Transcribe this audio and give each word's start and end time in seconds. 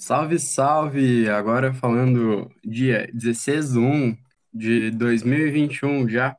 Salve, 0.00 0.38
salve! 0.38 1.28
Agora 1.28 1.74
falando 1.74 2.50
dia 2.64 3.06
16 3.12 3.72
de 3.72 3.78
1 3.78 4.16
de 4.50 4.90
2021 4.92 6.08
já, 6.08 6.34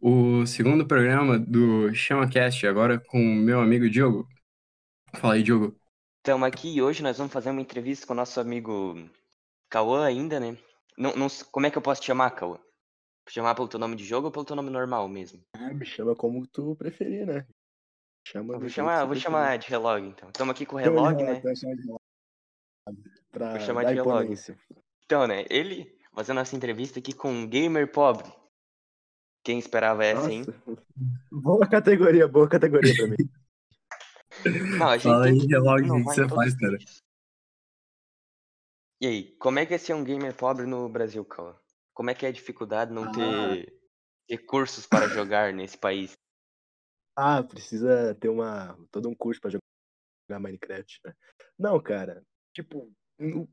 o 0.00 0.46
segundo 0.46 0.86
programa 0.86 1.40
do 1.40 1.92
ChamaCast, 1.92 2.64
agora 2.68 2.96
com 3.00 3.18
o 3.18 3.34
meu 3.34 3.60
amigo 3.60 3.90
Diogo. 3.90 4.28
Fala 5.12 5.34
aí, 5.34 5.42
Diogo. 5.42 5.76
Estamos 6.18 6.46
aqui 6.46 6.72
e 6.76 6.80
hoje 6.80 7.02
nós 7.02 7.18
vamos 7.18 7.32
fazer 7.32 7.50
uma 7.50 7.60
entrevista 7.60 8.06
com 8.06 8.12
o 8.12 8.16
nosso 8.16 8.38
amigo 8.38 8.94
Cauã 9.68 10.06
ainda, 10.06 10.38
né? 10.38 10.56
Não, 10.96 11.16
não, 11.16 11.26
como 11.50 11.66
é 11.66 11.72
que 11.72 11.78
eu 11.78 11.82
posso 11.82 12.00
te 12.00 12.06
chamar, 12.06 12.30
Cauã? 12.30 12.60
Chamar 13.28 13.56
pelo 13.56 13.66
teu 13.66 13.80
nome 13.80 13.96
de 13.96 14.04
jogo 14.04 14.26
ou 14.28 14.32
pelo 14.32 14.44
teu 14.44 14.54
nome 14.54 14.70
normal 14.70 15.08
mesmo? 15.08 15.42
Ah, 15.52 15.74
me 15.74 15.84
chama 15.84 16.14
como 16.14 16.46
tu 16.46 16.76
preferir, 16.76 17.26
né? 17.26 17.44
Chama 18.24 18.54
eu 18.54 18.60
vou 18.60 18.68
chamar, 18.68 19.04
vou 19.04 19.16
chamar 19.16 19.58
de 19.58 19.68
relog, 19.68 20.06
então. 20.06 20.28
Estamos 20.28 20.52
aqui 20.52 20.64
com 20.64 20.76
o 20.76 20.78
relog, 20.78 21.20
né? 21.24 21.38
Então, 21.38 21.56
chama 21.56 21.74
de 21.74 21.82
relog 21.82 21.98
pra 23.30 23.52
Vou 23.52 23.60
chamar 23.60 23.84
de 23.84 23.94
relógio. 23.94 24.56
Então, 25.04 25.26
né, 25.26 25.44
ele 25.48 25.96
fazendo 26.14 26.40
essa 26.40 26.56
entrevista 26.56 26.98
aqui 26.98 27.12
com 27.12 27.30
um 27.30 27.46
gamer 27.46 27.90
pobre. 27.90 28.30
Quem 29.44 29.58
esperava 29.58 30.04
essa, 30.04 30.22
Nossa. 30.22 30.32
hein? 30.32 30.44
Boa 31.30 31.66
categoria, 31.66 32.26
boa 32.26 32.48
categoria 32.48 32.92
pra 32.94 33.06
mim. 33.06 33.16
Não, 34.78 34.88
a 34.88 34.96
gente 34.96 35.04
Fala 35.04 35.26
aí, 35.26 35.38
relógio, 35.38 35.94
o 35.94 35.98
que 35.98 36.04
você 36.04 36.28
faz, 36.28 36.54
cara? 36.56 36.76
E 39.00 39.06
aí, 39.06 39.36
como 39.36 39.58
é 39.58 39.66
que 39.66 39.74
é 39.74 39.78
ser 39.78 39.94
um 39.94 40.04
gamer 40.04 40.34
pobre 40.34 40.66
no 40.66 40.88
Brasil, 40.88 41.24
Cauã? 41.24 41.56
Como 41.94 42.10
é 42.10 42.14
que 42.14 42.26
é 42.26 42.28
a 42.28 42.32
dificuldade 42.32 42.92
não 42.92 43.04
ah. 43.04 43.12
ter 43.12 43.80
recursos 44.28 44.86
para 44.86 45.08
jogar 45.08 45.52
nesse 45.52 45.78
país? 45.78 46.12
Ah, 47.16 47.42
precisa 47.42 48.14
ter 48.16 48.28
uma 48.28 48.76
todo 48.90 49.08
um 49.08 49.14
curso 49.14 49.40
para 49.40 49.50
jogar 49.50 50.40
Minecraft. 50.40 51.00
Né? 51.04 51.14
Não, 51.58 51.80
cara, 51.80 52.24
tipo, 52.58 52.90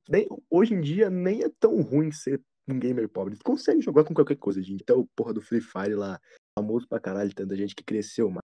nem, 0.10 0.28
hoje 0.50 0.74
em 0.74 0.82
dia 0.82 1.10
nem 1.10 1.44
é 1.44 1.50
tão 1.60 1.82
ruim 1.82 2.12
ser 2.12 2.42
um 2.68 2.80
gamer 2.80 3.08
pobre. 3.08 3.36
Tu 3.36 3.44
consegue 3.44 3.82
jogar 3.82 4.04
com 4.04 4.14
qualquer 4.14 4.38
coisa, 4.38 4.62
gente. 4.62 4.82
Até 4.82 4.94
o 4.94 5.06
porra 5.16 5.34
do 5.34 5.42
Free 5.42 5.62
Fire 5.62 5.94
lá, 5.94 6.20
famoso 6.58 6.88
pra 6.88 7.00
caralho, 7.00 7.34
tanta 7.34 7.56
gente 7.56 7.76
que 7.76 7.84
cresceu, 7.84 8.30
mas. 8.30 8.42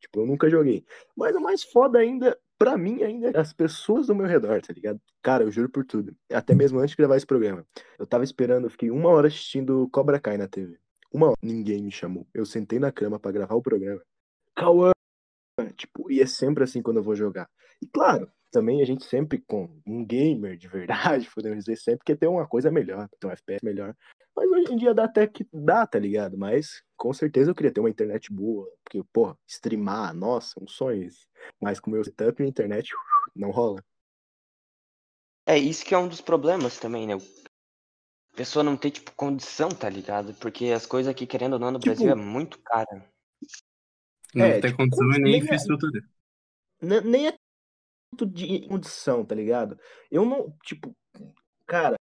Tipo, 0.00 0.20
eu 0.20 0.26
nunca 0.26 0.48
joguei. 0.48 0.84
Mas 1.16 1.34
o 1.34 1.40
mais 1.40 1.62
foda 1.62 1.98
ainda, 1.98 2.38
pra 2.58 2.76
mim, 2.76 3.02
ainda 3.02 3.30
é 3.30 3.38
as 3.38 3.52
pessoas 3.52 4.06
do 4.06 4.14
meu 4.14 4.26
redor, 4.26 4.60
tá 4.60 4.72
ligado? 4.72 5.00
Cara, 5.22 5.42
eu 5.42 5.50
juro 5.50 5.70
por 5.70 5.84
tudo. 5.84 6.14
Até 6.32 6.54
mesmo 6.54 6.78
antes 6.78 6.90
de 6.90 6.96
gravar 6.96 7.16
esse 7.16 7.26
programa. 7.26 7.66
Eu 7.98 8.06
tava 8.06 8.22
esperando, 8.22 8.64
eu 8.66 8.70
fiquei 8.70 8.90
uma 8.90 9.08
hora 9.08 9.28
assistindo 9.28 9.88
Cobra 9.90 10.20
Kai 10.20 10.36
na 10.36 10.46
TV. 10.46 10.78
Uma 11.12 11.28
hora. 11.28 11.36
Ninguém 11.42 11.82
me 11.82 11.90
chamou. 11.90 12.26
Eu 12.32 12.44
sentei 12.44 12.78
na 12.78 12.92
cama 12.92 13.18
para 13.18 13.32
gravar 13.32 13.54
o 13.54 13.62
programa. 13.62 14.02
Cauã! 14.54 14.92
Tipo, 15.76 16.10
e 16.10 16.20
é 16.20 16.26
sempre 16.26 16.64
assim 16.64 16.82
quando 16.82 16.98
eu 16.98 17.02
vou 17.02 17.14
jogar. 17.14 17.48
E 17.82 17.86
claro, 17.86 18.30
também 18.50 18.82
a 18.82 18.84
gente 18.84 19.04
sempre, 19.04 19.38
com 19.38 19.68
um 19.86 20.04
gamer 20.04 20.56
de 20.56 20.68
verdade, 20.68 21.28
podemos 21.34 21.64
dizer, 21.64 21.76
sempre 21.76 22.04
quer 22.04 22.16
ter 22.16 22.26
uma 22.26 22.46
coisa 22.46 22.70
melhor, 22.70 23.08
ter 23.18 23.26
um 23.26 23.30
FPS 23.30 23.64
melhor. 23.64 23.96
Mas 24.36 24.48
hoje 24.50 24.72
em 24.72 24.76
dia 24.76 24.94
dá 24.94 25.04
até 25.04 25.26
que 25.26 25.46
dá, 25.52 25.86
tá 25.86 25.98
ligado? 25.98 26.36
Mas 26.36 26.82
com 26.96 27.12
certeza 27.12 27.50
eu 27.50 27.54
queria 27.54 27.72
ter 27.72 27.80
uma 27.80 27.90
internet 27.90 28.32
boa, 28.32 28.66
porque, 28.84 29.02
pô, 29.12 29.36
streamar, 29.46 30.14
nossa, 30.14 30.62
um 30.62 30.68
sonho 30.68 31.04
isso. 31.04 31.26
Mas 31.60 31.80
com 31.80 31.90
o 31.90 31.94
meu 31.94 32.04
setup, 32.04 32.42
a 32.42 32.46
internet 32.46 32.90
não 33.34 33.50
rola. 33.50 33.82
É, 35.46 35.58
isso 35.58 35.84
que 35.84 35.94
é 35.94 35.98
um 35.98 36.08
dos 36.08 36.20
problemas 36.20 36.78
também, 36.78 37.06
né? 37.06 37.14
A 37.14 38.36
pessoa 38.36 38.62
não 38.62 38.76
tem, 38.76 38.90
tipo, 38.90 39.12
condição, 39.12 39.68
tá 39.68 39.88
ligado? 39.88 40.32
Porque 40.34 40.66
as 40.66 40.86
coisas 40.86 41.10
aqui, 41.10 41.26
querendo 41.26 41.54
ou 41.54 41.58
não, 41.58 41.72
no 41.72 41.78
tipo, 41.78 41.94
Brasil 41.94 42.10
é 42.10 42.14
muito 42.14 42.58
cara. 42.60 43.10
Não 44.34 44.44
é, 44.44 44.60
tem 44.60 44.70
tipo, 44.70 44.76
condição 44.76 45.06
e 45.06 45.10
nem, 45.12 45.22
nem 45.22 45.40
infraestrutura. 45.40 46.00
É, 46.82 47.00
nem 47.02 47.26
é 47.28 47.34
de 48.26 48.66
condição, 48.68 49.24
tá 49.24 49.34
ligado? 49.34 49.78
Eu 50.10 50.24
não, 50.24 50.54
tipo, 50.64 50.94
cara, 51.66 51.96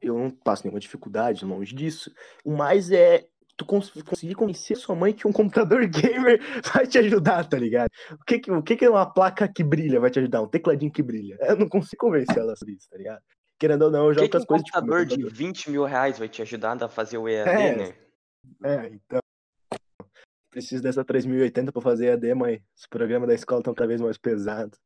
eu 0.00 0.18
não 0.18 0.30
passo 0.30 0.64
nenhuma 0.64 0.80
dificuldade 0.80 1.44
longe 1.44 1.74
disso. 1.74 2.12
O 2.44 2.56
mais 2.56 2.90
é 2.90 3.26
tu 3.56 3.64
cons 3.64 3.90
conseguir 4.02 4.34
convencer 4.34 4.76
sua 4.76 4.94
mãe 4.94 5.12
que 5.12 5.26
um 5.26 5.32
computador 5.32 5.86
gamer 5.86 6.40
vai 6.72 6.86
te 6.86 6.98
ajudar, 6.98 7.48
tá 7.48 7.58
ligado? 7.58 7.88
O 8.12 8.24
que 8.24 8.38
que, 8.38 8.50
o 8.50 8.62
que 8.62 8.76
que 8.76 8.88
uma 8.88 9.06
placa 9.06 9.48
que 9.48 9.62
brilha 9.62 10.00
vai 10.00 10.10
te 10.10 10.18
ajudar? 10.18 10.42
Um 10.42 10.48
tecladinho 10.48 10.92
que 10.92 11.02
brilha. 11.02 11.36
Eu 11.40 11.56
não 11.56 11.68
consigo 11.68 12.06
convencer 12.06 12.38
ela 12.38 12.56
sobre 12.56 12.74
isso, 12.74 12.88
tá 12.90 12.96
ligado? 12.96 13.22
Querendo 13.58 13.82
ou 13.82 13.90
não, 13.90 14.06
eu 14.06 14.14
jogo 14.14 14.28
com 14.28 14.36
as 14.36 14.44
coisas. 14.44 14.66
Um 14.68 14.70
computador 14.72 15.06
tipo, 15.06 15.28
de 15.28 15.34
20 15.34 15.70
mil 15.70 15.84
reais 15.84 16.18
vai 16.18 16.28
te 16.28 16.42
ajudar 16.42 16.82
a 16.82 16.88
fazer 16.88 17.18
o 17.18 17.28
EAD, 17.28 17.50
é, 17.50 17.76
né? 17.76 17.94
É, 18.64 18.86
então. 18.86 19.20
Preciso 20.50 20.82
dessa 20.82 21.04
3080 21.04 21.72
pra 21.72 21.82
fazer 21.82 22.06
EAD, 22.06 22.34
mãe. 22.34 22.62
Os 22.76 22.86
programas 22.86 23.28
da 23.28 23.34
escola 23.34 23.60
estão 23.60 23.74
cada 23.74 23.88
vez 23.88 24.00
mais 24.00 24.18
pesados. 24.18 24.78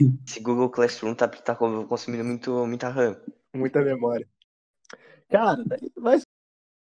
Esse 0.00 0.40
Google 0.40 0.70
Classroom 0.70 1.14
tá, 1.14 1.26
tá 1.26 1.54
consumindo 1.56 2.24
muito, 2.24 2.66
muita 2.66 2.88
RAM. 2.88 3.20
Muita 3.54 3.82
memória. 3.82 4.28
Cara, 5.28 5.62
vai 5.96 6.18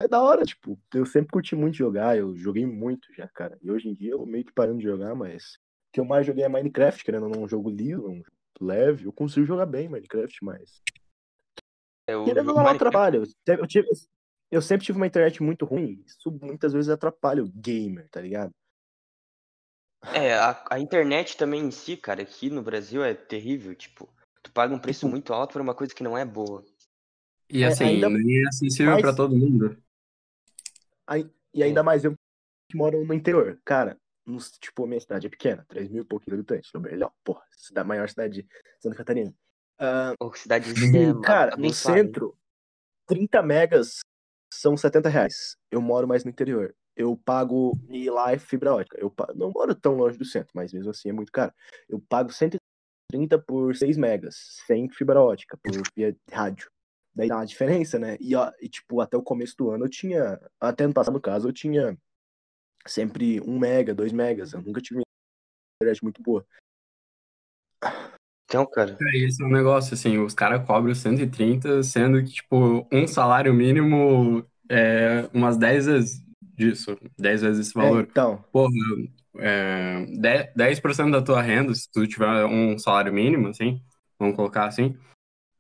é 0.02 0.08
da 0.10 0.22
hora, 0.22 0.44
tipo, 0.44 0.78
eu 0.94 1.06
sempre 1.06 1.32
curti 1.32 1.56
muito 1.56 1.78
jogar, 1.78 2.18
eu 2.18 2.36
joguei 2.36 2.66
muito 2.66 3.14
já, 3.14 3.28
cara. 3.30 3.58
E 3.62 3.72
hoje 3.72 3.88
em 3.88 3.94
dia 3.94 4.12
eu 4.12 4.26
meio 4.26 4.44
que 4.44 4.52
parando 4.52 4.80
de 4.80 4.84
jogar, 4.84 5.16
mas 5.16 5.54
o 5.54 5.94
que 5.94 6.00
eu 6.02 6.06
mais 6.06 6.28
joguei 6.28 6.44
é 6.44 6.50
Minecraft, 6.50 7.04
querendo 7.04 7.28
ou 7.28 7.30
não, 7.30 7.44
um 7.44 7.48
jogo 7.48 7.70
liso, 7.70 8.06
um 8.06 8.18
jogo 8.18 8.38
leve. 8.60 9.06
Eu 9.06 9.14
consigo 9.14 9.46
jogar 9.46 9.66
bem 9.66 9.88
Minecraft, 9.88 10.44
mas. 10.44 10.82
É, 12.08 12.18
o... 12.18 12.26
Querendo 12.26 12.50
ou 12.50 12.56
não, 12.56 12.68
atrapalha. 12.68 13.24
Eu, 13.48 13.68
tive, 13.68 13.88
eu 14.52 14.62
sempre 14.62 14.86
tive 14.86 14.98
uma 14.98 15.08
internet 15.08 15.42
muito 15.42 15.64
ruim, 15.64 16.04
isso 16.06 16.30
muitas 16.42 16.74
vezes 16.74 16.90
atrapalha 16.90 17.42
o 17.42 17.50
gamer, 17.50 18.10
tá 18.10 18.20
ligado? 18.20 18.52
É, 20.14 20.34
a, 20.34 20.66
a 20.72 20.80
internet 20.80 21.38
também 21.38 21.62
em 21.62 21.72
si, 21.72 21.98
cara, 21.98 22.22
aqui 22.22 22.50
no 22.50 22.62
Brasil 22.62 23.04
é 23.04 23.14
terrível, 23.14 23.76
tipo, 23.76 24.10
tu 24.44 24.52
paga 24.52 24.74
um 24.74 24.80
preço 24.80 25.02
tipo 25.02 25.12
muito 25.12 25.34
alto 25.34 25.54
por 25.54 25.62
uma 25.62 25.74
coisa 25.74 25.94
que 25.94 26.04
não 26.04 26.18
é 26.18 26.26
boa. 26.26 26.64
E 27.50 27.64
é, 27.64 27.68
assim, 27.68 27.86
ainda 27.86 28.10
nem 28.10 28.44
é 28.44 28.48
acessível 28.48 28.92
mais... 28.92 29.02
pra 29.02 29.14
todo 29.14 29.36
mundo. 29.36 29.78
Aí, 31.08 31.30
e 31.54 31.64
ainda 31.64 31.84
mais 31.84 32.04
eu 32.04 32.14
que 32.70 32.78
moro 32.78 33.06
no 33.06 33.14
interior. 33.14 33.60
Cara, 33.64 33.98
no, 34.26 34.38
tipo, 34.60 34.84
a 34.84 34.88
minha 34.88 35.00
cidade 35.00 35.28
é 35.28 35.30
pequena, 35.30 35.66
3 35.68 35.90
mil 35.90 36.04
e 36.04 36.06
pouquinhos 36.06 36.40
habitantes. 36.40 36.72
No 36.74 36.80
melhor, 36.80 37.12
porra, 37.24 37.44
da 37.72 37.84
maior 37.84 38.10
cidade 38.10 38.42
de 38.42 38.48
Santa 38.80 38.96
Catarina. 38.96 39.34
Uh, 39.80 40.16
oh, 40.20 40.34
cidadezinha. 40.34 41.20
Cara, 41.22 41.56
no 41.58 41.72
centro, 41.74 42.36
30 43.08 43.42
megas 43.44 44.00
são 44.52 44.76
70 44.76 45.10
reais. 45.10 45.58
Eu 45.70 45.82
moro 45.82 46.08
mais 46.08 46.24
no 46.24 46.32
interior 46.32 46.76
eu 46.96 47.16
pago. 47.18 47.78
E 47.90 48.10
lá 48.10 48.32
é 48.32 48.40
fibra 48.40 48.74
ótica. 48.74 48.98
Eu 49.00 49.10
pago, 49.10 49.34
não 49.36 49.52
moro 49.52 49.76
tão 49.76 49.96
longe 49.96 50.18
do 50.18 50.26
centro, 50.26 50.52
mas 50.54 50.74
mesmo 50.74 50.92
assim 50.92 51.10
é 51.10 51.14
muito 51.14 51.32
caro. 51.32 51.54
Eu 51.90 52.00
pago 52.00 52.32
130 52.32 53.40
por 53.40 53.76
6 53.76 53.98
megas, 53.98 54.36
sem 54.66 54.90
fibra 54.90 55.22
ótica, 55.22 55.58
por 55.58 55.74
via 55.96 56.16
rádio. 56.32 56.70
Daí 57.16 57.30
dá 57.30 57.38
uma 57.38 57.46
diferença, 57.46 57.98
né? 57.98 58.18
E, 58.20 58.36
ó, 58.36 58.52
e, 58.60 58.68
tipo, 58.68 59.00
até 59.00 59.16
o 59.16 59.24
começo 59.24 59.56
do 59.58 59.72
ano 59.72 59.86
eu 59.86 59.90
tinha. 59.90 60.40
Até 60.60 60.86
no 60.86 60.94
passado, 60.94 61.14
no 61.14 61.22
caso, 61.22 61.48
eu 61.48 61.54
tinha 61.54 61.98
sempre 62.86 63.40
1 63.42 63.58
mega, 63.58 63.96
2 63.96 64.12
megas. 64.12 64.54
Eu 64.54 64.62
nunca 64.62 64.82
tive 64.82 65.00
uma 65.00 65.04
internet 65.82 66.04
muito 66.04 66.22
boa. 66.22 66.46
Então, 68.46 68.66
cara. 68.66 68.98
É, 69.02 69.18
esse 69.18 69.42
é 69.42 69.46
um 69.46 69.50
negócio, 69.52 69.94
assim, 69.94 70.18
os 70.18 70.34
caras 70.34 70.66
cobram 70.66 70.94
130, 70.94 71.84
sendo 71.84 72.22
que, 72.24 72.32
tipo, 72.32 72.88
um 72.92 73.08
salário 73.08 73.54
mínimo 73.54 74.46
é 74.70 75.30
umas 75.34 75.58
10 75.58 75.86
vezes 75.86 76.25
disso, 76.56 76.98
10 77.18 77.42
vezes 77.42 77.68
esse 77.68 77.78
é, 77.78 77.82
valor. 77.82 78.02
É, 78.02 78.08
então. 78.10 78.44
Porra, 78.52 78.74
é, 79.38 80.06
10% 80.56 81.12
da 81.12 81.22
tua 81.22 81.42
renda, 81.42 81.74
se 81.74 81.92
tu 81.92 82.08
tiver 82.08 82.46
um 82.46 82.78
salário 82.78 83.14
mínimo, 83.14 83.50
assim, 83.50 83.82
vamos 84.20 84.36
colocar 84.36 84.66
assim, 84.66 84.98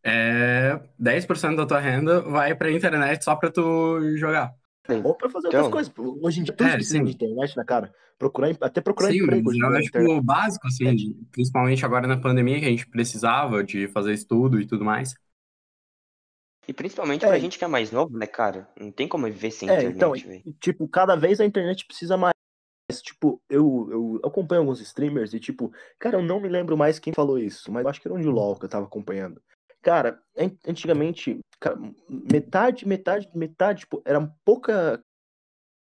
é 0.03 0.79
10% 0.99 1.55
da 1.55 1.65
tua 1.65 1.79
renda 1.79 2.21
vai 2.21 2.53
pra 2.53 2.71
internet 2.71 3.23
só 3.23 3.35
pra 3.35 3.49
tu 3.51 3.99
jogar. 4.17 4.53
Ou 5.03 5.15
pra 5.15 5.27
fazer 5.29 5.47
então, 5.47 5.63
outras 5.63 5.89
coisas. 5.89 6.21
Hoje 6.21 6.41
em 6.41 6.43
dia 6.43 6.53
tudo 6.53 6.67
é, 6.67 6.73
precisa 6.73 7.03
de 7.03 7.11
internet, 7.11 7.57
né, 7.57 7.63
cara? 7.63 7.91
Procurar, 8.19 8.55
até 8.61 8.81
procurar 8.81 9.09
sim, 9.09 9.17
emprego. 9.17 9.51
Sim, 9.51 9.61
eu 9.61 9.75
acho 9.75 9.91
que 9.91 9.97
o 9.97 10.21
básico, 10.21 10.67
assim, 10.67 10.87
é. 10.87 11.25
principalmente 11.31 11.83
agora 11.83 12.07
na 12.07 12.17
pandemia, 12.17 12.59
que 12.59 12.65
a 12.65 12.69
gente 12.69 12.87
precisava 12.87 13.63
de 13.63 13.87
fazer 13.87 14.13
estudo 14.13 14.61
e 14.61 14.67
tudo 14.67 14.85
mais. 14.85 15.15
E 16.67 16.73
principalmente 16.73 17.25
é. 17.25 17.27
pra 17.27 17.39
gente 17.39 17.57
que 17.57 17.63
é 17.63 17.67
mais 17.67 17.91
novo, 17.91 18.17
né, 18.17 18.25
cara? 18.25 18.67
Não 18.79 18.91
tem 18.91 19.07
como 19.07 19.25
viver 19.25 19.51
sem 19.51 19.69
é, 19.69 19.73
internet, 19.73 19.95
então, 19.95 20.53
Tipo, 20.59 20.87
cada 20.87 21.15
vez 21.15 21.39
a 21.39 21.45
internet 21.45 21.85
precisa 21.85 22.17
mais. 22.17 22.33
Tipo, 23.01 23.41
eu, 23.49 23.87
eu 23.91 24.21
acompanho 24.23 24.61
alguns 24.61 24.79
streamers 24.79 25.33
e, 25.33 25.39
tipo, 25.39 25.71
cara, 25.99 26.17
eu 26.17 26.23
não 26.23 26.39
me 26.39 26.47
lembro 26.47 26.77
mais 26.77 26.99
quem 26.99 27.13
falou 27.13 27.37
isso, 27.37 27.71
mas 27.71 27.83
eu 27.83 27.89
acho 27.89 28.01
que 28.01 28.07
era 28.07 28.15
um 28.15 28.21
de 28.21 28.27
LOL 28.27 28.55
que 28.55 28.65
eu 28.65 28.69
tava 28.69 28.85
acompanhando. 28.85 29.41
Cara, 29.81 30.19
antigamente, 30.67 31.39
cara, 31.59 31.77
metade, 32.09 32.87
metade, 32.87 33.29
metade, 33.35 33.81
tipo, 33.81 34.01
era 34.05 34.19
pouca 34.43 34.99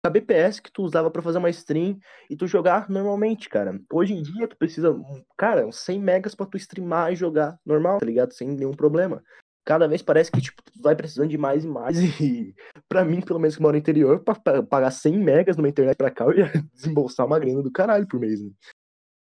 BPS 0.07 0.61
que 0.61 0.71
tu 0.71 0.83
usava 0.83 1.09
para 1.09 1.21
fazer 1.21 1.39
uma 1.39 1.49
stream 1.49 1.97
e 2.29 2.35
tu 2.35 2.45
jogar 2.45 2.87
normalmente, 2.89 3.49
cara. 3.49 3.79
Hoje 3.91 4.13
em 4.13 4.21
dia 4.21 4.47
tu 4.47 4.55
precisa, 4.55 4.95
cara, 5.35 5.71
100 5.71 5.99
megas 5.99 6.35
para 6.35 6.45
tu 6.45 6.57
streamar 6.57 7.11
e 7.11 7.15
jogar 7.15 7.57
normal, 7.65 7.99
tá 7.99 8.05
ligado? 8.05 8.31
Sem 8.33 8.49
nenhum 8.49 8.73
problema 8.73 9.23
cada 9.65 9.87
vez 9.87 10.01
parece 10.01 10.31
que 10.31 10.39
tipo, 10.41 10.61
vai 10.79 10.95
precisando 10.95 11.29
de 11.29 11.37
mais 11.37 11.63
e 11.63 11.67
mais. 11.67 11.97
E 12.21 12.55
para 12.87 13.03
mim, 13.03 13.19
pelo 13.21 13.39
menos 13.39 13.55
que 13.55 13.61
moro 13.61 13.73
no 13.73 13.79
interior, 13.79 14.23
para 14.23 14.63
pagar 14.63 14.91
100 14.91 15.17
megas 15.17 15.57
numa 15.57 15.67
internet 15.69 15.97
pra 15.97 16.11
cá, 16.11 16.25
eu 16.25 16.37
ia 16.37 16.51
desembolsar 16.73 17.25
uma 17.25 17.39
grana 17.39 17.61
do 17.63 17.71
caralho 17.71 18.07
por 18.07 18.19
mês. 18.19 18.41
Né? 18.41 18.51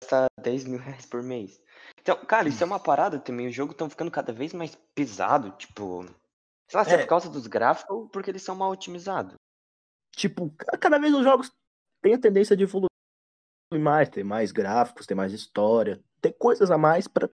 Gastar 0.04 0.28
10 0.42 0.66
mil 0.66 0.80
reais 0.80 1.06
por 1.06 1.22
mês. 1.22 1.62
Então, 2.00 2.18
cara, 2.26 2.50
isso 2.50 2.64
é 2.64 2.66
uma 2.66 2.80
parada 2.80 3.20
também. 3.20 3.48
O 3.48 3.52
jogo 3.52 3.72
estão 3.74 3.90
ficando 3.90 4.10
cada 4.10 4.34
vez 4.34 4.54
mais 4.54 4.76
pesado, 4.96 5.52
tipo. 5.52 6.04
Sei 6.70 6.78
lá, 6.78 6.84
se 6.84 6.92
é, 6.92 6.96
É. 6.96 6.98
por 7.00 7.08
causa 7.08 7.30
dos 7.30 7.46
gráficos 7.48 7.96
ou 7.96 8.10
porque 8.10 8.32
eles 8.32 8.42
são 8.42 8.56
mal 8.56 8.72
otimizados. 8.72 9.36
Tipo, 10.16 10.50
ca- 10.58 10.78
cada 10.78 10.98
vez 10.98 11.14
os 11.14 11.24
jogos 11.24 11.52
têm 12.02 12.14
a 12.16 12.20
tendência 12.20 12.56
de 12.58 12.64
evoluir 12.64 12.90
mais, 13.74 14.10
ter 14.10 14.24
mais 14.24 14.52
gráficos, 14.52 15.06
ter 15.06 15.16
mais 15.16 15.32
história, 15.34 16.02
ter 16.22 16.34
coisas 16.34 16.72
a 16.72 16.78
mais 16.78 17.08
pra 17.08 17.30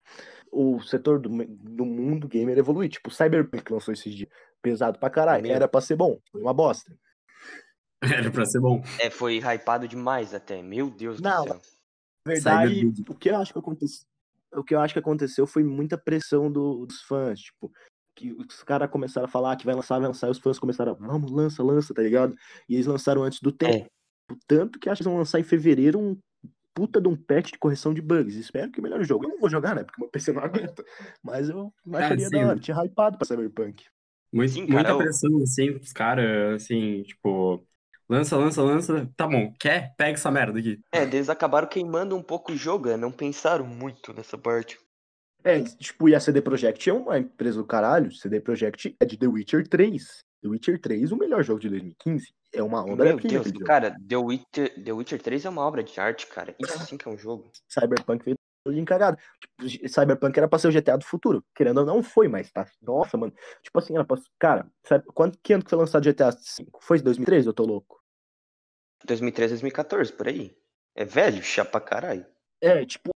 o 0.52 0.81
setor 0.81 1.19
do, 1.19 1.28
do 1.28 1.84
mundo 1.84 2.28
gamer 2.28 2.56
evoluir. 2.58 2.88
Tipo, 2.90 3.08
o 3.08 3.12
Cyberpunk 3.12 3.72
lançou 3.72 3.93
esses 3.93 4.14
dias, 4.14 4.31
pesado 4.62 4.98
pra 4.98 5.10
caralho, 5.10 5.43
Meu. 5.43 5.52
era 5.54 5.69
pra 5.69 5.81
ser 5.81 5.96
bom, 5.96 6.19
foi 6.31 6.40
uma 6.40 6.54
bosta. 6.54 6.96
Era 8.02 8.31
pra 8.31 8.44
ser 8.44 8.60
bom. 8.60 8.82
É, 9.00 9.10
foi 9.10 9.38
hypado 9.38 9.88
demais 9.88 10.34
até. 10.34 10.62
Meu 10.62 10.90
Deus 10.90 11.20
Não, 11.20 11.44
do 11.44 11.48
céu. 11.52 11.60
Na 12.26 12.32
verdade, 12.34 12.93
o 13.08 13.14
que 13.14 13.31
eu 13.31 13.37
acho 13.37 13.52
que 13.52 13.58
aconteceu, 13.58 14.06
o 14.52 14.64
que 14.64 14.75
eu 14.75 14.81
acho 14.81 14.93
que 14.94 14.98
aconteceu 15.00 15.46
foi 15.46 15.62
muita 15.64 15.96
pressão 15.96 16.50
do- 16.50 16.84
dos 16.87 17.00
fãs, 17.02 17.40
tipo, 17.40 17.72
que 18.14 18.32
os 18.32 18.62
caras 18.64 18.90
começaram 18.90 19.26
a 19.26 19.31
falar 19.31 19.56
que 19.56 19.64
vai 19.66 19.75
lançar, 19.75 19.98
vai 19.98 20.08
lançar, 20.08 20.28
e 20.28 20.31
os 20.31 20.38
fãs 20.38 20.58
começaram 20.58 20.93
a, 20.93 20.94
vamos, 20.94 21.31
lança, 21.31 21.62
lança, 21.62 21.94
tá 21.94 22.02
ligado? 22.02 22.34
E 22.69 22.75
eles 22.75 22.87
lançaram 22.87 23.22
antes 23.22 23.40
do 23.40 23.52
tempo. 23.52 23.87
Tanto 24.46 24.78
que 24.78 24.88
acho 24.88 25.02
que 25.02 25.08
vão 25.08 25.19
lançar 25.19 25.38
em 25.38 25.44
fevereiro 25.44 25.98
um 25.98 26.19
puta 26.76 27.00
de 27.00 27.08
um 27.08 27.17
patch 27.17 27.52
de 27.52 27.58
correção 27.58 27.94
de 27.94 28.02
bugs. 28.02 28.37
Espero 28.37 28.70
que 28.70 28.82
melhore 28.82 29.00
o 29.02 29.06
jogo. 29.06 29.25
Eu 29.25 29.31
não 29.31 29.38
vou 29.40 29.49
jogar, 29.49 29.75
né? 29.75 29.82
Porque 29.82 29.99
meu 29.99 30.11
PC 30.11 30.31
não 30.34 30.43
aguenta. 30.44 30.84
Mas 31.23 31.49
eu 31.49 31.73
acharia 31.94 32.28
da 32.28 32.38
hora. 32.49 32.58
Tinha 32.61 32.76
hypado 32.84 33.17
pra 33.17 33.26
Cyberpunk. 33.26 33.84
Muito, 34.31 34.52
Sim, 34.52 34.61
muita 34.67 34.75
cara, 34.76 34.90
eu- 34.90 34.99
pressão, 34.99 35.43
assim, 35.43 35.70
os 35.70 35.93
caras, 35.94 36.62
assim, 36.62 37.02
tipo, 37.05 37.64
lança, 38.06 38.37
lança, 38.37 38.62
lança. 38.62 39.11
Tá 39.17 39.26
bom, 39.26 39.50
quer? 39.58 39.94
Pega 39.96 40.12
essa 40.12 40.31
merda 40.31 40.58
aqui. 40.58 40.78
É, 40.93 41.05
eles 41.05 41.31
acabaram 41.31 41.67
queimando 41.67 42.14
um 42.14 42.23
pouco 42.23 42.52
o 42.52 42.56
jogo, 42.56 42.88
né? 42.90 42.96
não 42.99 43.11
pensaram 43.11 43.67
muito 43.67 44.12
nessa 44.12 44.37
parte. 44.37 44.79
É, 45.43 45.62
tipo, 45.62 46.08
e 46.08 46.14
a 46.14 46.20
CD 46.20 46.43
Projekt 46.43 46.90
é 46.90 46.93
uma 46.93 47.19
empresa 47.19 47.56
do 47.58 47.64
caralho. 47.67 48.12
CD 48.12 48.40
Projekt 48.40 48.94
é 49.00 49.05
de 49.06 49.17
The 49.17 49.29
Witcher 49.29 49.67
3. 49.67 50.05
The 50.43 50.49
Witcher 50.49 50.81
3, 50.81 51.12
o 51.12 51.17
melhor 51.17 51.43
jogo 51.43 51.61
de 51.61 51.70
2015. 51.70 52.34
É 52.56 52.62
uma 52.62 52.82
Meu 52.82 52.94
obra-prima 52.94 53.43
Deus, 53.43 53.53
cara, 53.64 53.94
The 54.08 54.17
Witcher, 54.17 54.82
The 54.82 54.93
Witcher 54.93 55.23
3 55.23 55.44
é 55.44 55.49
uma 55.50 55.62
obra 55.62 55.82
de 55.82 56.00
arte, 56.00 56.26
cara. 56.26 56.55
Isso 56.58 56.79
sim 56.87 56.97
que 56.97 57.06
é 57.06 57.11
um 57.11 57.19
jogo. 57.19 57.50
Cyberpunk 57.69 58.25
veio 58.25 58.37
todo 58.64 58.79
encagado. 58.79 59.19
Tipo, 59.41 59.88
Cyberpunk 59.88 60.37
era 60.38 60.49
pra 60.49 60.58
ser 60.58 60.69
o 60.69 60.73
GTA 60.73 60.97
do 60.97 61.05
futuro. 61.05 61.44
Querendo 61.55 61.79
ou 61.79 61.87
não, 61.87 62.03
foi, 62.03 62.29
mas 62.29 62.50
tá. 62.50 62.67
Nossa, 62.81 63.17
mano. 63.17 63.32
Tipo 63.62 63.79
assim, 63.79 63.94
era 63.94 64.05
pra... 64.05 64.17
Cara, 64.38 64.67
sabe 64.85 65.05
quanto 65.14 65.38
que 65.43 65.53
ano 65.53 65.62
que 65.62 65.70
foi 65.70 65.79
lançado 65.79 66.11
GTA 66.11 66.31
V? 66.31 66.67
Foi 66.81 67.00
2013? 67.00 67.47
Eu 67.47 67.53
tô 67.53 67.64
louco. 67.64 68.03
2013, 69.05 69.53
2014, 69.55 70.12
por 70.12 70.29
aí. 70.29 70.56
É 70.94 71.05
velho, 71.05 71.43
chapa 71.43 71.81
caralho. 71.81 72.26
É, 72.61 72.85
tipo. 72.87 73.11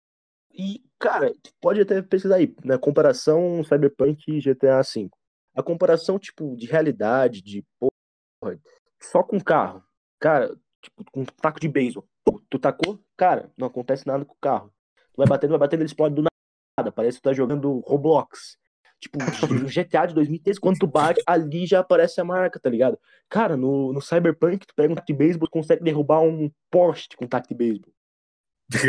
E, 0.52 0.84
cara, 0.98 1.32
pode 1.62 1.80
até 1.80 2.02
pesquisar 2.02 2.38
aí, 2.38 2.56
na 2.66 2.80
comparação 2.80 3.64
Cyberpunk 3.64 4.24
e 4.28 4.42
GTA 4.42 4.82
V. 4.82 5.10
A 5.56 5.62
comparação, 5.62 6.18
tipo, 6.18 6.56
de 6.56 6.66
realidade, 6.66 7.44
de 7.44 7.64
porra, 7.80 8.60
só 9.02 9.24
com 9.24 9.40
carro. 9.40 9.84
Cara, 10.20 10.56
tipo, 10.82 11.04
com 11.12 11.22
um 11.22 11.26
taco 11.26 11.60
de 11.60 11.68
beisebol. 11.68 12.08
Tu 12.50 12.60
tacou, 12.60 13.00
cara, 13.16 13.52
não 13.58 13.68
acontece 13.68 14.06
nada 14.06 14.26
com 14.26 14.34
o 14.34 14.40
carro. 14.42 14.74
Tu 15.14 15.18
vai 15.18 15.28
batendo, 15.28 15.52
vai 15.52 15.60
batendo, 15.60 15.82
ele 15.82 15.88
explode 15.88 16.16
do 16.16 16.24
nada. 16.24 16.92
Parece 16.92 17.18
que 17.18 17.22
tu 17.22 17.30
tá 17.30 17.34
jogando 17.34 17.80
Roblox. 17.86 18.58
Tipo, 19.00 19.18
no 19.64 19.70
GTA 19.70 20.08
de 20.08 20.14
2013, 20.16 20.60
quando 20.60 20.80
tu 20.80 20.88
bate, 20.88 21.22
ali 21.26 21.66
já 21.66 21.80
aparece 21.80 22.20
a 22.20 22.26
marca, 22.26 22.60
tá 22.60 22.70
ligado? 22.70 23.00
Cara, 23.30 23.56
no, 23.56 23.94
no 23.94 24.02
Cyberpunk, 24.02 24.66
tu 24.66 24.74
pega 24.76 24.92
um 24.92 24.96
taco 24.96 25.08
de 25.08 25.14
beisebol, 25.14 25.48
tu 25.48 25.52
consegue 25.52 25.84
derrubar 25.84 26.22
um 26.22 26.52
poste 26.72 27.16
com 27.16 27.26
um 27.26 27.28
taco 27.28 27.48
de 27.48 27.56
beisebol. 27.56 27.94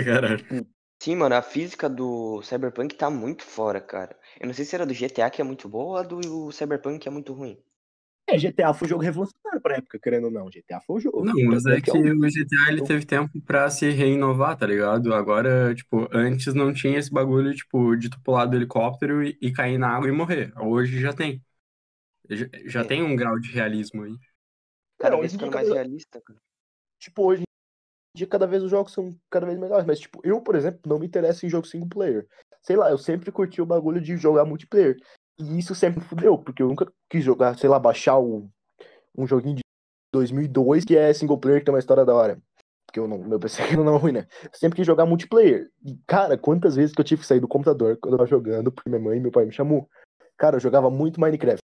Caralho. 0.04 0.66
Sim, 1.00 1.14
mano, 1.14 1.36
a 1.36 1.42
física 1.42 1.88
do 1.88 2.42
Cyberpunk 2.42 2.96
tá 2.96 3.08
muito 3.08 3.44
fora, 3.44 3.80
cara. 3.80 4.18
Eu 4.40 4.46
não 4.46 4.54
sei 4.54 4.64
se 4.64 4.74
era 4.74 4.84
do 4.84 4.92
GTA 4.94 5.30
que 5.30 5.40
é 5.40 5.44
muito 5.44 5.68
boa 5.68 5.84
ou 5.84 5.96
a 5.96 6.02
do 6.02 6.50
Cyberpunk 6.50 6.98
que 6.98 7.08
é 7.08 7.10
muito 7.10 7.32
ruim. 7.32 7.62
É, 8.28 8.38
GTA 8.38 8.74
foi 8.74 8.86
um 8.86 8.90
jogo 8.90 9.02
revolucionário 9.02 9.60
pra 9.60 9.76
época, 9.76 9.98
querendo 9.98 10.24
ou 10.24 10.30
não. 10.30 10.50
GTA 10.50 10.80
foi 10.80 10.96
um 10.96 11.00
jogo. 11.00 11.24
Não, 11.24 11.34
mas 11.42 11.66
é 11.66 11.80
que 11.80 11.90
é 11.90 11.94
um- 11.94 12.12
o 12.20 12.28
GTA 12.30 12.68
ele 12.70 12.82
teve 12.82 13.04
tempo 13.04 13.40
pra 13.42 13.68
se 13.70 13.90
reinovar, 13.90 14.56
tá 14.56 14.66
ligado? 14.66 15.12
Agora, 15.14 15.74
tipo, 15.74 16.08
antes 16.12 16.54
não 16.54 16.72
tinha 16.72 16.98
esse 16.98 17.10
bagulho, 17.10 17.54
tipo, 17.54 17.96
de 17.96 18.08
tu 18.08 18.20
pular 18.22 18.46
do 18.46 18.56
helicóptero 18.56 19.22
e, 19.24 19.36
e 19.40 19.52
cair 19.52 19.78
na 19.78 19.88
água 19.88 20.08
e 20.08 20.12
morrer. 20.12 20.52
Hoje 20.60 21.00
já 21.00 21.12
tem. 21.12 21.42
Já, 22.30 22.46
já 22.66 22.84
É. 22.84 22.88
tem 22.88 23.02
um 23.02 23.16
grau 23.16 23.38
de 23.40 23.52
realismo 23.52 24.04
aí. 24.04 24.14
Vez 25.10 25.14
hoje 25.14 25.32
ficando 25.32 25.50
dia 25.50 25.52
mais 25.52 25.68
realista, 25.68 26.20
cara. 26.20 26.38
Tipo, 27.00 27.24
hoje 27.24 27.42
em 27.42 28.18
dia, 28.18 28.26
cada 28.28 28.46
vez 28.46 28.62
os 28.62 28.70
jogos 28.70 28.92
são 28.92 29.16
cada 29.30 29.46
vez 29.46 29.58
melhores. 29.58 29.86
Mas, 29.86 30.00
tipo, 30.00 30.20
eu, 30.24 30.40
por 30.42 30.56
exemplo, 30.56 30.80
não 30.86 30.98
me 30.98 31.06
interesso 31.06 31.46
em 31.46 31.50
jogo 31.50 31.66
single 31.66 31.88
player. 31.88 32.28
Sei 32.62 32.76
lá, 32.76 32.90
eu 32.90 32.98
sempre 32.98 33.32
curti 33.32 33.62
o 33.62 33.66
bagulho 33.66 34.00
de 34.00 34.16
jogar 34.16 34.44
multiplayer. 34.44 34.96
E 35.38 35.58
isso 35.58 35.74
sempre 35.74 36.00
me 36.00 36.06
fudeu, 36.06 36.36
porque 36.36 36.62
eu 36.62 36.68
nunca 36.68 36.92
quis 37.08 37.22
jogar, 37.22 37.56
sei 37.56 37.68
lá, 37.68 37.78
baixar 37.78 38.18
um, 38.18 38.50
um 39.16 39.26
joguinho 39.26 39.56
de 39.56 39.62
2002 40.12 40.84
que 40.84 40.96
é 40.96 41.12
single 41.12 41.38
player, 41.38 41.60
que 41.60 41.66
tem 41.66 41.74
uma 41.74 41.78
história 41.78 42.04
da 42.04 42.14
hora. 42.14 42.42
Porque 42.86 42.98
eu 42.98 43.06
não, 43.06 43.18
meu 43.18 43.38
PC 43.38 43.62
não 43.76 43.94
é 43.94 43.98
ruim, 43.98 44.12
né? 44.12 44.26
Eu 44.42 44.50
sempre 44.54 44.76
quis 44.76 44.86
jogar 44.86 45.06
multiplayer. 45.06 45.70
E, 45.84 45.96
cara, 46.06 46.36
quantas 46.36 46.74
vezes 46.74 46.94
que 46.94 47.00
eu 47.00 47.04
tive 47.04 47.20
que 47.20 47.26
sair 47.26 47.40
do 47.40 47.48
computador 47.48 47.96
quando 47.98 48.14
eu 48.14 48.18
tava 48.18 48.30
jogando, 48.30 48.72
porque 48.72 48.88
minha 48.88 49.00
mãe 49.00 49.18
e 49.18 49.20
meu 49.20 49.30
pai 49.30 49.44
me 49.44 49.52
chamou. 49.52 49.88
Cara, 50.36 50.56
eu 50.56 50.60
jogava 50.60 50.90
muito 50.90 51.20
Minecraft. 51.20 51.62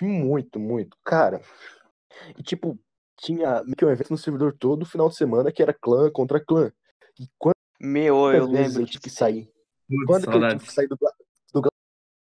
Muito, 0.00 0.58
muito. 0.58 0.96
Cara. 1.04 1.40
E, 2.38 2.42
tipo, 2.42 2.78
tinha 3.18 3.62
meio 3.64 3.76
que 3.76 3.84
um 3.84 3.90
evento 3.90 4.10
no 4.10 4.18
servidor 4.18 4.54
todo 4.58 4.86
final 4.86 5.08
de 5.08 5.16
semana 5.16 5.52
que 5.52 5.62
era 5.62 5.74
clã 5.74 6.10
contra 6.10 6.40
clã. 6.40 6.72
E 7.18 7.26
quantas 7.38 7.60
Meu, 7.80 8.32
eu 8.32 8.48
vezes 8.48 8.74
lembro 8.74 8.82
eu 8.82 8.86
tive 8.86 9.02
que 9.02 9.10
sair? 9.10 9.50
Quando 10.06 10.28
que 10.28 10.36
eu 10.36 10.48
tive 10.48 10.64
que 10.64 10.72
sair 10.72 10.88
do 10.88 10.96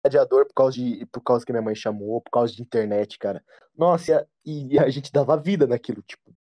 gladiador 0.06 0.46
por 0.46 0.54
causa, 0.54 0.76
de, 0.76 1.06
por 1.06 1.20
causa 1.20 1.44
que 1.44 1.52
minha 1.52 1.62
mãe 1.62 1.74
chamou, 1.74 2.20
por 2.20 2.30
causa 2.30 2.54
de 2.54 2.62
internet, 2.62 3.18
cara? 3.18 3.44
Nossa, 3.76 4.10
e 4.12 4.14
a, 4.14 4.26
e 4.44 4.78
a 4.78 4.88
gente 4.90 5.12
dava 5.12 5.36
vida 5.36 5.66
naquilo, 5.66 6.02
tipo. 6.02 6.34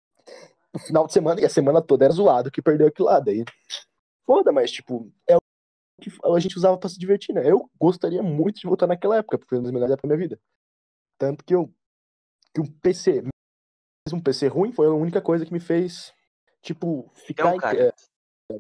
No 0.73 0.81
final 0.81 1.07
de 1.07 1.13
semana 1.13 1.41
e 1.41 1.45
a 1.45 1.49
semana 1.49 1.81
toda 1.81 2.05
era 2.05 2.13
zoado 2.13 2.51
que 2.51 2.61
perdeu 2.61 2.89
aquilo 2.89 3.07
lá. 3.07 3.21
Daí. 3.21 3.45
Foda, 4.27 4.51
mas, 4.51 4.73
tipo, 4.73 5.13
é 5.29 5.37
o 5.37 5.41
que 6.01 6.11
a 6.25 6.41
gente 6.41 6.57
usava 6.57 6.77
pra 6.77 6.89
se 6.89 6.99
divertir, 6.99 7.35
né? 7.35 7.49
Eu 7.49 7.71
gostaria 7.79 8.23
muito 8.23 8.61
de 8.61 8.67
voltar 8.67 8.87
naquela 8.87 9.19
época, 9.19 9.39
porque 9.39 9.51
foi 9.51 9.59
uma 9.59 9.65
das 9.65 9.73
melhores 9.73 9.93
épocas 9.93 10.09
da 10.09 10.17
minha 10.17 10.29
vida. 10.29 10.41
Tanto 11.19 11.45
que 11.45 11.55
eu. 11.55 11.73
Que 12.53 12.61
um 12.61 12.67
PC. 12.67 13.23
Mesmo 14.07 14.19
um 14.19 14.23
PC 14.23 14.49
ruim 14.49 14.73
foi 14.73 14.87
a 14.87 14.91
única 14.91 15.21
coisa 15.21 15.47
que 15.47 15.53
me 15.53 15.61
fez, 15.61 16.13
tipo, 16.61 17.11
ficar 17.15 17.55
em, 17.55 17.59
cara, 17.59 17.95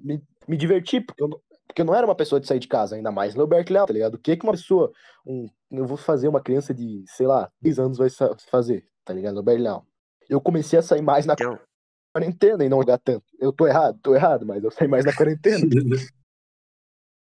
me, 0.00 0.23
me 0.49 0.57
divertir, 0.57 1.05
porque 1.05 1.23
eu, 1.23 1.29
não, 1.29 1.41
porque 1.66 1.82
eu 1.82 1.87
não 1.87 1.94
era 1.94 2.06
uma 2.06 2.14
pessoa 2.14 2.40
de 2.40 2.46
sair 2.46 2.58
de 2.58 2.69
casa, 2.69 2.96
ainda 2.96 3.11
mais 3.11 3.34
no 3.34 3.46
Berkeley, 3.46 3.87
tá 3.87 3.93
ligado? 3.93 4.14
O 4.14 4.19
que 4.19 4.37
que 4.37 4.44
uma 4.44 4.52
pessoa, 4.52 4.93
um, 5.26 5.49
eu 5.70 5.87
vou 5.87 5.96
fazer 5.96 6.28
uma 6.28 6.40
criança 6.42 6.73
de, 6.73 7.04
sei 7.06 7.26
lá, 7.26 7.50
10 7.61 7.78
anos 7.78 7.99
vai 7.99 8.09
fazer, 8.50 8.87
tá 9.04 9.12
ligado? 9.12 9.35
No 9.35 9.42
Berkeley. 9.42 9.80
Eu 10.28 10.40
comecei 10.40 10.78
a 10.78 10.83
sair 10.83 11.02
mais 11.02 11.26
na 11.26 11.35
então, 11.35 11.59
quarentena 12.12 12.64
e 12.64 12.68
não 12.68 12.78
jogar 12.78 12.99
tanto. 12.99 13.25
Eu 13.38 13.52
tô 13.52 13.66
errado, 13.66 13.99
tô 14.02 14.14
errado, 14.14 14.47
mas 14.47 14.62
eu 14.62 14.71
saí 14.71 14.88
mais 14.88 15.04
na 15.04 15.14
quarentena. 15.14 15.59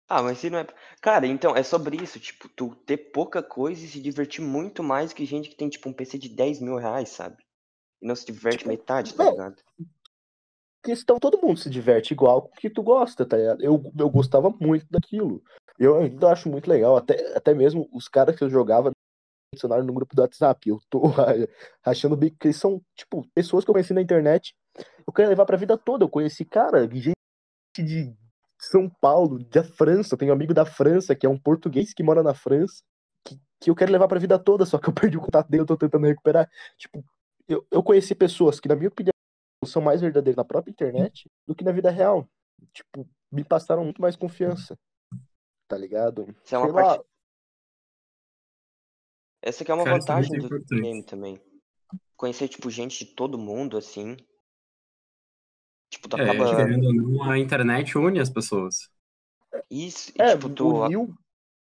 Ah, 0.08 0.22
mas 0.22 0.38
se 0.38 0.48
não 0.48 0.60
é. 0.60 0.66
Cara, 1.00 1.26
então, 1.26 1.56
é 1.56 1.64
sobre 1.64 1.96
isso, 1.96 2.20
tipo, 2.20 2.48
tu 2.48 2.76
ter 2.86 2.96
pouca 2.96 3.42
coisa 3.42 3.84
e 3.84 3.88
se 3.88 4.00
divertir 4.00 4.40
muito 4.40 4.82
mais 4.82 5.12
que 5.12 5.24
gente 5.24 5.48
que 5.48 5.56
tem, 5.56 5.68
tipo, 5.68 5.88
um 5.88 5.92
PC 5.92 6.16
de 6.16 6.28
10 6.28 6.60
mil 6.60 6.76
reais, 6.76 7.08
sabe? 7.08 7.44
E 8.00 8.06
não 8.06 8.14
se 8.14 8.24
diverte 8.24 8.58
Tipo, 8.58 8.70
metade, 8.70 9.14
tá 9.14 9.24
não. 9.24 9.32
ligado? 9.32 9.56
Questão, 10.86 11.18
todo 11.18 11.40
mundo 11.42 11.58
se 11.58 11.68
diverte 11.68 12.14
igual 12.14 12.42
com 12.42 12.48
o 12.48 12.52
que 12.52 12.70
tu 12.70 12.82
gosta, 12.82 13.26
tá 13.26 13.36
ligado? 13.36 13.62
Eu, 13.62 13.82
eu 13.98 14.08
gostava 14.08 14.50
muito 14.60 14.86
daquilo. 14.88 15.42
Eu 15.78 15.98
ainda 15.98 16.30
acho 16.30 16.48
muito 16.48 16.70
legal, 16.70 16.96
até, 16.96 17.36
até 17.36 17.52
mesmo 17.52 17.88
os 17.92 18.08
caras 18.08 18.36
que 18.36 18.44
eu 18.44 18.48
jogava 18.48 18.92
no 19.84 19.92
grupo 19.92 20.14
do 20.14 20.22
WhatsApp. 20.22 20.68
Eu 20.68 20.78
tô 20.88 21.02
achando 21.84 22.16
bico 22.16 22.36
que 22.38 22.46
eles 22.46 22.56
são, 22.56 22.80
tipo, 22.94 23.26
pessoas 23.34 23.64
que 23.64 23.70
eu 23.70 23.74
conheci 23.74 23.92
na 23.92 24.00
internet. 24.00 24.54
Eu 25.06 25.12
quero 25.12 25.28
levar 25.28 25.44
pra 25.44 25.56
vida 25.56 25.76
toda. 25.76 26.04
Eu 26.04 26.08
conheci, 26.08 26.44
cara, 26.44 26.88
gente 26.88 27.16
de 27.76 28.14
São 28.58 28.88
Paulo, 28.88 29.42
da 29.44 29.64
França. 29.64 30.14
Eu 30.14 30.18
tenho 30.18 30.30
um 30.32 30.34
amigo 30.34 30.54
da 30.54 30.64
França, 30.64 31.14
que 31.16 31.26
é 31.26 31.28
um 31.28 31.38
português 31.38 31.92
que 31.92 32.02
mora 32.02 32.22
na 32.22 32.32
França, 32.32 32.82
que, 33.24 33.38
que 33.60 33.70
eu 33.70 33.74
quero 33.74 33.92
levar 33.92 34.08
pra 34.08 34.20
vida 34.20 34.38
toda, 34.38 34.64
só 34.64 34.78
que 34.78 34.88
eu 34.88 34.94
perdi 34.94 35.16
o 35.16 35.20
contato 35.20 35.48
dele, 35.48 35.62
eu 35.62 35.66
tô 35.66 35.76
tentando 35.76 36.06
recuperar. 36.06 36.48
Tipo, 36.78 37.04
eu, 37.48 37.66
eu 37.70 37.82
conheci 37.82 38.14
pessoas 38.14 38.60
que, 38.60 38.68
na 38.68 38.76
minha 38.76 38.88
opinião, 38.88 39.15
são 39.66 39.82
mais 39.82 40.00
verdadeiras 40.00 40.36
na 40.36 40.44
própria 40.44 40.70
internet 40.70 41.30
do 41.46 41.54
que 41.54 41.64
na 41.64 41.72
vida 41.72 41.90
real. 41.90 42.28
Tipo, 42.72 43.08
me 43.30 43.44
passaram 43.44 43.84
muito 43.84 44.00
mais 44.00 44.16
confiança. 44.16 44.78
Tá 45.68 45.76
ligado? 45.76 46.34
Isso 46.44 46.54
é 46.54 46.58
uma 46.58 46.66
Sei 46.66 46.74
lá, 46.74 46.82
parte. 46.82 47.04
Essa 49.42 49.64
que 49.64 49.70
é 49.70 49.74
uma 49.74 49.84
Cara, 49.84 49.96
é 49.96 50.00
vantagem 50.00 50.30
muito 50.30 50.48
do 50.48 50.56
importante. 50.56 50.82
game 50.82 51.02
também. 51.04 51.40
Conhecer, 52.16 52.48
tipo, 52.48 52.70
gente 52.70 53.04
de 53.04 53.14
todo 53.14 53.38
mundo, 53.38 53.76
assim. 53.76 54.16
Tipo, 55.90 56.08
tu 56.08 56.16
É, 56.16 56.22
acaba. 56.22 56.56
querendo 56.56 56.86
ou 56.86 56.94
não, 56.94 57.30
a 57.30 57.38
internet 57.38 57.96
une 57.96 58.18
as 58.20 58.30
pessoas. 58.30 58.88
Isso, 59.70 60.12
e, 60.16 60.22
É, 60.22 60.34
tipo, 60.36 60.48
tu. 60.48 60.68
uniu, 60.68 61.14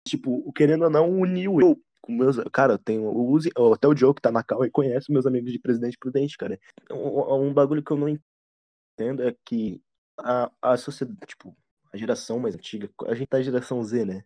tipo, 0.06 0.42
o 0.46 0.52
querendo 0.52 0.84
ou 0.84 0.90
não, 0.90 1.10
uniu 1.10 1.60
eu 1.60 1.80
com 2.02 2.12
meus. 2.12 2.36
Cara, 2.52 2.74
eu 2.74 2.78
tenho 2.78 3.04
o 3.04 3.30
Uzi, 3.30 3.50
até 3.74 3.88
o 3.88 3.96
Joe 3.96 4.14
que 4.14 4.20
tá 4.20 4.30
na 4.30 4.42
cal 4.42 4.64
e 4.64 4.70
conhece 4.70 5.10
meus 5.12 5.24
amigos 5.24 5.52
de 5.52 5.58
Presidente 5.58 5.96
Prudente, 5.96 6.36
cara. 6.36 6.60
Um, 6.90 7.46
um 7.46 7.54
bagulho 7.54 7.82
que 7.82 7.92
eu 7.92 7.96
não 7.96 8.08
entendo 8.08 9.22
é 9.22 9.34
que 9.44 9.80
a, 10.18 10.50
a 10.60 10.76
sociedade, 10.76 11.18
tipo, 11.26 11.56
a 11.92 11.96
geração 11.96 12.38
mais 12.38 12.54
antiga. 12.54 12.90
A 13.06 13.14
gente 13.14 13.28
tá 13.28 13.38
na 13.38 13.44
geração 13.44 13.82
Z, 13.82 14.04
né? 14.04 14.24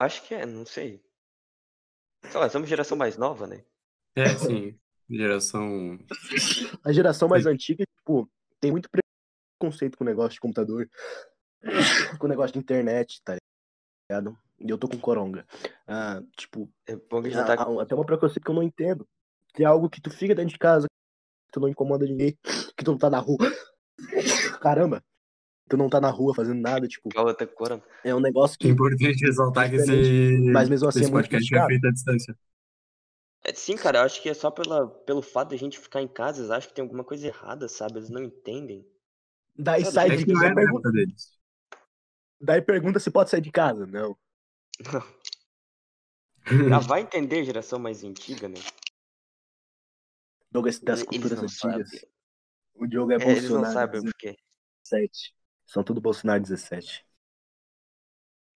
Acho 0.00 0.26
que 0.26 0.34
é, 0.34 0.44
não 0.44 0.66
sei. 0.66 1.04
Sei 2.24 2.40
lá, 2.40 2.48
somos 2.48 2.68
geração 2.68 2.96
mais 2.96 3.16
nova, 3.16 3.46
né? 3.46 3.64
É, 4.16 4.28
sim. 4.36 4.78
Geração. 5.08 5.98
A 6.84 6.92
geração 6.92 7.28
mais 7.28 7.46
antiga, 7.46 7.84
tipo, 7.98 8.28
tem 8.60 8.72
muito 8.72 8.88
preconceito 8.90 9.96
com 9.96 10.04
o 10.04 10.06
negócio 10.06 10.32
de 10.32 10.40
computador, 10.40 10.90
com 12.18 12.26
o 12.26 12.28
negócio 12.28 12.52
de 12.52 12.58
internet, 12.58 13.22
tá 13.22 13.36
ligado? 14.10 14.36
E 14.58 14.70
eu 14.70 14.78
tô 14.78 14.88
com 14.88 14.98
coronga. 14.98 15.46
Ah, 15.86 16.22
tipo, 16.36 16.68
É 16.86 16.96
bom 16.96 17.22
que 17.22 17.30
já 17.30 17.44
tá. 17.44 17.54
até 17.80 17.94
uma 17.94 18.06
preconceito 18.06 18.44
que 18.44 18.50
eu 18.50 18.54
não 18.54 18.62
entendo. 18.62 19.06
Que 19.54 19.62
é 19.62 19.66
algo 19.66 19.88
que 19.90 20.00
tu 20.00 20.10
fica 20.10 20.34
dentro 20.34 20.52
de 20.52 20.58
casa, 20.58 20.86
que 20.88 21.52
tu 21.52 21.60
não 21.60 21.68
incomoda 21.68 22.06
ninguém, 22.06 22.36
que 22.76 22.84
tu 22.84 22.90
não 22.92 22.98
tá 22.98 23.10
na 23.10 23.18
rua. 23.18 23.38
Caramba! 24.62 25.02
Tu 25.68 25.76
não 25.76 25.88
tá 25.88 26.00
na 26.00 26.10
rua 26.10 26.32
fazendo 26.34 26.60
nada, 26.60 26.86
tipo, 26.86 27.08
é 28.04 28.14
um 28.14 28.20
negócio 28.20 28.54
É 28.54 28.58
que. 28.58 28.68
importante 28.68 29.26
ressaltar 29.26 29.68
que 29.68 29.76
esse, 29.76 30.38
Mas 30.52 30.68
mesmo 30.68 30.88
assim 30.88 31.00
esse 31.00 31.08
é 31.08 31.12
muito 31.12 31.24
podcast 31.24 31.54
é 31.56 31.66
feito 31.66 31.86
à 31.86 31.90
distância. 31.90 32.38
É, 33.44 33.52
sim, 33.52 33.76
cara, 33.76 33.98
eu 33.98 34.02
acho 34.04 34.22
que 34.22 34.28
é 34.28 34.34
só 34.34 34.50
pela, 34.50 34.86
pelo 34.88 35.22
fato 35.22 35.50
da 35.50 35.56
gente 35.56 35.78
ficar 35.78 36.02
em 36.02 36.08
casa, 36.08 36.40
eles 36.40 36.50
acham 36.50 36.68
que 36.68 36.74
tem 36.74 36.82
alguma 36.82 37.02
coisa 37.04 37.26
errada, 37.26 37.68
sabe? 37.68 37.98
Eles 37.98 38.10
não 38.10 38.22
entendem. 38.22 38.86
Daí 39.58 39.84
Sabe, 39.84 39.94
sai 39.94 40.08
É 40.10 40.16
de 40.16 40.22
é 40.22 40.34
casa. 40.34 40.48
da 40.48 40.54
Pergunta, 40.54 40.92
deles. 40.92 41.30
daí 42.40 42.62
pergunta 42.62 43.00
se 43.00 43.10
pode 43.10 43.30
sair 43.30 43.40
de 43.40 43.50
casa. 43.50 43.86
Não. 43.86 44.16
Já 46.68 46.78
vai 46.78 47.00
entender 47.02 47.40
a 47.40 47.44
geração 47.44 47.78
mais 47.78 48.04
antiga, 48.04 48.48
né? 48.48 48.58
Douglas 50.50 50.78
das 50.78 51.02
culturas 51.02 51.38
antigas. 51.38 51.88
sabem. 51.88 52.00
O 52.74 52.86
Diogo 52.86 53.12
é, 53.12 53.16
É, 53.16 53.30
eles 53.30 53.44
não 53.44 53.60
Bolsonaro 53.60 53.72
sabem 53.72 54.00
o 54.00 54.04
porquê. 54.04 54.36
17. 54.84 55.34
São 55.66 55.82
tudo 55.82 56.00
Bolsonaro 56.00 56.40
17. 56.40 57.04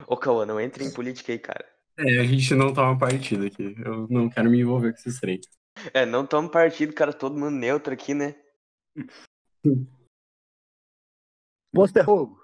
Ô, 0.06 0.16
Cauã, 0.16 0.46
não 0.46 0.60
entre 0.60 0.84
em 0.84 0.92
política 0.92 1.32
aí, 1.32 1.38
cara. 1.38 1.68
É, 1.98 2.20
a 2.20 2.24
gente 2.24 2.54
não 2.54 2.72
toma 2.72 2.98
partido 2.98 3.44
aqui. 3.44 3.74
Eu 3.84 4.06
não 4.08 4.30
quero 4.30 4.48
me 4.48 4.60
envolver 4.60 4.92
com 4.92 4.98
esses 4.98 5.18
trem. 5.20 5.40
É, 5.92 6.06
não 6.06 6.26
toma 6.26 6.50
partido, 6.50 6.94
cara, 6.94 7.12
todo 7.12 7.38
mundo 7.38 7.56
neutro 7.56 7.92
aqui, 7.92 8.14
né? 8.14 8.34
Posto 11.72 11.98
é 11.98 12.02
roubo. 12.02 12.39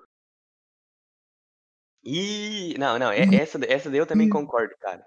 Ih, 2.06 2.78
não, 2.78 2.98
não, 2.98 3.10
é- 3.10 3.34
essa, 3.34 3.58
essa 3.66 3.90
daí 3.90 3.98
eu 3.98 4.06
também 4.06 4.28
concordo, 4.28 4.72
cara. 4.80 5.04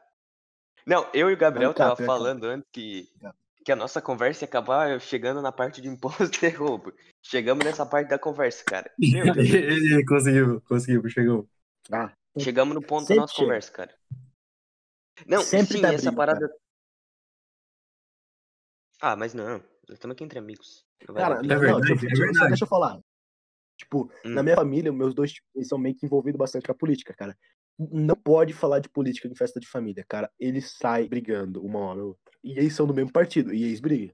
Não, 0.86 1.10
eu 1.14 1.30
e 1.30 1.34
o 1.34 1.38
Gabriel 1.38 1.74
tá, 1.74 1.96
tava 1.96 2.06
falando 2.06 2.44
antes 2.46 2.68
que, 2.74 3.10
Tá. 3.22 3.34
que 3.64 3.72
a 3.72 3.76
nossa 3.76 4.02
conversa 4.02 4.44
ia 4.44 4.48
acabar 4.50 5.00
chegando 5.00 5.42
na 5.42 5.52
parte 5.52 5.82
de 5.82 5.88
imposto 5.88 6.46
e 6.46 6.50
roubo. 6.52 6.92
Chegamos 7.24 7.64
nessa 7.64 7.86
parte 7.86 8.10
da 8.10 8.20
conversa, 8.20 8.64
cara. 8.66 8.92
Meu 9.00 9.32
Deus, 9.34 9.50
Ele 9.50 10.06
conseguiu, 10.06 10.62
conseguiu, 10.68 11.10
chegou. 11.10 11.48
Ah, 11.92 12.12
chegamos 12.38 12.76
no 12.76 12.82
ponto 12.82 13.02
Sempre 13.06 13.16
da 13.16 13.22
nossa 13.22 13.34
chega. 13.34 13.46
conversa, 13.46 13.72
cara. 13.72 13.96
Não, 15.26 15.42
Sempre 15.42 15.76
sim, 15.78 15.82
dá 15.82 15.94
essa 15.94 16.12
briga, 16.12 16.16
parada. 16.18 16.56
Ah, 19.02 19.16
mas 19.16 19.34
não, 19.34 19.58
nós 19.58 19.64
estamos 19.92 20.16
aqui 20.16 20.24
entre 20.24 20.40
amigos. 20.40 20.86
Cara, 21.16 21.36
não, 21.36 21.40
briga. 21.42 21.60
verdade, 21.60 21.88
não, 21.90 21.96
é 21.96 22.00
só 22.10 22.18
verdade. 22.18 22.48
deixa 22.50 22.64
eu 22.66 22.68
falar. 22.68 23.00
Tipo, 23.80 24.12
Hum. 24.26 24.32
na 24.32 24.44
minha 24.44 24.56
família, 24.56 24.92
meus 24.92 25.14
dois 25.16 25.34
eles 25.56 25.70
são 25.70 25.78
meio 25.78 25.96
que 25.96 26.06
envolvidos 26.06 26.38
bastante 26.38 26.66
com 26.66 26.72
a 26.74 26.76
política, 26.76 27.14
cara. 27.14 27.36
Não 27.80 28.16
pode 28.16 28.52
falar 28.54 28.80
de 28.80 28.90
política 28.90 29.26
em 29.30 29.36
festa 29.36 29.58
de 29.58 29.68
família, 29.68 30.04
cara. 30.06 30.30
Eles 30.38 30.76
saem 30.78 31.08
brigando 31.08 31.66
uma 31.66 31.80
hora 31.80 32.02
ou 32.02 32.08
outra. 32.10 32.34
E 32.44 32.60
eles 32.60 32.76
são 32.76 32.86
do 32.86 32.94
mesmo 32.94 33.12
partido, 33.12 33.54
e 33.54 33.64
eles 33.64 33.80
brigam. 33.80 34.14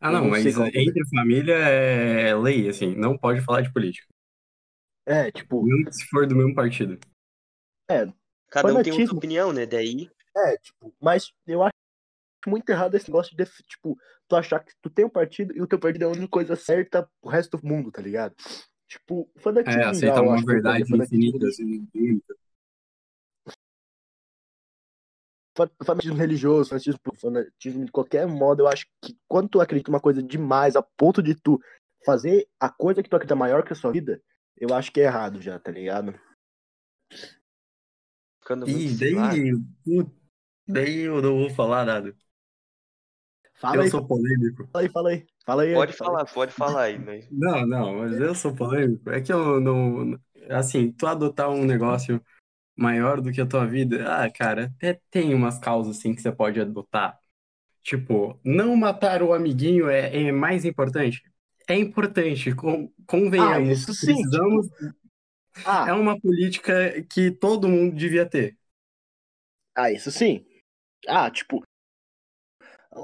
Ah, 0.00 0.10
não, 0.10 0.22
não 0.22 0.30
mas 0.30 0.46
é. 0.46 0.68
entre 0.74 1.06
família 1.14 1.54
é 1.54 2.34
lei, 2.34 2.68
assim, 2.68 2.94
não 2.94 3.18
pode 3.18 3.42
falar 3.42 3.60
de 3.60 3.72
política. 3.72 4.06
É, 5.06 5.30
tipo, 5.30 5.62
Mesmo 5.62 5.92
se 5.92 6.06
for 6.06 6.26
do 6.26 6.34
mesmo 6.34 6.54
partido. 6.54 6.98
Cada 8.50 8.72
um 8.72 8.82
tem 8.82 8.92
outra 8.92 9.16
opinião, 9.16 9.52
né? 9.52 9.66
Daí. 9.66 10.08
é, 10.36 10.56
tipo, 10.56 10.94
mas 11.00 11.30
eu 11.46 11.62
acho 11.62 11.74
muito 12.48 12.68
errado 12.70 12.94
esse 12.94 13.08
negócio 13.08 13.36
de, 13.36 13.44
tipo, 13.68 13.96
tu 14.28 14.36
achar 14.36 14.60
que 14.60 14.72
tu 14.82 14.90
tem 14.90 15.04
um 15.04 15.10
partido 15.10 15.56
e 15.56 15.62
o 15.62 15.66
teu 15.66 15.78
partido 15.78 16.02
é 16.02 16.04
a 16.06 16.10
única 16.10 16.28
coisa 16.28 16.56
certa 16.56 17.08
pro 17.20 17.30
resto 17.30 17.56
do 17.56 17.66
mundo, 17.66 17.90
tá 17.90 18.00
ligado? 18.00 18.34
Tipo, 18.88 19.30
fanatismo. 19.38 19.80
É, 19.80 19.84
aceitar 19.84 20.20
eu 20.22 20.28
uma 20.28 20.44
verdade 20.44 20.84
fanatismo 20.88 21.24
infinita, 21.24 21.46
assim, 21.46 21.88
fa- 25.56 25.70
fanatismo 25.84 26.16
religioso, 26.16 26.70
fanatismo, 26.70 27.00
fanatismo 27.16 27.84
de 27.84 27.92
qualquer 27.92 28.26
modo, 28.26 28.62
eu 28.62 28.68
acho 28.68 28.86
que 29.02 29.16
quando 29.28 29.48
tu 29.48 29.60
acredita 29.60 29.90
uma 29.90 30.00
coisa 30.00 30.22
demais 30.22 30.76
a 30.76 30.82
ponto 30.82 31.22
de 31.22 31.34
tu 31.34 31.60
fazer 32.04 32.46
a 32.60 32.68
coisa 32.68 33.02
que 33.02 33.08
tu 33.08 33.16
acredita 33.16 33.36
maior 33.36 33.64
que 33.64 33.72
a 33.72 33.76
sua 33.76 33.92
vida, 33.92 34.20
eu 34.56 34.74
acho 34.74 34.92
que 34.92 35.00
é 35.00 35.04
errado 35.04 35.40
já, 35.40 35.58
tá 35.58 35.70
ligado? 35.70 36.14
Ficando 38.40 38.66
lá. 38.66 38.78
daí, 38.98 39.52
daí 40.66 41.00
eu 41.00 41.22
não 41.22 41.38
vou 41.38 41.50
falar 41.50 41.84
nada. 41.84 42.14
Fala 43.64 43.82
Eu 43.82 43.84
aí, 43.84 43.90
sou 43.90 44.06
polêmico. 44.06 44.68
fala 44.72 44.84
aí, 44.84 44.90
fala 44.90 45.10
aí. 45.10 45.26
Fala 45.46 45.62
aí. 45.64 45.70
Pode 45.72 45.92
fala 45.98 46.10
aí. 46.12 46.18
falar, 46.18 46.26
pode 46.26 46.52
falar 46.54 46.82
aí, 46.84 46.98
né? 46.98 47.28
Não, 47.30 47.66
não, 47.66 47.98
mas 47.98 48.18
eu 48.18 48.34
sou 48.34 48.54
polêmico. 48.54 49.10
É 49.10 49.20
que 49.20 49.32
eu 49.32 49.60
não. 49.60 50.18
Assim, 50.50 50.92
tu 50.92 51.06
adotar 51.06 51.50
um 51.50 51.64
negócio 51.64 52.22
maior 52.76 53.20
do 53.20 53.32
que 53.32 53.40
a 53.40 53.46
tua 53.46 53.66
vida, 53.66 54.06
ah, 54.24 54.30
cara, 54.30 54.66
até 54.76 55.00
tem 55.10 55.34
umas 55.34 55.58
causas 55.58 55.98
assim 55.98 56.14
que 56.14 56.22
você 56.22 56.32
pode 56.32 56.60
adotar. 56.60 57.18
Tipo, 57.82 58.40
não 58.44 58.76
matar 58.76 59.22
o 59.22 59.34
amiguinho 59.34 59.88
é, 59.90 60.24
é 60.28 60.32
mais 60.32 60.64
importante. 60.64 61.22
É 61.68 61.76
importante, 61.78 62.54
con- 62.54 62.90
convenhamos. 63.06 63.68
Ah, 63.68 63.70
isso 63.70 63.92
sim, 63.94 64.26
Precisamos. 64.26 64.68
Ah, 65.64 65.86
É 65.86 65.92
uma 65.92 66.18
política 66.20 67.02
que 67.04 67.30
todo 67.30 67.68
mundo 67.68 67.94
devia 67.96 68.26
ter. 68.28 68.56
Ah, 69.76 69.90
isso 69.90 70.10
sim. 70.10 70.44
Ah, 71.08 71.30
tipo, 71.30 71.62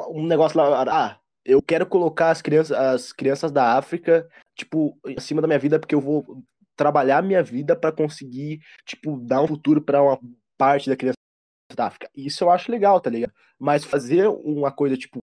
um 0.08 0.26
negócio 0.26 0.56
lá, 0.58 0.82
ah, 0.88 1.20
eu 1.44 1.60
quero 1.62 1.86
colocar 1.86 2.30
as 2.30 2.42
crianças, 2.42 2.76
as 2.76 3.12
crianças 3.12 3.50
da 3.50 3.76
África, 3.76 4.28
tipo, 4.56 4.98
acima 5.16 5.40
da 5.40 5.46
minha 5.48 5.58
vida 5.58 5.78
porque 5.78 5.94
eu 5.94 6.00
vou 6.00 6.42
trabalhar 6.76 7.22
minha 7.22 7.42
vida 7.42 7.76
pra 7.76 7.92
conseguir, 7.92 8.60
tipo, 8.86 9.18
dar 9.20 9.42
um 9.42 9.46
futuro 9.48 9.82
pra 9.82 10.02
uma 10.02 10.18
parte 10.58 10.88
da 10.88 10.96
criança 10.96 11.16
da 11.74 11.86
África. 11.86 12.10
Isso 12.14 12.44
eu 12.44 12.50
acho 12.50 12.70
legal, 12.70 13.00
tá 13.00 13.10
ligado? 13.10 13.32
Mas 13.58 13.84
fazer 13.84 14.28
uma 14.28 14.72
coisa 14.72 14.96
tipo 14.96 15.18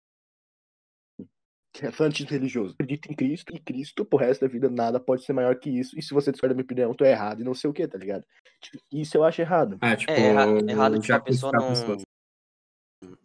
que 1.74 1.86
é 1.86 1.90
fanatismo 1.90 2.30
religioso. 2.30 2.74
Acredito 2.74 3.10
em 3.10 3.14
Cristo 3.14 3.54
e 3.54 3.58
Cristo 3.58 4.04
pro 4.04 4.18
resto 4.18 4.42
da 4.42 4.46
vida 4.48 4.68
nada 4.68 5.00
pode 5.00 5.24
ser 5.24 5.32
maior 5.32 5.56
que 5.58 5.70
isso. 5.70 5.98
E 5.98 6.02
se 6.02 6.12
você 6.12 6.30
discorda 6.30 6.52
da 6.54 6.56
minha 6.56 6.64
opinião, 6.64 6.92
tu 6.94 7.02
é 7.02 7.12
errado 7.12 7.40
e 7.40 7.44
não 7.44 7.54
sei 7.54 7.70
o 7.70 7.72
que, 7.72 7.88
tá 7.88 7.96
ligado? 7.96 8.26
Tipo, 8.60 8.84
isso 8.92 9.16
eu 9.16 9.24
acho 9.24 9.40
errado. 9.40 9.78
Ah, 9.80 9.96
tipo, 9.96 10.12
É 10.12 10.20
erra- 10.20 10.46
errado, 10.70 11.00
tipo, 11.00 11.14
a 11.14 11.20
pessoa 11.20 11.50
não- 11.52 11.68
pessoas. 11.70 12.02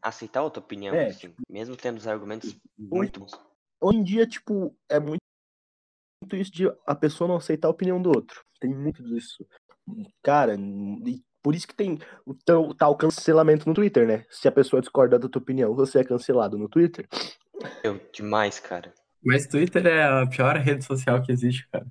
Aceitar 0.02 0.44
outra 0.44 0.62
opinião, 0.62 0.96
É, 0.96 1.08
assim. 1.08 1.34
Mesmo 1.50 1.76
tendo 1.76 1.98
os 1.98 2.08
argumentos 2.08 2.58
muito 2.78 3.20
bons. 3.20 3.32
hoje 3.82 3.98
em 3.98 4.04
dia, 4.04 4.28
tipo, 4.28 4.76
é 4.90 5.00
muito 5.00 5.20
muito 6.22 6.36
isso 6.36 6.52
de 6.52 6.68
a 6.86 6.96
pessoa 6.96 7.28
não 7.28 7.36
aceitar 7.38 7.68
a 7.68 7.72
opinião 7.72 8.02
do 8.02 8.10
outro. 8.10 8.44
Tem 8.60 8.74
muito 8.74 9.04
disso. 9.04 9.46
Cara, 10.24 10.56
e 10.56 11.24
por 11.42 11.56
isso 11.56 11.68
que 11.68 11.76
tem 11.76 12.00
o 12.26 12.34
teu, 12.34 12.74
tal 12.74 12.96
cancelamento 12.98 13.68
no 13.68 13.74
Twitter, 13.74 14.08
né? 14.08 14.26
Se 14.30 14.48
a 14.48 14.52
pessoa 14.52 14.82
discorda 14.82 15.18
da 15.18 15.30
tua 15.30 15.42
opinião, 15.42 15.74
você 15.76 16.00
é 16.00 16.04
cancelado 16.04 16.58
no 16.58 16.68
Twitter. 16.68 17.08
Eu, 17.84 18.00
demais, 18.12 18.60
cara. 18.60 18.94
Mas 19.24 19.48
Twitter 19.48 19.86
é 19.86 20.04
a 20.04 20.28
pior 20.28 20.58
rede 20.58 20.84
social 20.84 21.22
que 21.22 21.32
existe, 21.32 21.68
cara. 21.70 21.88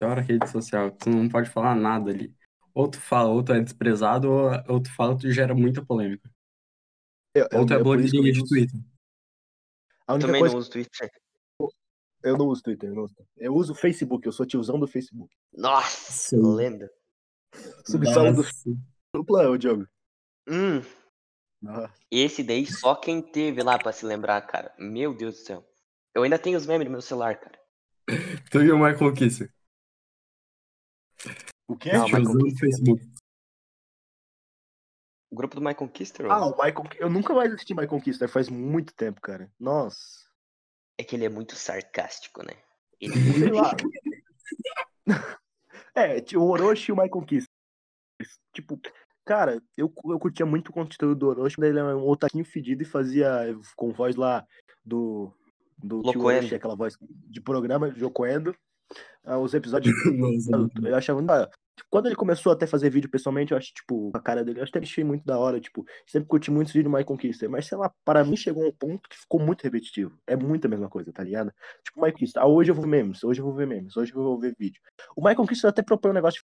Pior 0.00 0.18
rede 0.18 0.48
social. 0.50 0.90
Tu 0.90 1.08
não 1.08 1.28
pode 1.28 1.48
falar 1.48 1.74
nada 1.74 2.10
ali. 2.10 2.34
Ou 2.74 2.88
tu 2.88 3.00
fala, 3.00 3.30
ou 3.30 3.42
tu 3.42 3.52
é 3.52 3.60
desprezado, 3.60 4.30
ou, 4.30 4.50
ou 4.68 4.82
tu 4.82 4.94
fala, 4.94 5.16
tu 5.16 5.30
gera 5.30 5.54
muita 5.54 5.84
polêmica. 5.84 6.30
Eu, 7.34 7.46
Ou 7.54 7.66
tu 7.66 7.72
é 7.74 7.76
eu- 7.76 7.82
por 7.82 8.00
isso 8.00 8.10
que 8.10 8.16
eu 8.18 8.22
blogueirinha 8.22 8.32
de 8.32 8.40
uso- 8.40 8.48
Twitter. 8.48 8.80
A 10.06 10.14
única 10.14 10.26
Também 10.26 10.40
coisa 10.40 10.54
não 10.54 10.60
uso 10.60 10.70
Twitter. 10.70 11.10
eu 12.24 12.36
não 12.38 12.46
uso 12.46 12.62
Twitter, 12.62 12.88
eu 12.88 12.94
não 12.94 13.02
uso. 13.04 13.14
Eu 13.36 13.54
uso 13.54 13.72
o 13.72 13.76
Facebook, 13.76 14.26
eu 14.26 14.32
sou 14.32 14.46
tiozão 14.46 14.78
do 14.78 14.86
Facebook. 14.88 15.34
Nossa, 15.52 16.12
Sim. 16.12 16.54
lenda. 16.54 16.90
Subsolo 17.86 18.32
do 18.34 18.42
dupla, 19.14 19.48
ô 19.50 19.56
Diogo. 19.56 19.86
Hum, 20.48 20.80
Nossa. 21.62 21.92
esse 22.10 22.42
daí 22.42 22.66
só 22.66 22.94
quem 22.94 23.20
teve 23.22 23.62
lá 23.62 23.78
pra 23.78 23.92
se 23.92 24.04
lembrar, 24.06 24.40
cara. 24.42 24.74
Meu 24.78 25.14
Deus 25.14 25.34
do 25.34 25.40
céu. 25.44 25.64
Eu 26.14 26.22
ainda 26.22 26.38
tenho 26.38 26.56
os 26.56 26.66
memes 26.66 26.86
no 26.86 26.92
meu 26.92 27.02
celular, 27.02 27.38
cara. 27.38 27.58
Tu 28.50 28.58
viu 28.60 28.74
o 28.76 28.78
Michael 28.78 29.12
Kisser? 29.14 29.52
O 31.68 31.76
quê? 31.76 31.92
Não, 31.92 32.06
Tiozão 32.06 32.32
Michael 32.34 32.38
do 32.52 32.58
Facebook. 32.58 33.12
O 35.30 35.36
grupo 35.36 35.54
do 35.54 35.62
My 35.62 35.74
Conquistor, 35.74 36.30
Ah, 36.30 36.46
o 36.46 36.50
Michael. 36.50 36.84
Eu 36.98 37.10
nunca 37.10 37.34
mais 37.34 37.52
assisti 37.52 37.74
My 37.74 37.86
Conquista, 37.86 38.26
faz 38.26 38.48
muito 38.48 38.94
tempo, 38.94 39.20
cara. 39.20 39.50
Nossa. 39.60 40.26
é 40.96 41.04
que 41.04 41.16
ele 41.16 41.26
é 41.26 41.28
muito 41.28 41.54
sarcástico, 41.54 42.42
né? 42.42 42.54
Ele 43.00 43.12
Sei 43.38 43.52
lá. 43.52 43.76
é, 45.94 46.36
o 46.36 46.42
Orochi 46.42 46.90
e 46.90 46.92
o 46.92 46.96
My 46.96 47.08
Conquista. 47.08 47.48
Tipo, 48.52 48.80
cara, 49.24 49.62
eu, 49.76 49.92
eu 50.06 50.18
curtia 50.18 50.46
muito 50.46 50.70
o 50.70 50.72
conteúdo 50.72 51.14
do 51.14 51.28
Orochi, 51.28 51.56
quando 51.56 51.66
ele 51.66 51.78
era 51.78 51.96
um 51.96 52.08
otaquinho 52.08 52.44
fedido 52.44 52.82
e 52.82 52.86
fazia 52.86 53.54
com 53.76 53.92
voz 53.92 54.16
lá 54.16 54.46
do. 54.84 55.32
Do. 55.76 56.00
Orochi, 56.04 56.54
aquela 56.54 56.74
voz 56.74 56.96
de 57.00 57.40
programa, 57.40 57.90
Jocoendo. 57.94 58.56
ah, 59.24 59.38
os 59.38 59.52
episódios. 59.52 59.94
eu 60.82 60.96
achava. 60.96 61.20
Ah, 61.30 61.50
quando 61.90 62.06
ele 62.06 62.16
começou 62.16 62.52
até 62.52 62.66
fazer 62.66 62.90
vídeo 62.90 63.10
pessoalmente, 63.10 63.52
eu 63.52 63.58
acho, 63.58 63.72
tipo, 63.72 64.10
a 64.14 64.20
cara 64.20 64.44
dele, 64.44 64.60
eu 64.60 64.64
até 64.64 64.78
achei 64.78 65.04
muito 65.04 65.24
da 65.24 65.38
hora, 65.38 65.60
tipo, 65.60 65.84
sempre 66.06 66.28
curti 66.28 66.50
muitos 66.50 66.72
vídeos 66.72 66.92
do 66.92 66.96
My 66.96 67.04
Conquista, 67.04 67.48
mas 67.48 67.66
sei 67.66 67.78
lá, 67.78 67.92
para 68.04 68.24
mim 68.24 68.36
chegou 68.36 68.66
um 68.66 68.72
ponto 68.72 69.08
que 69.08 69.16
ficou 69.16 69.40
muito 69.40 69.62
repetitivo. 69.62 70.18
É 70.26 70.36
muito 70.36 70.66
a 70.66 70.68
mesma 70.68 70.88
coisa, 70.88 71.12
tá 71.12 71.22
ligado? 71.22 71.52
Tipo, 71.84 72.00
My 72.00 72.12
Conquista, 72.12 72.40
ah, 72.40 72.46
hoje 72.46 72.70
eu 72.70 72.74
vou 72.74 72.86
memes, 72.86 73.22
hoje 73.24 73.40
eu 73.40 73.44
vou 73.44 73.54
ver 73.54 73.66
memes, 73.66 73.96
hoje 73.96 74.12
eu 74.14 74.22
vou 74.22 74.38
ver 74.38 74.54
vídeo. 74.58 74.80
O 75.16 75.26
My 75.26 75.34
Conquista 75.34 75.68
até 75.68 75.82
propõe 75.82 76.10
um 76.10 76.14
negócio 76.14 76.42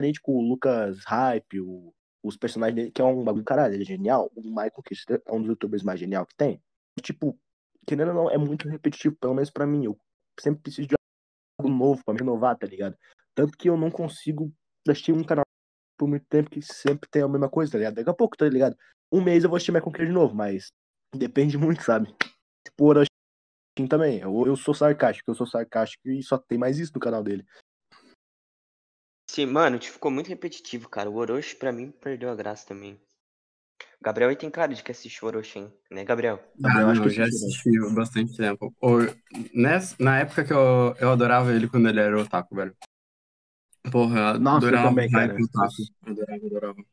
diferente 0.00 0.20
com 0.20 0.36
o 0.36 0.42
Lucas 0.42 1.04
Hype, 1.04 1.60
o, 1.60 1.92
os 2.22 2.36
personagens 2.36 2.74
dele, 2.74 2.90
que 2.90 3.00
é 3.00 3.04
um 3.04 3.24
bagulho 3.24 3.44
caralho, 3.44 3.74
ele 3.74 3.82
é 3.82 3.86
genial. 3.86 4.30
O 4.34 4.42
My 4.42 4.70
Conquista 4.70 5.22
é 5.26 5.32
um 5.32 5.40
dos 5.40 5.48
youtubers 5.48 5.82
mais 5.82 6.00
genial 6.00 6.26
que 6.26 6.34
tem. 6.36 6.62
Tipo, 7.02 7.38
querendo 7.86 8.08
ou 8.08 8.14
não, 8.14 8.30
é 8.30 8.38
muito 8.38 8.68
repetitivo, 8.68 9.16
pelo 9.16 9.34
menos 9.34 9.50
pra 9.50 9.66
mim. 9.66 9.84
Eu 9.84 9.98
sempre 10.38 10.62
preciso 10.62 10.88
de 10.88 10.94
algo 11.58 11.70
novo 11.72 12.04
pra 12.04 12.14
me 12.14 12.20
renovar, 12.20 12.56
tá 12.56 12.66
ligado? 12.66 12.96
Tanto 13.34 13.56
que 13.56 13.68
eu 13.68 13.76
não 13.76 13.90
consigo 13.90 14.52
assistir 14.88 15.12
um 15.12 15.24
canal 15.24 15.44
por 15.98 16.08
muito 16.08 16.24
tempo 16.26 16.50
que 16.50 16.62
sempre 16.62 17.08
tem 17.10 17.22
a 17.22 17.28
mesma 17.28 17.48
coisa, 17.48 17.72
tá 17.72 17.78
ligado? 17.78 17.94
Daqui 17.94 18.10
a 18.10 18.14
pouco, 18.14 18.36
tá 18.36 18.48
ligado? 18.48 18.76
Um 19.12 19.22
mês 19.22 19.44
eu 19.44 19.50
vou 19.50 19.56
assistir 19.56 19.72
Michael 19.72 20.06
de 20.06 20.12
novo, 20.12 20.34
mas 20.34 20.72
depende 21.14 21.58
muito, 21.58 21.82
sabe? 21.82 22.14
Tipo, 22.64 22.84
o 22.84 22.86
Orochi 22.86 23.10
também. 23.88 24.20
Eu, 24.20 24.46
eu 24.46 24.56
sou 24.56 24.74
sarcástico, 24.74 25.30
eu 25.30 25.34
sou 25.34 25.46
sarcástico 25.46 26.08
e 26.08 26.22
só 26.22 26.38
tem 26.38 26.58
mais 26.58 26.78
isso 26.78 26.92
no 26.94 27.00
canal 27.00 27.22
dele. 27.22 27.44
Sim, 29.30 29.46
mano, 29.46 29.78
tipo, 29.78 29.94
ficou 29.94 30.10
muito 30.10 30.28
repetitivo, 30.28 30.88
cara. 30.88 31.08
O 31.08 31.16
Orochi, 31.16 31.54
pra 31.54 31.72
mim, 31.72 31.90
perdeu 31.90 32.30
a 32.30 32.34
graça 32.34 32.66
também. 32.66 33.00
Gabriel 34.02 34.30
aí 34.30 34.36
tem 34.36 34.50
cara 34.50 34.74
de 34.74 34.82
que 34.82 34.90
assistiu 34.90 35.28
Orochi, 35.28 35.58
hein? 35.58 35.72
Né, 35.90 36.04
Gabriel? 36.04 36.42
Gabriel, 36.58 36.88
ah, 36.88 36.92
acho 36.92 37.02
que 37.02 37.08
eu 37.08 37.12
já 37.12 37.24
assisti 37.24 37.70
bastante 37.94 38.36
tempo. 38.36 38.74
nessa, 39.54 39.94
na 40.00 40.18
época 40.18 40.44
que 40.44 40.52
eu, 40.52 40.94
eu 40.98 41.10
adorava 41.12 41.54
ele 41.54 41.68
quando 41.68 41.88
ele 41.88 42.00
era 42.00 42.20
otaku, 42.20 42.56
velho. 42.56 42.74
Porra, 43.90 44.38
Nossa, 44.38 44.66
adorava 44.66 44.86
eu 44.86 44.90
também, 44.90 45.10
cara. 45.10 45.36
Adorava, 46.06 46.46
adorava. 46.46 46.84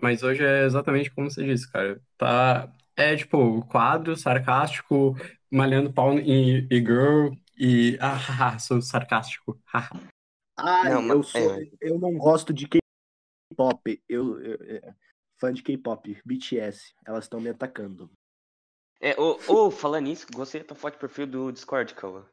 Mas 0.00 0.22
hoje 0.22 0.44
é 0.44 0.64
exatamente 0.64 1.10
como 1.10 1.30
você 1.30 1.44
disse, 1.44 1.70
cara. 1.70 2.00
Tá, 2.16 2.72
é 2.96 3.16
tipo, 3.16 3.64
quadro 3.66 4.16
sarcástico, 4.16 5.16
malhando 5.50 5.92
pau 5.92 6.18
e, 6.18 6.66
e 6.70 6.76
girl, 6.78 7.32
e. 7.58 7.98
Ah, 8.00 8.58
sou 8.58 8.80
sarcástico. 8.80 9.60
ah, 10.56 10.84
não, 10.84 11.08
eu, 11.08 11.22
sou, 11.22 11.54
é. 11.54 11.68
eu 11.80 11.98
não 11.98 12.16
gosto 12.16 12.52
de 12.52 12.68
K-pop. 12.68 14.02
Eu, 14.08 14.40
eu, 14.40 14.58
é, 14.62 14.94
fã 15.36 15.52
de 15.52 15.62
K-pop, 15.62 16.20
BTS. 16.24 16.94
Elas 17.04 17.24
estão 17.24 17.40
me 17.40 17.50
atacando. 17.50 18.10
É, 19.00 19.18
ô, 19.20 19.38
ô, 19.48 19.70
falando 19.70 20.04
nisso, 20.04 20.26
gostei 20.32 20.60
da 20.60 20.68
tua 20.68 20.76
foto 20.76 20.94
de 20.94 21.00
perfil 21.00 21.26
do 21.26 21.52
Discord, 21.52 21.94
Kawa. 21.94 22.30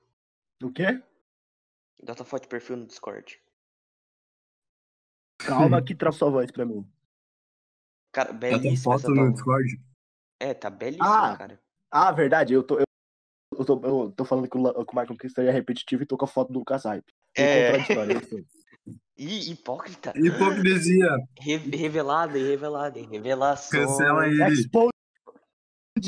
O 0.62 0.72
quê? 0.72 1.02
Da 2.02 2.14
tua 2.14 2.26
foto 2.26 2.44
de 2.44 2.50
perfil 2.50 2.78
no 2.78 2.86
Discord. 2.86 3.42
Calma 5.46 5.82
que 5.84 5.96
traz 5.96 6.16
sua 6.16 6.30
voz 6.30 6.52
pra 6.52 6.66
mim. 6.66 6.86
Cara, 8.12 8.34
belíssima 8.34 9.00
foto 9.00 9.10
no 9.10 9.32
Discord? 9.32 9.82
É, 10.40 10.54
tá 10.54 10.70
belíssima, 10.70 11.34
ah, 11.34 11.38
cara. 11.38 11.60
Ah, 11.90 12.12
verdade, 12.12 12.54
eu 12.54 12.64
tô, 12.64 12.80
eu, 12.80 12.86
eu 13.58 13.66
tô, 13.66 13.82
eu 13.84 14.12
tô 14.12 14.26
falando 14.26 14.50
que 14.50 14.58
o, 14.58 14.86
que 14.86 14.94
o 14.94 15.00
Michael 15.00 15.18
Kister 15.18 15.48
é 15.48 15.52
repetitivo 15.52 16.04
e 16.04 16.06
tô 16.06 16.18
com 16.18 16.26
a 16.26 16.28
foto 16.28 16.52
do 16.52 16.60
Lucas 16.60 16.84
Hype. 16.84 17.14
É. 17.38 17.74
Ih, 19.18 19.52
hipócrita. 19.52 20.14
Hipocrisia. 20.16 21.10
Re 21.40 21.58
revelada 21.58 22.40
revelada? 22.40 23.00
Revelação. 23.00 23.80
Cancela 23.80 24.28
ele. 24.28 24.44
Exposed 24.46 24.92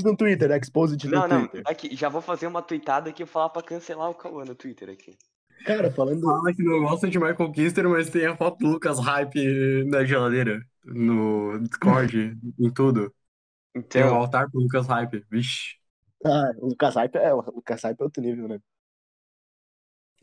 no 0.03 0.17
Twitter, 0.17 0.49
exposed 0.51 1.05
no 1.05 1.11
não, 1.11 1.29
Twitter. 1.29 1.61
Não, 1.63 1.71
aqui, 1.71 1.95
já 1.95 2.09
vou 2.09 2.21
fazer 2.21 2.47
uma 2.47 2.63
tweetada 2.63 3.11
aqui 3.11 3.21
e 3.21 3.27
falar 3.27 3.49
pra 3.49 3.61
cancelar 3.61 4.09
o 4.09 4.15
Cauã 4.15 4.43
no 4.43 4.55
Twitter 4.55 4.89
aqui. 4.89 5.15
Cara, 5.65 5.91
falando. 5.91 6.21
Fala 6.21 6.53
que 6.53 6.63
não 6.63 6.81
gosta 6.81 7.09
de 7.09 7.17
Michael 7.17 7.51
Kister, 7.51 7.89
mas 7.89 8.09
tem 8.09 8.25
a 8.25 8.35
foto 8.35 8.57
do 8.59 8.67
Lucas 8.67 8.99
Hype 8.99 9.85
na 9.85 10.03
geladeira, 10.03 10.61
no 10.83 11.59
Discord, 11.59 12.37
em 12.59 12.73
tudo. 12.73 13.13
Então... 13.75 14.01
Tem 14.01 14.03
um 14.03 14.15
altar 14.15 14.49
pro 14.51 14.59
Lucas 14.59 14.87
Hype, 14.87 15.25
vixe. 15.29 15.77
Ah, 16.25 16.51
o 16.57 16.67
Lucas 16.67 16.95
Hype 16.95 17.15
é, 17.15 17.33
o 17.33 17.41
Lucas 17.41 17.81
Hype 17.81 17.99
é 17.99 18.03
outro 18.03 18.21
nível, 18.21 18.47
né? 18.47 18.59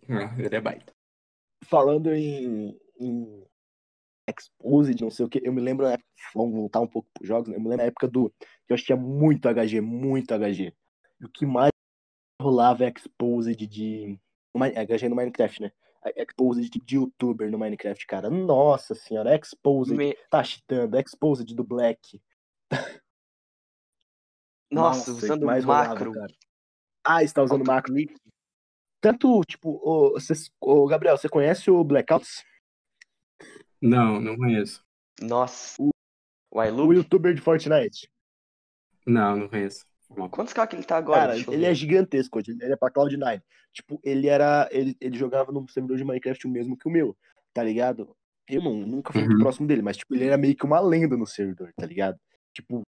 Ah, 0.08 0.34
ele 0.38 0.56
é 0.56 0.60
baita. 0.60 0.92
Falando 1.64 2.12
em, 2.12 2.78
em 2.98 3.46
Exposed, 4.28 5.00
não 5.00 5.10
sei 5.10 5.24
o 5.24 5.28
que, 5.28 5.40
eu 5.42 5.52
me 5.52 5.60
lembro, 5.60 5.86
vamos 6.34 6.54
voltar 6.54 6.80
um 6.80 6.86
pouco 6.86 7.08
pros 7.14 7.28
jogos, 7.28 7.48
né? 7.48 7.56
eu 7.56 7.60
me 7.60 7.68
lembro 7.68 7.84
na 7.84 7.88
época 7.88 8.08
do, 8.08 8.30
que 8.30 8.46
eu 8.70 8.74
assistia 8.74 8.96
muito 8.96 9.48
HG, 9.48 9.80
muito 9.80 10.32
HG. 10.34 10.74
E 11.20 11.24
o 11.24 11.28
que 11.28 11.44
mais 11.44 11.70
rolava 12.40 12.84
é 12.84 12.92
Exposed 12.96 13.66
de 13.66 14.18
HG 14.56 15.08
no 15.08 15.16
Minecraft, 15.16 15.62
né? 15.62 15.72
Exposed 16.16 16.70
de 16.70 16.96
youtuber 16.96 17.50
no 17.50 17.58
Minecraft, 17.58 18.06
cara. 18.06 18.30
Nossa 18.30 18.94
senhora, 18.94 19.36
Exposed 19.36 19.96
Me... 19.96 20.16
tá 20.30 20.42
chitando, 20.42 20.98
Exposed 20.98 21.54
do 21.54 21.62
Black. 21.62 22.20
Nossa, 24.70 25.10
Nossa 25.10 25.24
usando 25.24 25.44
mais 25.44 25.64
macro. 25.64 26.12
Rolava, 26.12 26.32
ah, 27.04 27.22
está 27.22 27.42
usando 27.42 27.60
Auto 27.60 27.70
macro. 27.70 27.94
Tanto, 29.00 29.40
tipo, 29.44 29.80
o, 29.82 30.16
o 30.60 30.86
Gabriel, 30.86 31.16
você 31.16 31.28
conhece 31.28 31.70
o 31.70 31.82
Blackouts? 31.82 32.44
Não, 33.80 34.20
não 34.20 34.36
conheço. 34.36 34.84
Nossa. 35.20 35.82
O, 35.82 35.90
o 36.50 36.92
youtuber 36.92 37.34
de 37.34 37.40
Fortnite. 37.40 38.10
Não, 39.06 39.36
não 39.36 39.48
conheço. 39.48 39.86
Quantos 40.30 40.52
k 40.52 40.66
que 40.66 40.76
ele 40.76 40.82
tá 40.82 40.96
agora? 40.96 41.38
Cara, 41.38 41.54
ele 41.54 41.64
é 41.64 41.72
gigantesco, 41.72 42.40
ele 42.40 42.72
é 42.72 42.76
pra 42.76 42.90
Cloud9. 42.90 43.42
Tipo, 43.72 44.00
ele 44.02 44.26
era. 44.26 44.68
Ele, 44.72 44.96
ele 45.00 45.16
jogava 45.16 45.52
no 45.52 45.68
servidor 45.68 45.96
de 45.96 46.04
Minecraft 46.04 46.46
o 46.46 46.50
mesmo 46.50 46.76
que 46.76 46.88
o 46.88 46.90
meu, 46.90 47.16
tá 47.52 47.62
ligado? 47.62 48.14
Eu 48.48 48.62
não, 48.62 48.74
nunca 48.74 49.12
fui 49.12 49.22
uhum. 49.22 49.28
muito 49.28 49.42
próximo 49.42 49.68
dele, 49.68 49.82
mas 49.82 49.96
tipo, 49.96 50.12
ele 50.14 50.24
era 50.24 50.36
meio 50.36 50.56
que 50.56 50.64
uma 50.64 50.80
lenda 50.80 51.16
no 51.16 51.26
servidor, 51.26 51.72
tá 51.76 51.86
ligado? 51.86 52.18
Tipo, 52.52 52.82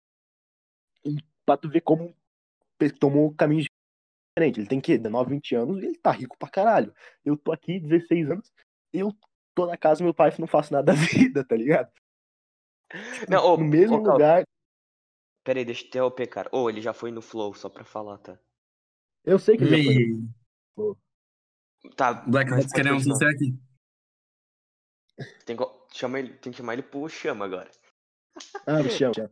pra 1.44 1.56
tu 1.56 1.68
ver 1.68 1.80
como 1.80 2.14
tomou 3.00 3.34
caminhos 3.34 3.66
diferentes. 4.36 4.58
Ele 4.58 4.68
tem 4.68 4.80
que 4.80 4.96
19, 4.96 5.30
20 5.30 5.54
anos 5.56 5.82
e 5.82 5.86
ele 5.86 5.98
tá 5.98 6.12
rico 6.12 6.38
pra 6.38 6.48
caralho. 6.48 6.94
Eu 7.24 7.36
tô 7.36 7.50
aqui, 7.50 7.80
16 7.80 8.30
anos, 8.30 8.52
eu 8.92 9.12
tô 9.54 9.66
na 9.66 9.76
casa 9.76 9.98
do 9.98 10.04
meu 10.04 10.14
pai 10.14 10.30
e 10.30 10.40
não 10.40 10.46
faço 10.46 10.72
nada 10.72 10.92
da 10.92 10.94
vida, 11.32 11.44
tá 11.44 11.56
ligado? 11.56 11.90
Tipo, 13.18 13.30
não, 13.30 13.56
no 13.56 13.64
mesmo 13.64 13.96
lugar. 13.96 14.44
Pera 15.48 15.60
aí, 15.60 15.64
deixa 15.64 15.82
eu 15.82 15.88
interromper, 15.88 16.26
cara. 16.26 16.50
Ou 16.52 16.64
oh, 16.66 16.68
ele 16.68 16.82
já 16.82 16.92
foi 16.92 17.10
no 17.10 17.22
Flow, 17.22 17.54
só 17.54 17.70
pra 17.70 17.82
falar, 17.82 18.18
tá? 18.18 18.38
Eu 19.24 19.38
sei 19.38 19.56
que 19.56 19.64
ele 19.64 19.82
já 19.82 20.26
foi. 20.74 20.94
Tá. 21.96 22.12
Black 22.12 22.52
Hats 22.52 22.70
queremos 22.70 23.06
você 23.06 23.24
aqui. 23.24 23.58
Tem 25.46 25.56
que, 25.56 25.64
chama 25.94 26.18
ele, 26.18 26.34
tem 26.34 26.52
que 26.52 26.58
chamar 26.58 26.74
ele 26.74 26.82
pro 26.82 27.08
chama 27.08 27.46
agora. 27.46 27.70
Ah, 28.66 28.82
me 28.82 28.90
chama. 28.90 29.14
chama. 29.14 29.30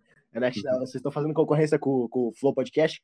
Vocês 0.78 0.94
estão 0.94 1.12
fazendo 1.12 1.34
concorrência 1.34 1.78
com, 1.78 2.08
com 2.08 2.28
o 2.28 2.34
Flow 2.34 2.54
Podcast? 2.54 2.98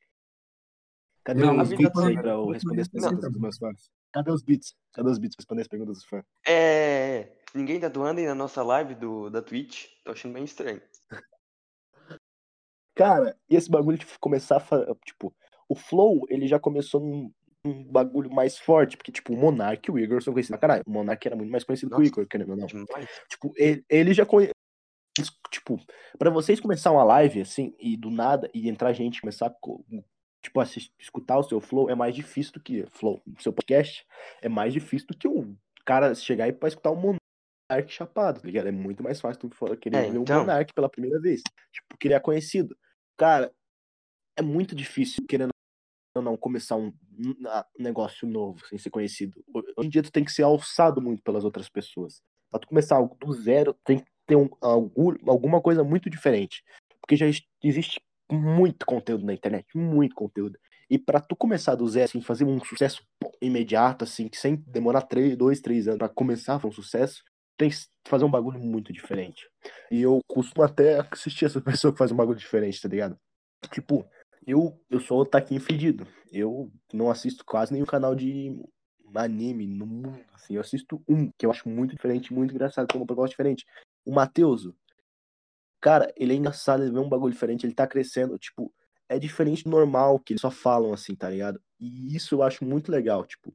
Cadê 1.23 1.41
não, 1.41 1.61
os 1.61 1.69
beats 1.69 2.03
aí 2.03 2.15
pra 2.19 2.31
eu 2.31 2.49
responder 2.49 2.81
as 2.81 2.87
perguntas 2.87 3.21
não. 3.21 3.31
dos 3.31 3.41
meus 3.41 3.57
fãs? 3.59 3.91
Cadê 4.11 4.31
os 4.31 4.41
beats? 4.41 4.75
Cadê 4.91 5.11
os 5.11 5.19
beats 5.19 5.35
pra 5.35 5.43
responder 5.43 5.61
as 5.61 5.67
perguntas 5.67 5.97
dos 5.97 6.05
fãs? 6.05 6.25
É. 6.47 7.31
Ninguém 7.53 7.79
tá 7.79 7.89
doando 7.89 8.21
aí 8.21 8.25
na 8.25 8.33
nossa 8.33 8.63
live 8.63 8.95
do, 8.95 9.29
da 9.29 9.39
Twitch. 9.39 9.85
Tô 10.03 10.13
achando 10.13 10.33
bem 10.33 10.45
estranho. 10.45 10.81
Cara, 12.95 13.35
e 13.49 13.55
esse 13.55 13.69
bagulho 13.69 13.97
de 13.97 14.05
começar 14.19 14.57
a. 14.57 14.95
Tipo, 15.05 15.33
o 15.67 15.75
Flow, 15.75 16.25
ele 16.29 16.47
já 16.47 16.59
começou 16.59 17.01
num, 17.01 17.31
num 17.63 17.83
bagulho 17.85 18.31
mais 18.31 18.57
forte, 18.57 18.97
porque, 18.97 19.11
tipo, 19.11 19.33
o 19.33 19.37
Monark 19.37 19.89
e 19.89 19.91
o 19.91 19.97
Igor 19.97 20.21
são 20.21 20.33
conhecidos. 20.33 20.59
Caralho, 20.59 20.83
o 20.85 20.91
Monark 20.91 21.25
era 21.25 21.35
muito 21.35 21.51
mais 21.51 21.63
conhecido 21.63 21.89
Nossa, 21.89 22.03
que 22.03 22.09
o 22.09 22.13
Igor, 22.13 22.27
querendo 22.27 22.51
ou 22.51 22.57
não. 22.57 22.67
Tipo, 22.67 23.53
ele, 23.55 23.83
ele 23.89 24.13
já 24.13 24.25
conhece. 24.25 24.53
Tipo, 25.51 25.79
pra 26.17 26.29
vocês 26.29 26.59
começar 26.59 26.91
uma 26.91 27.03
live, 27.03 27.41
assim, 27.41 27.75
e 27.79 27.95
do 27.95 28.09
nada, 28.09 28.49
e 28.53 28.67
entrar 28.67 28.93
gente, 28.93 29.21
começar 29.21 29.47
a, 29.47 29.55
tipo, 30.41 30.59
assistir, 30.59 30.91
escutar 30.99 31.37
o 31.37 31.43
seu 31.43 31.61
flow 31.61 31.89
é 31.89 31.95
mais 31.95 32.15
difícil 32.15 32.53
do 32.53 32.59
que 32.59 32.85
flow. 32.91 33.21
O 33.25 33.41
seu 33.41 33.53
podcast 33.53 34.05
é 34.41 34.49
mais 34.49 34.73
difícil 34.73 35.07
do 35.07 35.17
que 35.17 35.27
o 35.27 35.55
cara 35.85 36.13
chegar 36.15 36.47
e 36.47 36.53
pra 36.53 36.67
escutar 36.67 36.91
o 36.91 36.95
Monark 36.95 37.19
chapado, 37.87 38.41
tá 38.41 38.45
ligado? 38.47 38.67
É 38.67 38.71
muito 38.71 39.03
mais 39.03 39.21
fácil 39.21 39.49
tu 39.49 39.77
querer 39.77 39.97
é, 39.97 40.01
ver 40.09 40.17
então... 40.17 40.37
o 40.37 40.39
Monark 40.41 40.73
pela 40.73 40.89
primeira 40.89 41.19
vez. 41.19 41.41
Tipo, 41.71 41.97
criar 41.99 42.19
conhecido. 42.19 42.75
Cara, 43.17 43.53
é 44.37 44.41
muito 44.41 44.75
difícil, 44.75 45.23
querendo 45.27 45.51
ou 46.15 46.21
não, 46.21 46.37
começar 46.37 46.75
um, 46.75 46.93
negócio 47.77 48.27
novo, 48.27 48.65
sem 48.67 48.77
ser 48.77 48.89
conhecido. 48.89 49.43
Hoje 49.77 49.87
em 49.87 49.89
dia 49.89 50.03
tu 50.03 50.11
tem 50.11 50.23
que 50.23 50.31
ser 50.31 50.43
alçado 50.43 51.01
muito 51.01 51.23
pelas 51.23 51.43
outras 51.43 51.69
pessoas. 51.69 52.21
Pra 52.49 52.59
tu 52.59 52.67
começar 52.67 52.97
algo 52.97 53.15
do 53.19 53.33
zero, 53.33 53.75
tem 53.83 53.99
que 53.99 54.05
ter 54.27 54.35
um, 54.35 54.47
algum, 54.61 55.15
alguma 55.27 55.61
coisa 55.61 55.83
muito 55.83 56.09
diferente. 56.09 56.63
Porque 57.01 57.15
já 57.15 57.25
existe 57.63 57.99
muito 58.31 58.85
conteúdo 58.85 59.25
na 59.25 59.33
internet, 59.33 59.65
muito 59.75 60.15
conteúdo. 60.15 60.59
E 60.89 60.99
para 60.99 61.19
tu 61.19 61.35
começar 61.35 61.75
do 61.75 61.87
zero, 61.87 62.05
assim, 62.05 62.21
fazer 62.21 62.45
um 62.45 62.63
sucesso 62.63 63.01
imediato, 63.41 64.03
assim, 64.03 64.29
sem 64.33 64.55
demorar 64.67 65.01
três, 65.01 65.35
dois, 65.35 65.59
três 65.59 65.87
anos 65.87 65.97
para 65.97 66.09
começar 66.09 66.55
a 66.55 66.59
fazer 66.59 66.69
um 66.69 66.75
sucesso, 66.75 67.23
tem 67.57 67.69
que 67.69 67.75
fazer 68.07 68.25
um 68.25 68.31
bagulho 68.31 68.59
muito 68.59 68.91
diferente. 68.91 69.47
E 69.91 70.01
eu 70.01 70.19
costumo 70.27 70.63
até 70.63 70.99
assistir 71.11 71.45
essa 71.45 71.61
pessoa 71.61 71.91
que 71.91 71.97
faz 71.97 72.11
um 72.11 72.15
bagulho 72.15 72.37
diferente, 72.37 72.81
tá 72.81 72.87
ligado? 72.87 73.17
Tipo, 73.71 74.05
eu, 74.45 74.79
eu 74.89 74.99
sou 74.99 75.21
o 75.21 75.25
taquinho 75.25 75.61
fedido. 75.61 76.07
Eu 76.31 76.71
não 76.91 77.09
assisto 77.09 77.45
quase 77.45 77.71
nenhum 77.71 77.85
canal 77.85 78.15
de 78.15 78.59
anime 79.15 79.67
no 79.67 79.85
mundo, 79.85 80.19
assim. 80.33 80.55
Eu 80.55 80.61
assisto 80.61 81.01
um, 81.07 81.29
que 81.37 81.45
eu 81.45 81.51
acho 81.51 81.69
muito 81.69 81.95
diferente, 81.95 82.33
muito 82.33 82.53
engraçado, 82.53 82.91
com 82.91 82.99
um 82.99 83.05
propósito 83.05 83.31
diferente. 83.31 83.65
O 84.05 84.11
Mateuso. 84.11 84.75
Cara, 85.79 86.13
ele 86.15 86.33
é 86.33 86.35
engraçado, 86.35 86.83
ele 86.83 86.93
vê 86.93 86.99
um 86.99 87.09
bagulho 87.09 87.33
diferente, 87.33 87.65
ele 87.65 87.73
tá 87.73 87.85
crescendo, 87.85 88.37
tipo, 88.37 88.73
é 89.09 89.19
diferente 89.19 89.65
do 89.65 89.69
normal, 89.69 90.17
que 90.17 90.31
eles 90.31 90.41
só 90.41 90.49
falam 90.49 90.93
assim, 90.93 91.13
tá 91.13 91.29
ligado? 91.29 91.61
E 91.77 92.15
isso 92.15 92.35
eu 92.35 92.43
acho 92.43 92.63
muito 92.63 92.91
legal, 92.91 93.25
tipo. 93.25 93.53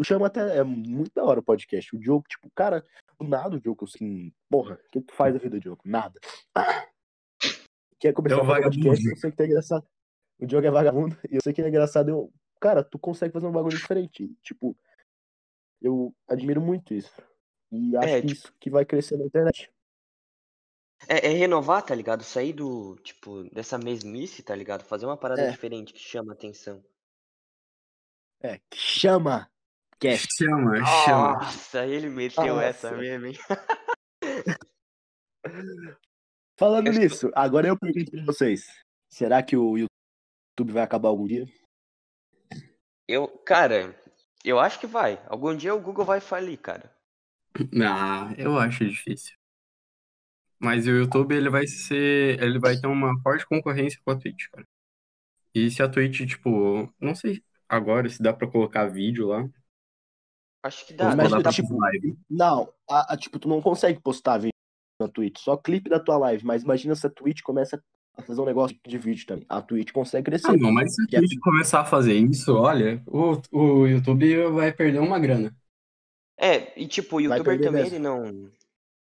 O 0.00 0.04
Chama 0.04 0.28
até 0.28 0.56
é 0.56 0.64
muito 0.64 1.12
da 1.14 1.22
hora 1.22 1.40
o 1.40 1.42
podcast. 1.42 1.94
O 1.94 1.98
Diogo, 1.98 2.24
tipo, 2.26 2.50
cara, 2.54 2.82
do 3.18 3.28
nada 3.28 3.56
o 3.56 3.60
Diogo, 3.60 3.84
assim, 3.84 4.32
porra, 4.48 4.80
o 4.86 4.90
que 4.90 5.00
tu 5.02 5.12
faz 5.14 5.34
da 5.34 5.38
vida, 5.38 5.60
Diogo? 5.60 5.82
Nada. 5.84 6.18
Quer 7.98 8.14
começar 8.14 8.36
É 8.38 8.42
um 8.42 8.46
podcast, 8.46 9.06
eu 9.06 9.16
sei 9.18 9.30
que 9.30 9.36
tá 9.36 9.44
engraçado. 9.44 9.86
O 10.38 10.46
Diogo 10.46 10.66
é 10.66 10.70
vagabundo, 10.70 11.14
e 11.30 11.34
eu 11.36 11.40
sei 11.42 11.52
que 11.52 11.60
é 11.60 11.68
engraçado. 11.68 12.08
Eu, 12.08 12.32
cara, 12.58 12.82
tu 12.82 12.98
consegue 12.98 13.30
fazer 13.32 13.46
um 13.46 13.52
bagulho 13.52 13.76
diferente. 13.76 14.34
Tipo, 14.42 14.74
eu 15.82 16.14
admiro 16.26 16.62
muito 16.62 16.94
isso. 16.94 17.12
E 17.70 17.94
acho 17.96 18.08
É, 18.08 18.20
que 18.22 18.26
tipo- 18.28 18.32
isso 18.40 18.54
que 18.58 18.70
vai 18.70 18.86
crescer 18.86 19.18
na 19.18 19.26
internet. 19.26 19.70
É, 21.08 21.26
é 21.26 21.28
renovar, 21.30 21.82
tá 21.84 21.94
ligado? 21.94 22.22
Sair 22.22 22.54
do, 22.54 22.96
tipo, 23.02 23.44
dessa 23.50 23.76
mesmice, 23.78 24.42
tá 24.42 24.54
ligado? 24.54 24.82
Fazer 24.82 25.04
uma 25.04 25.16
parada 25.16 25.42
É. 25.42 25.50
diferente 25.50 25.92
que 25.92 25.98
chama 26.00 26.32
atenção. 26.32 26.82
É, 28.42 28.58
que 28.70 28.78
chama! 28.78 29.50
Cast. 30.00 30.26
Chama, 30.38 30.76
chama. 31.04 31.32
Nossa, 31.34 31.86
ele 31.86 32.08
meteu 32.08 32.58
essa 32.60 32.90
Nossa. 32.90 33.00
mesmo, 33.02 33.26
hein? 33.26 33.34
Falando 36.58 36.86
Eu 36.88 36.92
estou- 36.92 37.04
nisso, 37.04 37.30
agora 37.34 37.68
eu 37.68 37.78
pergunto 37.78 38.10
pra 38.10 38.22
vocês: 38.24 38.66
será 39.10 39.42
que 39.42 39.56
o 39.56 39.76
YouTube 39.78 40.72
vai 40.72 40.82
acabar 40.82 41.08
algum 41.08 41.26
dia? 41.26 41.46
Eu, 43.08 43.26
cara, 43.28 43.98
eu 44.44 44.58
acho 44.60 44.78
que 44.78 44.86
vai. 44.86 45.22
Algum 45.26 45.54
dia 45.56 45.74
o 45.74 45.80
Google 45.80 46.04
vai 46.04 46.20
falir, 46.20 46.58
cara. 46.58 46.94
Ah, 47.84 48.32
eu 48.38 48.58
acho 48.58 48.84
difícil. 48.86 49.34
Mas 50.62 50.86
o 50.86 50.90
YouTube 50.90 51.34
ele 51.34 51.48
vai 51.50 51.66
ser, 51.66 52.40
ele 52.42 52.58
vai 52.58 52.76
ter 52.76 52.86
uma 52.86 53.18
forte 53.22 53.46
concorrência 53.46 53.98
com 54.04 54.12
a 54.12 54.18
Twitch, 54.18 54.48
cara. 54.52 54.64
E 55.54 55.70
se 55.70 55.82
a 55.82 55.88
Twitch, 55.88 56.28
tipo, 56.28 56.92
não 57.00 57.14
sei 57.14 57.42
agora 57.68 58.08
se 58.08 58.22
dá 58.22 58.32
pra 58.32 58.46
colocar 58.50 58.86
vídeo 58.86 59.26
lá. 59.28 59.48
Acho 60.62 60.86
que 60.86 60.92
dá. 60.92 61.14
Mas, 61.16 61.30
pra 61.30 61.50
tipo, 61.52 61.68
fazer 61.68 61.80
live. 61.80 62.18
Não, 62.28 62.72
a, 62.88 63.14
a- 63.14 63.16
tipo, 63.16 63.38
tu 63.38 63.48
não 63.48 63.62
consegue 63.62 64.00
postar 64.00 64.38
vídeo 64.38 64.50
na 65.00 65.08
Twitch, 65.08 65.38
só 65.38 65.56
clipe 65.56 65.88
da 65.88 65.98
tua 65.98 66.18
live. 66.18 66.44
Mas 66.44 66.62
imagina 66.62 66.94
se 66.94 67.06
a 67.06 67.10
Twitch 67.10 67.40
começa 67.42 67.82
a 68.16 68.22
fazer 68.22 68.40
um 68.40 68.44
negócio 68.44 68.76
de 68.86 68.98
vídeo 68.98 69.26
também. 69.26 69.46
A 69.48 69.62
Twitch 69.62 69.92
consegue 69.92 70.24
crescer. 70.26 70.50
Ah, 70.50 70.56
não, 70.56 70.70
mas 70.72 70.94
se 70.94 71.00
a 71.02 71.04
é- 71.16 71.18
Twitch 71.20 71.38
começar 71.40 71.80
a 71.80 71.84
fazer 71.86 72.14
isso, 72.14 72.54
olha, 72.54 73.02
o, 73.06 73.40
o 73.50 73.86
YouTube 73.86 74.48
vai 74.50 74.72
perder 74.72 74.98
uma 74.98 75.18
grana. 75.18 75.56
É, 76.38 76.78
e 76.78 76.86
tipo, 76.86 77.16
o 77.16 77.20
youtuber 77.20 77.60
também, 77.60 77.82
mesmo. 77.82 77.96
ele 77.96 77.98
não. 77.98 78.50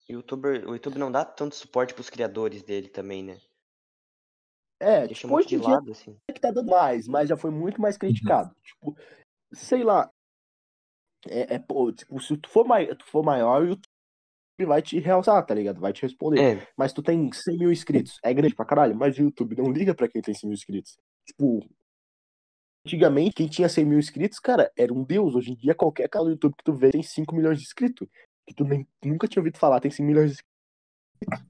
O 0.08 0.12
YouTuber, 0.12 0.66
o 0.68 0.72
YouTube 0.72 0.98
não 0.98 1.12
dá 1.12 1.24
tanto 1.24 1.54
suporte 1.54 1.92
pros 1.92 2.08
criadores 2.08 2.62
dele 2.62 2.88
também, 2.88 3.22
né? 3.22 3.38
É, 4.80 5.00
Deixa 5.06 5.22
tipo, 5.22 5.32
muito 5.32 5.48
de 5.48 5.56
lado, 5.58 5.90
assim. 5.90 6.16
é 6.28 6.32
que 6.32 6.40
tá 6.40 6.50
dando 6.50 6.70
mais, 6.70 7.08
mas 7.08 7.28
já 7.28 7.36
foi 7.36 7.50
muito 7.50 7.80
mais 7.80 7.96
criticado. 7.96 8.54
Tipo, 8.62 8.96
sei 9.52 9.82
lá. 9.82 10.08
É, 11.26 11.54
é, 11.54 11.58
pô, 11.58 11.90
tipo, 11.92 12.20
se 12.20 12.36
tu 12.36 12.48
for, 12.48 12.66
mai, 12.66 12.86
tu 12.94 13.04
for 13.06 13.24
maior, 13.24 13.62
o 13.62 13.66
YouTube 13.68 13.86
vai 14.66 14.82
te 14.82 14.98
realçar, 14.98 15.44
tá 15.44 15.54
ligado? 15.54 15.80
Vai 15.80 15.92
te 15.92 16.02
responder. 16.02 16.40
É, 16.40 16.68
Mas 16.76 16.92
tu 16.92 17.02
tem 17.02 17.30
100 17.32 17.58
mil 17.58 17.72
inscritos. 17.72 18.18
É 18.22 18.32
grande 18.34 18.54
pra 18.54 18.64
caralho, 18.64 18.94
mas 18.96 19.16
o 19.18 19.22
YouTube 19.22 19.56
não 19.56 19.72
liga 19.72 19.94
pra 19.94 20.08
quem 20.08 20.20
tem 20.22 20.34
100 20.34 20.48
mil 20.48 20.54
inscritos. 20.54 20.98
Tipo, 21.26 21.68
antigamente, 22.86 23.34
quem 23.34 23.46
tinha 23.48 23.68
100 23.68 23.84
mil 23.84 23.98
inscritos, 23.98 24.38
cara, 24.38 24.70
era 24.76 24.92
um 24.92 25.04
deus. 25.04 25.34
Hoje 25.34 25.52
em 25.52 25.54
dia, 25.54 25.74
qualquer 25.74 26.08
canal 26.08 26.26
do 26.26 26.32
YouTube 26.32 26.54
que 26.56 26.64
tu 26.64 26.72
vê 26.72 26.90
tem 26.90 27.02
5 27.02 27.34
milhões 27.34 27.58
de 27.58 27.64
inscritos. 27.64 28.08
Que 28.46 28.54
tu 28.54 28.64
nem, 28.64 28.86
nunca 29.04 29.28
tinha 29.28 29.40
ouvido 29.40 29.58
falar, 29.58 29.80
tem 29.80 29.90
5 29.90 30.06
milhões 30.06 30.30
de 30.30 30.32
inscritos. 30.36 31.48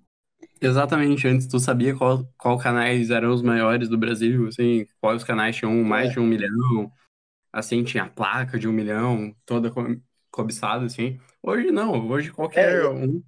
Exatamente, 0.60 1.26
antes 1.28 1.46
tu 1.46 1.60
sabia 1.60 1.96
qual, 1.96 2.24
qual 2.36 2.58
canais 2.58 3.10
eram 3.10 3.32
os 3.32 3.42
maiores 3.42 3.88
do 3.88 3.96
Brasil, 3.96 4.48
assim, 4.48 4.86
quais 5.00 5.22
canais 5.22 5.54
tinham 5.54 5.72
mais 5.84 6.10
É. 6.10 6.12
de 6.12 6.20
um 6.20 6.26
milhão, 6.26 6.90
assim, 7.52 7.84
tinha 7.84 8.04
a 8.04 8.10
placa 8.10 8.58
de 8.58 8.68
um 8.68 8.72
milhão, 8.72 9.34
toda 9.46 9.70
co- 9.70 9.82
cobiçada, 10.30 10.84
assim. 10.86 11.20
Hoje 11.42 11.70
não, 11.70 12.08
hoje 12.08 12.32
qualquer 12.32 12.82
É, 12.82 12.88
um. 12.88 13.22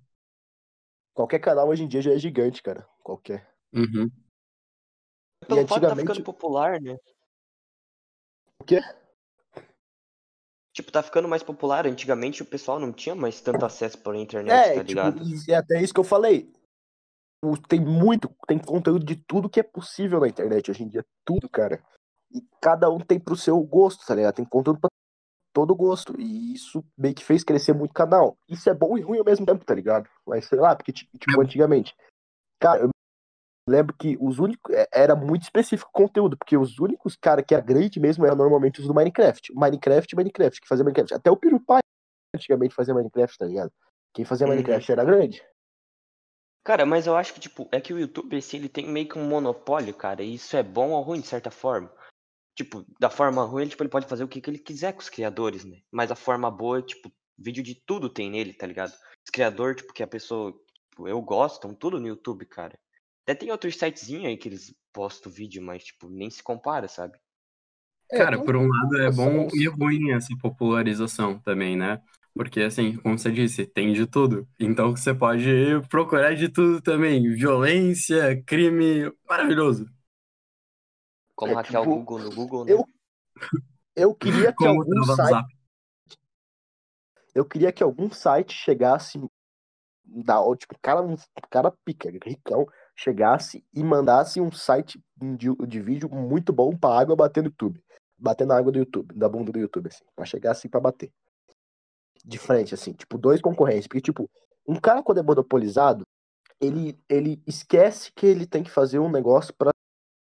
Qualquer 1.14 1.38
canal 1.40 1.68
hoje 1.68 1.82
em 1.84 1.88
dia 1.88 2.00
já 2.02 2.12
é 2.12 2.18
gigante, 2.18 2.62
cara. 2.62 2.86
Qualquer. 3.02 3.48
Uhum. 3.72 4.10
pelo 5.46 5.66
fato 5.66 5.80
de 5.80 5.86
tá 5.86 5.92
antigamente- 5.92 6.00
ficando 6.02 6.24
popular, 6.24 6.80
né? 6.80 6.96
O 8.60 8.64
quê? 8.64 8.80
Tipo, 10.72 10.92
tá 10.92 11.02
ficando 11.02 11.26
mais 11.28 11.42
popular. 11.42 11.86
Antigamente 11.86 12.42
o 12.42 12.46
pessoal 12.46 12.78
não 12.78 12.92
tinha 12.92 13.14
mais 13.14 13.40
tanto 13.40 13.64
acesso 13.64 13.98
pela 13.98 14.16
internet, 14.16 14.52
É, 14.54 14.74
tá 14.74 14.84
tipo, 14.84 14.86
ligado? 14.86 15.22
e 15.24 15.52
é 15.52 15.56
até 15.56 15.82
isso 15.82 15.92
que 15.92 16.00
eu 16.00 16.04
falei. 16.04 16.52
O- 17.42 17.56
Tem 17.56 17.80
muito, 17.80 18.28
tem 18.46 18.58
conteúdo 18.58 19.04
de 19.04 19.16
tudo 19.16 19.48
que 19.48 19.58
é 19.58 19.62
possível 19.62 20.20
na 20.20 20.28
internet 20.28 20.70
hoje 20.70 20.82
em 20.84 20.88
dia. 20.88 21.04
Tudo, 21.24 21.48
cara. 21.48 21.82
E 22.32 22.42
cada 22.60 22.88
um 22.90 22.98
tem 23.00 23.18
pro 23.18 23.36
seu 23.36 23.60
gosto, 23.60 24.04
tá 24.06 24.14
ligado? 24.14 24.34
Tem 24.36 24.44
conteúdo 24.44 24.80
pra 24.80 24.88
todo 25.52 25.74
gosto. 25.74 26.18
E 26.20 26.54
isso 26.54 26.84
meio 26.96 27.14
que 27.14 27.24
fez 27.24 27.42
crescer 27.42 27.72
muito 27.72 27.90
o 27.90 27.94
canal. 27.94 28.38
Isso 28.48 28.68
é 28.70 28.74
bom 28.74 28.96
e 28.96 29.00
ruim 29.00 29.18
ao 29.18 29.24
mesmo 29.24 29.44
tempo, 29.44 29.64
tá 29.64 29.74
ligado? 29.74 30.08
Mas 30.26 30.46
sei 30.46 30.58
lá, 30.58 30.76
porque, 30.76 30.92
ti- 30.92 31.08
tipo, 31.18 31.40
antigamente. 31.40 31.94
Cara, 32.60 32.82
eu 32.82 32.90
lembro 33.68 33.94
que 33.96 34.16
os 34.20 34.38
únicos. 34.38 34.72
é, 34.74 34.86
Era 34.92 35.16
muito 35.16 35.42
específico 35.42 35.90
o 35.90 35.92
conteúdo, 35.92 36.36
porque 36.36 36.56
os 36.56 36.78
únicos 36.78 37.16
cara 37.16 37.42
que 37.42 37.54
era 37.54 37.62
grande 37.62 37.98
mesmo 37.98 38.24
eram 38.24 38.36
normalmente 38.36 38.80
os 38.80 38.86
do 38.86 38.94
Minecraft. 38.94 39.52
Minecraft 39.54 40.14
Minecraft, 40.16 40.60
que 40.60 40.68
fazia 40.68 40.84
Minecraft. 40.84 41.14
Até 41.14 41.30
o 41.30 41.36
PewDiePie 41.36 41.78
antigamente 42.34 42.74
fazia 42.74 42.94
Minecraft, 42.94 43.36
tá 43.38 43.46
ligado? 43.46 43.72
Quem 44.14 44.24
fazia 44.24 44.46
Uhum. 44.46 44.52
Minecraft 44.52 44.92
era 44.92 45.04
grande. 45.04 45.42
Cara, 46.62 46.84
mas 46.84 47.06
eu 47.06 47.16
acho 47.16 47.32
que, 47.32 47.40
tipo, 47.40 47.66
é 47.72 47.80
que 47.80 47.92
o 47.92 47.98
YouTube, 47.98 48.36
assim, 48.36 48.58
ele 48.58 48.68
tem 48.68 48.86
meio 48.86 49.08
que 49.08 49.18
um 49.18 49.26
monopólio, 49.26 49.94
cara, 49.94 50.22
e 50.22 50.34
isso 50.34 50.56
é 50.56 50.62
bom 50.62 50.90
ou 50.90 51.02
ruim, 51.02 51.20
de 51.20 51.26
certa 51.26 51.50
forma. 51.50 51.90
Tipo, 52.54 52.84
da 53.00 53.08
forma 53.10 53.44
ruim, 53.44 53.62
ele, 53.62 53.70
tipo, 53.70 53.82
ele 53.82 53.90
pode 53.90 54.06
fazer 54.06 54.24
o 54.24 54.28
que, 54.28 54.40
que 54.40 54.50
ele 54.50 54.58
quiser 54.58 54.92
com 54.92 55.00
os 55.00 55.08
criadores, 55.08 55.64
né? 55.64 55.80
Mas 55.90 56.10
a 56.10 56.16
forma 56.16 56.50
boa, 56.50 56.82
tipo, 56.82 57.12
vídeo 57.38 57.62
de 57.62 57.74
tudo 57.74 58.08
tem 58.10 58.30
nele, 58.30 58.52
tá 58.54 58.66
ligado? 58.66 58.92
Os 58.92 59.30
criadores, 59.32 59.78
tipo, 59.82 59.92
que 59.92 60.02
a 60.02 60.06
pessoa, 60.06 60.52
tipo, 60.90 61.08
eu 61.08 61.20
gosto, 61.22 61.54
estão 61.56 61.74
tudo 61.74 61.98
no 62.00 62.08
YouTube, 62.08 62.44
cara. 62.46 62.78
Até 63.24 63.34
tem 63.34 63.50
outros 63.50 63.74
sitezinhos 63.78 64.26
aí 64.26 64.36
que 64.36 64.48
eles 64.48 64.74
postam 64.92 65.32
vídeo, 65.32 65.62
mas, 65.62 65.84
tipo, 65.84 66.08
nem 66.10 66.28
se 66.30 66.42
compara, 66.42 66.88
sabe? 66.88 67.18
Cara, 68.12 68.36
não- 68.36 68.42
por 68.42 68.56
um 68.56 68.66
lado 68.68 68.96
é 69.02 69.10
bom 69.10 69.48
e 69.54 69.66
ruim 69.68 70.10
essa 70.12 70.36
popularização 70.40 71.38
também, 71.40 71.76
né? 71.76 72.00
Porque, 72.36 72.60
assim, 72.62 72.96
como 72.98 73.18
você 73.18 73.30
disse, 73.30 73.66
tem 73.66 73.92
de 73.92 74.06
tudo. 74.06 74.48
Então 74.58 74.90
você 74.96 75.14
pode 75.14 75.46
procurar 75.88 76.34
de 76.34 76.48
tudo 76.48 76.80
também. 76.80 77.22
Violência, 77.34 78.42
crime, 78.44 79.12
maravilhoso. 79.28 79.86
Como 81.40 81.52
É, 81.52 81.54
hackear 81.54 81.80
tipo, 81.82 81.94
o 81.94 81.96
Google 81.96 82.18
no 82.18 82.30
Google, 82.34 82.64
né? 82.66 82.72
eu- 82.72 82.86
Eu 83.96 84.14
queria 84.14 84.52
que 84.52 84.58
Como 84.58 84.78
algum 84.82 85.04
site, 85.04 85.56
eu 87.34 87.44
queria 87.46 87.72
que 87.72 87.82
algum 87.82 88.10
site 88.10 88.52
chegasse 88.52 89.18
da, 90.04 90.38
ó, 90.38 90.54
tipo, 90.54 90.76
cara, 90.82 91.00
um 91.00 91.16
cara 91.48 91.72
pica, 91.82 92.10
ricão, 92.26 92.66
chegasse 92.94 93.64
e 93.72 93.82
mandasse 93.82 94.38
um 94.38 94.52
site 94.52 95.02
de, 95.16 95.48
de 95.66 95.80
vídeo 95.80 96.10
muito 96.10 96.52
bom 96.52 96.76
pra 96.76 96.98
água 96.98 97.16
bater 97.16 97.42
no 97.42 97.48
YouTube. 97.48 97.82
Bater 98.18 98.46
na 98.46 98.58
água 98.58 98.70
do 98.70 98.78
YouTube, 98.78 99.14
da 99.14 99.26
bunda 99.26 99.50
do 99.50 99.58
YouTube, 99.58 99.88
assim. 99.88 100.04
Pra 100.14 100.26
chegar 100.26 100.50
assim 100.50 100.68
pra 100.68 100.78
bater. 100.78 101.10
De 102.22 102.38
frente, 102.38 102.74
assim, 102.74 102.92
tipo, 102.92 103.16
dois 103.16 103.40
concorrentes. 103.40 103.86
Porque, 103.86 104.02
tipo, 104.02 104.28
um 104.66 104.78
cara 104.78 105.02
quando 105.02 105.18
é 105.18 105.22
monopolizado, 105.22 106.06
ele, 106.60 107.00
ele 107.08 107.42
esquece 107.46 108.12
que 108.12 108.26
ele 108.26 108.46
tem 108.46 108.62
que 108.62 108.70
fazer 108.70 108.98
um 108.98 109.10
negócio 109.10 109.54
pra 109.54 109.70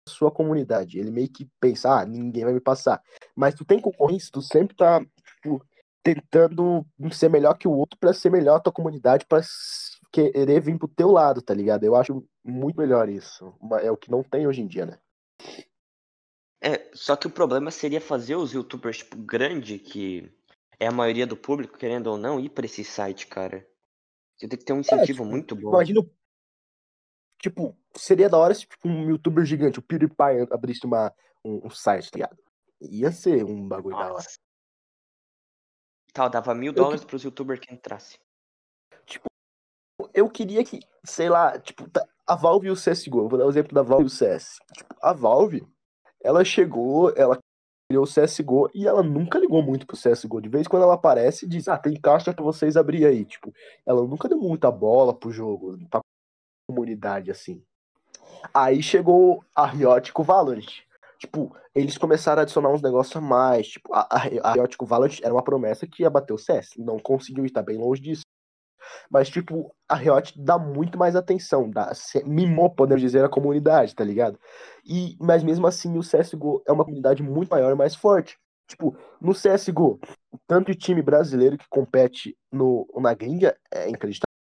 sua 0.09 0.31
comunidade. 0.31 0.99
Ele 0.99 1.11
meio 1.11 1.29
que 1.29 1.49
pensa, 1.61 2.01
ah, 2.01 2.05
ninguém 2.07 2.45
vai 2.45 2.53
me 2.53 2.61
passar. 2.61 3.01
Mas 3.35 3.55
tu 3.55 3.65
tem 3.65 3.81
concorrência, 3.81 4.31
tu 4.33 4.43
sempre 4.43 4.75
tá, 4.77 5.01
tipo, 5.25 5.65
tentando 6.03 6.85
ser 7.13 7.29
melhor 7.31 7.55
que 7.57 7.69
o 7.69 7.73
outro 7.73 7.99
pra 7.99 8.13
ser 8.13 8.31
melhor 8.31 8.57
a 8.57 8.61
tua 8.61 8.73
comunidade, 8.73 9.25
pra 9.27 9.39
s- 9.39 9.97
querer 10.11 10.61
vir 10.61 10.77
pro 10.79 10.89
teu 10.89 11.11
lado, 11.11 11.41
tá 11.41 11.55
ligado? 11.55 11.85
Eu 11.85 11.95
acho 11.95 12.25
muito 12.45 12.77
melhor 12.77 13.09
isso. 13.09 13.55
É 13.83 13.91
o 13.91 13.97
que 13.97 14.11
não 14.11 14.23
tem 14.23 14.47
hoje 14.47 14.61
em 14.61 14.67
dia, 14.67 14.87
né? 14.87 14.99
É, 16.61 16.91
só 16.93 17.17
que 17.17 17.27
o 17.27 17.31
problema 17.31 17.71
seria 17.71 18.01
fazer 18.01 18.37
os 18.37 18.53
youtubers, 18.53 18.99
tipo, 18.99 19.17
grande, 19.17 19.79
que 19.79 20.31
é 20.79 20.87
a 20.87 20.93
maioria 20.93 21.27
do 21.27 21.37
público, 21.37 21.77
querendo 21.79 22.09
ou 22.09 22.17
não, 22.19 22.39
ir 22.39 22.51
pra 22.51 22.67
esse 22.67 22.85
site, 22.85 23.27
cara. 23.27 23.67
Você 24.37 24.49
tem 24.49 24.59
que 24.59 24.65
ter 24.65 24.73
um 24.73 24.81
incentivo 24.81 25.07
tipo, 25.23 25.25
muito 25.25 25.55
bom. 25.57 25.71
Imagina, 25.71 26.01
o- 26.01 26.11
tipo, 27.43 27.77
seria 27.97 28.29
da 28.29 28.39
hora 28.39 28.55
se 28.55 28.61
tipo, 28.61 28.89
um 28.89 29.11
youtuber 29.11 29.45
gigante, 29.45 29.81
o 29.81 29.83
PewDiePie, 29.83 30.47
abrisse 30.51 30.87
uma, 30.87 31.13
um, 31.45 31.67
um 31.67 31.71
site, 31.71 32.11
tá 32.11 32.17
ligado? 32.17 32.39
Ia 32.81 33.11
ser 33.11 33.45
um 33.45 33.67
bagulho 33.69 33.97
da 33.97 34.05
hora. 34.05 34.13
Nossa. 34.15 34.39
Tal, 36.15 36.31
dava 36.31 36.55
mil 36.55 36.73
dólares 36.73 37.05
pros 37.05 37.23
youtubers 37.25 37.61
que 37.61 37.75
entrasse. 37.75 38.19
Eu 40.15 40.29
queria 40.29 40.65
que, 40.65 40.81
sei 41.05 41.29
lá, 41.29 41.59
tipo, 41.59 41.89
tá- 41.91 42.07
a 42.27 42.35
Valve 42.35 42.69
e 42.69 42.71
o 42.71 42.77
CSGO, 42.77 43.29
vou 43.29 43.39
dar 43.39 43.47
o 43.47 43.51
exemplo 43.51 43.75
da 43.75 43.83
Valve 43.83 44.05
e 44.05 44.07
o 44.07 44.11
CS. 44.11 44.59
Tipo, 44.73 44.95
a 45.01 45.13
Valve, 45.13 45.67
ela 46.23 46.45
chegou, 46.45 47.11
ela 47.17 47.39
criou 47.89 48.05
o 48.05 48.07
CSGO 48.07 48.69
e 48.75 48.87
ela 48.87 49.03
nunca 49.03 49.39
ligou 49.39 49.63
muito 49.63 49.87
pro 49.87 49.97
CSGO. 49.97 50.41
De 50.41 50.49
vez 50.49 50.67
em 50.67 50.69
quando 50.71 50.83
ela 50.83 50.95
aparece 50.95 51.47
e 51.47 51.49
diz, 51.49 51.67
ah, 51.69 51.79
tem 51.79 51.99
caixa 51.99 52.33
pra 52.35 52.45
vocês 52.45 52.77
abrir 52.77 53.07
aí. 53.07 53.25
Tipo, 53.25 53.53
ela 53.87 54.07
nunca 54.07 54.29
deu 54.29 54.39
muita 54.39 54.71
bola 54.71 55.15
pro 55.19 55.31
jogo, 55.31 55.79
pra 55.89 56.02
comunidade, 56.67 57.31
assim. 57.31 57.63
Aí 58.53 58.83
chegou 58.83 59.45
a 59.55 59.67
Riot 59.67 60.13
com 60.13 60.23
o 60.23 60.25
Valorant. 60.25 60.83
Tipo, 61.19 61.55
eles 61.75 61.97
começaram 61.97 62.41
a 62.41 62.43
adicionar 62.43 62.71
uns 62.71 62.83
negócios 62.83 63.15
a 63.17 63.21
mais. 63.21 63.69
Tipo, 63.69 63.95
a, 63.95 64.07
a 64.11 64.53
Riot 64.53 64.77
com 64.77 64.85
o 64.85 64.89
Valorant 64.89 65.21
era 65.23 65.33
uma 65.33 65.43
promessa 65.43 65.87
que 65.87 66.03
ia 66.03 66.11
bater 66.11 66.33
o 66.33 66.39
CS. 66.39 66.71
Não 66.79 66.99
conseguiu 66.99 67.45
estar 67.45 67.63
bem 67.63 67.79
longe 67.79 68.03
disso. 68.03 68.23
Mas, 69.11 69.29
tipo, 69.29 69.75
a 69.89 69.95
Riot 69.95 70.35
dá 70.37 70.59
muito 70.59 70.99
mais 70.99 71.15
atenção, 71.15 71.71
dá, 71.71 71.93
mimou, 72.25 72.69
podemos 72.71 73.01
dizer, 73.01 73.25
a 73.25 73.29
comunidade, 73.29 73.95
tá 73.95 74.05
ligado? 74.05 74.39
E, 74.85 75.17
mas 75.21 75.45
mesmo 75.45 75.67
assim, 75.67 75.97
o 75.97 76.01
CSGO 76.01 76.63
é 76.67 76.73
uma 76.73 76.85
comunidade 76.85 77.23
muito 77.23 77.51
maior 77.51 77.71
e 77.73 77.77
mais 77.77 77.95
forte. 77.95 78.39
Tipo, 78.67 78.97
no 79.21 79.33
CSGO, 79.33 80.01
tanto 80.47 80.73
o 80.73 80.75
time 80.75 81.03
brasileiro 81.03 81.59
que 81.59 81.67
compete 81.69 82.37
no, 82.51 82.89
na 82.97 83.13
gringa 83.15 83.57
é 83.71 83.89
inacreditável. 83.89 84.32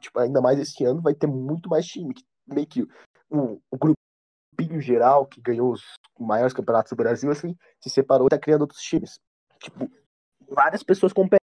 Tipo, 0.00 0.20
ainda 0.20 0.40
mais 0.40 0.58
esse 0.58 0.84
ano 0.84 1.00
vai 1.00 1.14
ter 1.14 1.26
muito 1.26 1.68
mais 1.68 1.86
time. 1.86 2.14
Meio 2.46 2.66
que 2.66 2.82
o, 3.30 3.60
o 3.70 3.78
grupinho 3.78 4.80
geral 4.80 5.26
que 5.26 5.40
ganhou 5.40 5.72
os 5.72 5.82
maiores 6.18 6.52
campeonatos 6.52 6.90
do 6.90 6.96
Brasil, 6.96 7.30
assim, 7.30 7.56
se 7.80 7.90
separou 7.90 8.26
e 8.26 8.30
tá 8.30 8.38
criando 8.38 8.62
outros 8.62 8.80
times. 8.80 9.18
Tipo, 9.60 9.90
várias 10.48 10.82
pessoas 10.82 11.12
competem. 11.12 11.38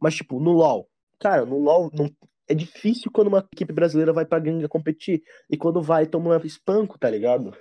Mas, 0.00 0.14
tipo, 0.14 0.38
no 0.38 0.52
LoL, 0.52 0.88
cara, 1.18 1.44
no 1.44 1.58
LoL 1.58 1.90
não, 1.92 2.10
é 2.48 2.54
difícil 2.54 3.10
quando 3.10 3.28
uma 3.28 3.46
equipe 3.52 3.72
brasileira 3.72 4.12
vai 4.12 4.24
pra 4.24 4.38
gringa 4.38 4.68
competir. 4.68 5.22
E 5.50 5.56
quando 5.56 5.82
vai, 5.82 6.06
toma 6.06 6.36
um 6.36 6.46
espanco, 6.46 6.98
tá 6.98 7.10
ligado? 7.10 7.56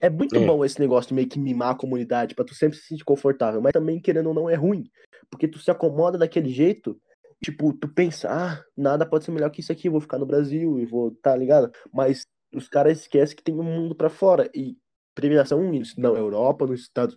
É 0.00 0.08
muito 0.08 0.36
é. 0.36 0.46
bom 0.46 0.64
esse 0.64 0.80
negócio 0.80 1.08
de 1.08 1.14
meio 1.14 1.28
que 1.28 1.38
mimar 1.38 1.72
a 1.72 1.78
comunidade, 1.78 2.34
pra 2.34 2.44
tu 2.44 2.54
sempre 2.54 2.78
se 2.78 2.86
sentir 2.86 3.04
confortável. 3.04 3.60
Mas 3.60 3.72
também, 3.72 4.00
querendo 4.00 4.28
ou 4.28 4.34
não, 4.34 4.48
é 4.48 4.54
ruim. 4.54 4.90
Porque 5.30 5.46
tu 5.46 5.58
se 5.58 5.70
acomoda 5.70 6.16
daquele 6.16 6.48
jeito, 6.48 6.98
tipo, 7.44 7.74
tu 7.74 7.86
pensa, 7.86 8.28
ah, 8.30 8.64
nada 8.74 9.04
pode 9.04 9.24
ser 9.24 9.30
melhor 9.30 9.50
que 9.50 9.60
isso 9.60 9.70
aqui, 9.70 9.90
vou 9.90 10.00
ficar 10.00 10.18
no 10.18 10.24
Brasil 10.24 10.80
e 10.80 10.86
vou, 10.86 11.14
tá 11.16 11.36
ligado? 11.36 11.70
Mas 11.92 12.22
os 12.54 12.68
caras 12.68 13.00
esquecem 13.00 13.36
que 13.36 13.42
tem 13.42 13.54
um 13.54 13.62
mundo 13.62 13.94
para 13.94 14.08
fora. 14.08 14.50
E 14.54 14.78
premiação 15.14 15.60
na 15.98 16.08
Europa, 16.08 16.66
nos 16.66 16.80
Estados, 16.80 17.14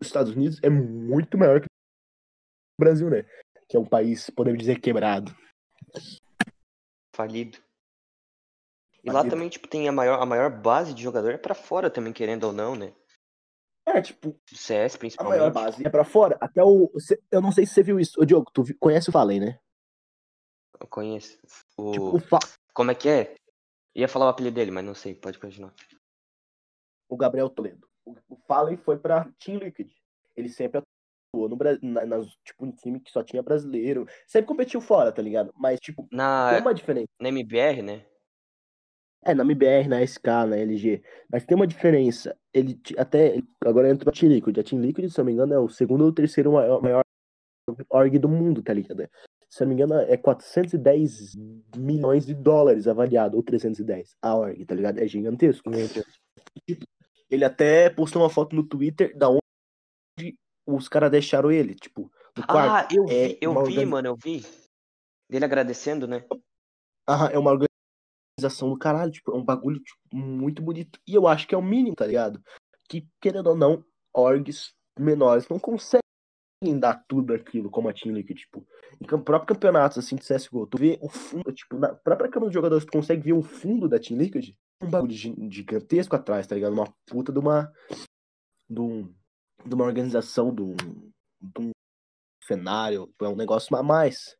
Estados 0.00 0.32
Unidos, 0.32 0.58
é 0.64 0.68
muito 0.68 1.38
maior 1.38 1.60
que 1.60 1.66
o 1.66 2.82
Brasil, 2.82 3.08
né? 3.08 3.24
Que 3.68 3.76
é 3.76 3.80
um 3.80 3.86
país, 3.86 4.28
podemos 4.30 4.58
dizer, 4.58 4.80
quebrado. 4.80 5.34
Falido. 7.14 7.58
E 9.04 9.10
lá 9.10 9.24
também, 9.24 9.48
tipo, 9.48 9.68
tem 9.68 9.88
a 9.88 9.92
maior, 9.92 10.20
a 10.20 10.26
maior 10.26 10.50
base 10.50 10.92
de 10.92 11.02
jogador 11.02 11.30
é 11.30 11.38
pra 11.38 11.54
fora 11.54 11.88
também, 11.88 12.12
querendo 12.12 12.44
ou 12.44 12.52
não, 12.52 12.74
né? 12.74 12.92
É, 13.86 14.02
tipo. 14.02 14.30
O 14.30 14.56
CS, 14.56 14.96
principalmente. 14.96 15.36
A 15.36 15.38
maior 15.38 15.52
base 15.52 15.86
é 15.86 15.88
pra 15.88 16.04
fora. 16.04 16.36
Até 16.40 16.62
o. 16.62 16.90
Eu 17.30 17.40
não 17.40 17.52
sei 17.52 17.64
se 17.64 17.72
você 17.72 17.82
viu 17.82 17.98
isso. 17.98 18.20
Ô, 18.20 18.24
Diogo, 18.24 18.50
tu 18.52 18.64
conhece 18.78 19.08
o 19.08 19.12
Fallen, 19.12 19.40
né? 19.40 19.60
Eu 20.80 20.86
conheço. 20.86 21.38
O... 21.76 21.92
Tipo, 21.92 22.16
o 22.16 22.20
Fa... 22.20 22.38
Como 22.72 22.90
é 22.90 22.94
que 22.94 23.08
é? 23.08 23.34
Ia 23.94 24.08
falar 24.08 24.26
o 24.26 24.28
apelido 24.28 24.54
dele, 24.54 24.70
mas 24.70 24.84
não 24.84 24.94
sei, 24.94 25.14
pode 25.14 25.38
continuar. 25.38 25.74
O 27.08 27.16
Gabriel 27.16 27.50
Toledo. 27.50 27.88
O 28.28 28.36
Fallen 28.46 28.76
foi 28.76 28.98
pra 28.98 29.28
Team 29.44 29.58
Liquid. 29.58 29.90
Ele 30.36 30.48
sempre 30.48 30.78
atuou 30.78 31.48
no 31.48 31.56
Brasil, 31.56 31.80
na, 31.82 32.06
na, 32.06 32.24
tipo, 32.44 32.64
um 32.64 32.72
time 32.72 33.00
que 33.00 33.10
só 33.10 33.22
tinha 33.22 33.42
brasileiro. 33.42 34.06
Sempre 34.26 34.48
competiu 34.48 34.80
fora, 34.80 35.10
tá 35.10 35.20
ligado? 35.20 35.52
Mas, 35.56 35.80
tipo, 35.80 36.06
na, 36.12 36.50
tem 36.52 36.60
uma 36.60 36.74
diferença. 36.74 37.08
Na 37.20 37.28
MBR, 37.28 37.82
né? 37.82 38.06
É, 39.24 39.34
na 39.34 39.42
MBR, 39.42 39.88
na 39.88 40.00
SK, 40.06 40.26
na 40.48 40.56
LG. 40.56 41.02
Mas 41.30 41.44
tem 41.44 41.56
uma 41.56 41.66
diferença. 41.66 42.38
Ele 42.54 42.80
até. 42.96 43.42
Agora 43.64 43.90
entrou 43.90 44.10
a 44.10 44.16
Team 44.16 44.32
Liquid. 44.32 44.58
A 44.58 44.62
Team 44.62 44.80
Liquid, 44.80 45.10
se 45.10 45.20
eu 45.20 45.24
não 45.24 45.26
me 45.26 45.32
engano, 45.32 45.54
é 45.54 45.58
o 45.58 45.68
segundo 45.68 46.04
ou 46.04 46.12
terceiro 46.12 46.52
maior, 46.52 46.80
maior 46.80 47.02
org 47.90 48.18
do 48.18 48.28
mundo, 48.28 48.62
tá 48.62 48.72
ligado? 48.72 49.08
Se 49.50 49.60
não 49.62 49.68
me 49.68 49.74
engano, 49.74 49.94
é 49.94 50.16
410 50.16 51.34
milhões 51.76 52.26
de 52.26 52.34
dólares 52.34 52.86
avaliado, 52.86 53.36
ou 53.36 53.42
310, 53.42 54.16
a 54.20 54.34
org, 54.34 54.64
tá 54.64 54.74
ligado? 54.74 54.98
É 54.98 55.08
gigantesco. 55.08 55.70
Tipo, 56.66 56.84
ele 57.30 57.44
até 57.44 57.88
postou 57.88 58.22
uma 58.22 58.30
foto 58.30 58.54
no 58.54 58.62
Twitter 58.62 59.16
da 59.16 59.28
onde 59.30 60.36
os 60.66 60.88
caras 60.88 61.10
deixaram 61.10 61.50
ele, 61.50 61.74
tipo, 61.74 62.10
no 62.36 62.46
quarto. 62.46 62.70
Ah, 62.70 62.88
eu 62.94 63.06
vi, 63.06 63.14
é 63.14 63.38
eu 63.40 63.64
vi, 63.64 63.84
mano, 63.86 64.08
eu 64.08 64.16
vi. 64.16 64.44
Dele 65.30 65.44
agradecendo, 65.44 66.06
né? 66.06 66.24
Aham, 67.08 67.28
é 67.28 67.38
uma 67.38 67.52
organização 68.38 68.70
do 68.70 68.78
caralho, 68.78 69.10
tipo, 69.10 69.32
é 69.32 69.34
um 69.34 69.44
bagulho 69.44 69.80
tipo, 69.80 69.98
muito 70.14 70.62
bonito. 70.62 71.00
E 71.06 71.14
eu 71.14 71.26
acho 71.26 71.48
que 71.48 71.54
é 71.54 71.58
o 71.58 71.62
mínimo, 71.62 71.96
tá 71.96 72.06
ligado? 72.06 72.42
Que, 72.88 73.06
querendo 73.20 73.48
ou 73.48 73.56
não, 73.56 73.84
orgs 74.14 74.72
menores 74.98 75.48
não 75.48 75.58
conseguem 75.58 76.02
dar 76.78 77.04
tudo 77.06 77.32
aquilo 77.32 77.70
como 77.70 77.88
a 77.88 77.92
Team 77.92 78.14
Liquid, 78.14 78.36
tipo, 78.36 78.66
em 79.00 79.06
próprio 79.06 79.54
campeonato 79.54 79.98
assim 79.98 80.16
de 80.16 80.22
CSGO, 80.22 80.66
tu 80.66 80.78
vê 80.78 80.98
o 81.00 81.08
fundo, 81.08 81.52
tipo, 81.52 81.78
na 81.78 81.94
própria 81.94 82.28
câmera 82.28 82.48
dos 82.48 82.54
jogadores, 82.54 82.84
tu 82.84 82.92
consegue 82.92 83.22
ver 83.22 83.32
o 83.32 83.42
fundo 83.42 83.88
da 83.88 83.98
Team 83.98 84.18
Liquid, 84.18 84.54
um 84.82 84.90
bagulho 84.90 85.14
gigantesco 85.50 86.16
atrás, 86.16 86.46
tá 86.46 86.54
ligado? 86.54 86.72
Uma 86.72 86.92
puta 87.06 87.32
de 87.32 87.38
uma 87.38 87.72
de, 88.68 88.80
um, 88.80 89.14
de 89.64 89.74
uma 89.74 89.84
organização, 89.84 90.54
de 90.54 90.62
um, 90.62 90.74
de 90.74 91.60
um 91.60 91.70
cenário, 92.44 93.12
é 93.20 93.28
um 93.28 93.36
negócio 93.36 93.74
a 93.76 93.82
mais. 93.82 94.36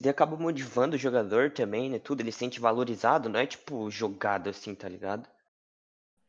Ele 0.00 0.08
acaba 0.08 0.36
motivando 0.36 0.96
o 0.96 0.98
jogador 0.98 1.50
também, 1.52 1.90
né? 1.90 1.98
Tudo, 1.98 2.20
ele 2.20 2.32
se 2.32 2.38
sente 2.38 2.60
valorizado, 2.60 3.28
não 3.28 3.40
é 3.40 3.46
tipo 3.46 3.90
jogado 3.90 4.48
assim, 4.48 4.74
tá 4.74 4.88
ligado? 4.88 5.28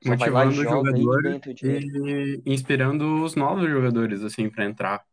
Motivando 0.06 0.52
o 0.52 0.64
jogador 0.64 1.42
e 1.64 2.42
inspirando 2.46 3.24
os 3.24 3.36
novos 3.36 3.70
jogadores, 3.70 4.24
assim, 4.24 4.50
para 4.50 4.66
entrar. 4.66 5.06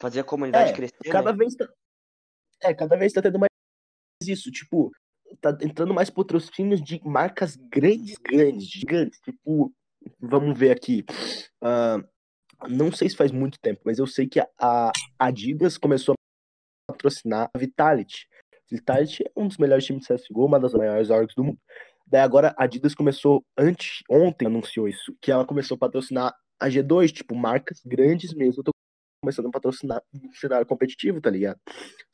Fazer 0.00 0.20
a 0.20 0.24
comunidade 0.24 0.70
é, 0.70 0.74
crescer. 0.74 1.10
Cada 1.10 1.32
né? 1.32 1.38
vez 1.38 1.54
tá... 1.54 1.68
É, 2.62 2.74
cada 2.74 2.96
vez 2.96 3.12
tá 3.12 3.22
tendo 3.22 3.38
mais 3.38 3.50
isso, 4.24 4.50
tipo, 4.50 4.90
tá 5.40 5.56
entrando 5.60 5.94
mais 5.94 6.10
patrocínios 6.10 6.82
de 6.82 7.00
marcas 7.04 7.56
grandes, 7.56 8.16
grandes, 8.18 8.68
gigantes. 8.68 9.20
Tipo, 9.20 9.72
vamos 10.20 10.58
ver 10.58 10.70
aqui. 10.70 11.04
Uh, 11.62 12.06
não 12.68 12.92
sei 12.92 13.08
se 13.08 13.16
faz 13.16 13.32
muito 13.32 13.58
tempo, 13.60 13.80
mas 13.84 13.98
eu 13.98 14.06
sei 14.06 14.28
que 14.28 14.40
a 14.40 14.92
Adidas 15.18 15.76
começou 15.76 16.14
a 16.14 16.92
patrocinar 16.92 17.50
a 17.52 17.58
Vitality. 17.58 18.26
Vitality 18.70 19.24
é 19.24 19.30
um 19.36 19.48
dos 19.48 19.58
melhores 19.58 19.84
times 19.84 20.06
de 20.06 20.14
CSGO, 20.14 20.46
uma 20.46 20.60
das 20.60 20.72
maiores 20.72 21.10
orgs 21.10 21.34
do 21.34 21.44
mundo. 21.44 21.58
Daí 22.12 22.20
agora 22.20 22.54
a 22.58 22.64
Adidas 22.64 22.94
começou, 22.94 23.42
antes, 23.56 24.02
ontem 24.06 24.44
anunciou 24.44 24.86
isso, 24.86 25.16
que 25.18 25.32
ela 25.32 25.46
começou 25.46 25.76
a 25.76 25.78
patrocinar 25.78 26.36
a 26.60 26.68
G2, 26.68 27.10
tipo, 27.10 27.34
marcas 27.34 27.80
grandes 27.86 28.34
mesmo. 28.34 28.60
Eu 28.60 28.64
tô 28.64 28.72
começando 29.24 29.46
a 29.46 29.50
patrocinar 29.50 30.02
no 30.12 30.30
cenário 30.34 30.66
competitivo, 30.66 31.22
tá 31.22 31.30
ligado? 31.30 31.58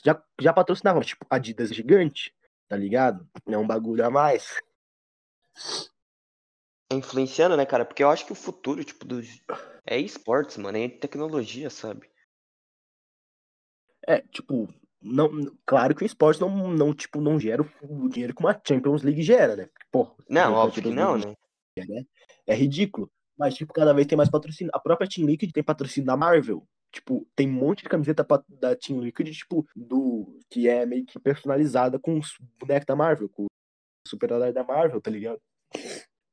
Já, 0.05 0.23
já 0.41 0.53
patrocinava, 0.53 1.01
tipo, 1.01 1.27
Adidas 1.29 1.75
gigante, 1.75 2.33
tá 2.69 2.77
ligado? 2.77 3.29
É 3.45 3.59
um 3.59 3.67
bagulho 3.67 4.05
a 4.05 4.09
mais. 4.09 4.61
Influenciando, 6.93 7.57
né, 7.57 7.67
cara? 7.67 7.85
Porque 7.85 8.05
eu 8.05 8.09
acho 8.09 8.25
que 8.25 8.31
o 8.31 8.37
futuro, 8.37 8.85
tipo, 8.85 9.05
do... 9.05 9.21
é 9.85 9.99
esportes, 9.99 10.59
mano, 10.59 10.79
é 10.79 10.89
tecnologia, 10.89 11.71
sabe? 11.71 12.09
É, 14.07 14.21
tipo, 14.21 14.73
não, 15.01 15.31
claro 15.65 15.95
que 15.95 16.03
o 16.03 16.07
esporte 16.07 16.41
não, 16.41 16.69
não, 16.73 16.93
tipo, 16.93 17.21
não 17.21 17.39
gera 17.39 17.63
o 17.83 18.09
dinheiro 18.09 18.35
que 18.35 18.41
uma 18.41 18.61
Champions 18.67 19.03
League 19.03 19.23
gera, 19.23 19.55
né? 19.55 19.69
Pô, 19.93 20.15
não, 20.29 20.55
óbvio 20.55 20.83
que 20.83 20.91
não, 20.91 21.17
né? 21.17 21.35
É, 21.79 22.53
é 22.53 22.55
ridículo. 22.55 23.11
Mas, 23.39 23.55
tipo, 23.55 23.73
cada 23.73 23.93
vez 23.93 24.07
tem 24.07 24.17
mais 24.17 24.29
patrocínio. 24.29 24.73
A 24.75 24.81
própria 24.81 25.09
Team 25.09 25.27
Liquid 25.27 25.53
tem 25.53 25.63
patrocínio 25.63 26.07
da 26.07 26.17
Marvel. 26.17 26.67
Tipo, 26.91 27.25
tem 27.37 27.49
um 27.49 27.53
monte 27.53 27.85
de 27.85 27.89
camiseta 27.89 28.27
da 28.49 28.75
Team 28.75 29.01
Liquid, 29.01 29.31
tipo, 29.31 29.65
do. 29.77 30.41
que 30.51 30.69
é 30.69 30.85
meio 30.85 31.05
que 31.07 31.21
personalizada 31.21 31.99
com 31.99 32.19
os 32.19 32.37
bonecos 32.59 32.87
da 32.87 32.97
Marvel, 32.97 33.29
com 33.29 33.45
o 33.45 33.49
super-herói 34.09 34.53
da 34.53 34.65
Marvel, 34.65 35.01
tá 35.01 35.11
ligado? 35.11 35.39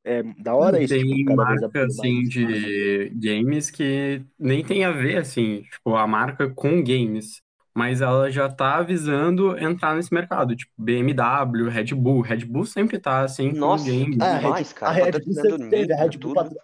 É 0.03 0.23
da 0.39 0.55
hora 0.55 0.81
isso. 0.81 0.93
Tem 0.93 1.03
tipo, 1.03 1.35
marca, 1.35 1.85
assim, 1.85 2.23
de 2.23 3.09
games 3.09 3.69
que 3.69 4.23
nem 4.39 4.63
tem 4.63 4.83
a 4.85 4.91
ver, 4.91 5.17
assim, 5.17 5.63
tipo, 5.63 5.95
a 5.95 6.07
marca 6.07 6.49
com 6.49 6.83
games 6.83 7.43
mas 7.75 7.99
ela 7.99 8.31
já 8.31 8.49
tá 8.49 8.77
avisando 8.77 9.57
entrar 9.59 9.95
nesse 9.95 10.13
mercado, 10.13 10.55
tipo 10.55 10.71
BMW, 10.77 11.67
Red 11.69 11.93
Bull. 11.93 12.21
Red 12.21 12.45
Bull 12.45 12.65
sempre 12.65 12.97
tá 12.97 13.21
assim 13.21 13.51
Nossa, 13.51 13.83
com 13.83 13.91
games. 13.91 14.19
É, 14.19 14.39
demais, 14.39 14.71
cara. 14.71 14.91
A 14.91 15.05
Red 15.05 15.11
Bull 15.19 15.33
sempre 15.33 15.69
teve, 15.69 15.93
a 15.93 15.97
Red 15.97 16.17
Bull, 16.17 16.33
patro... 16.33 16.57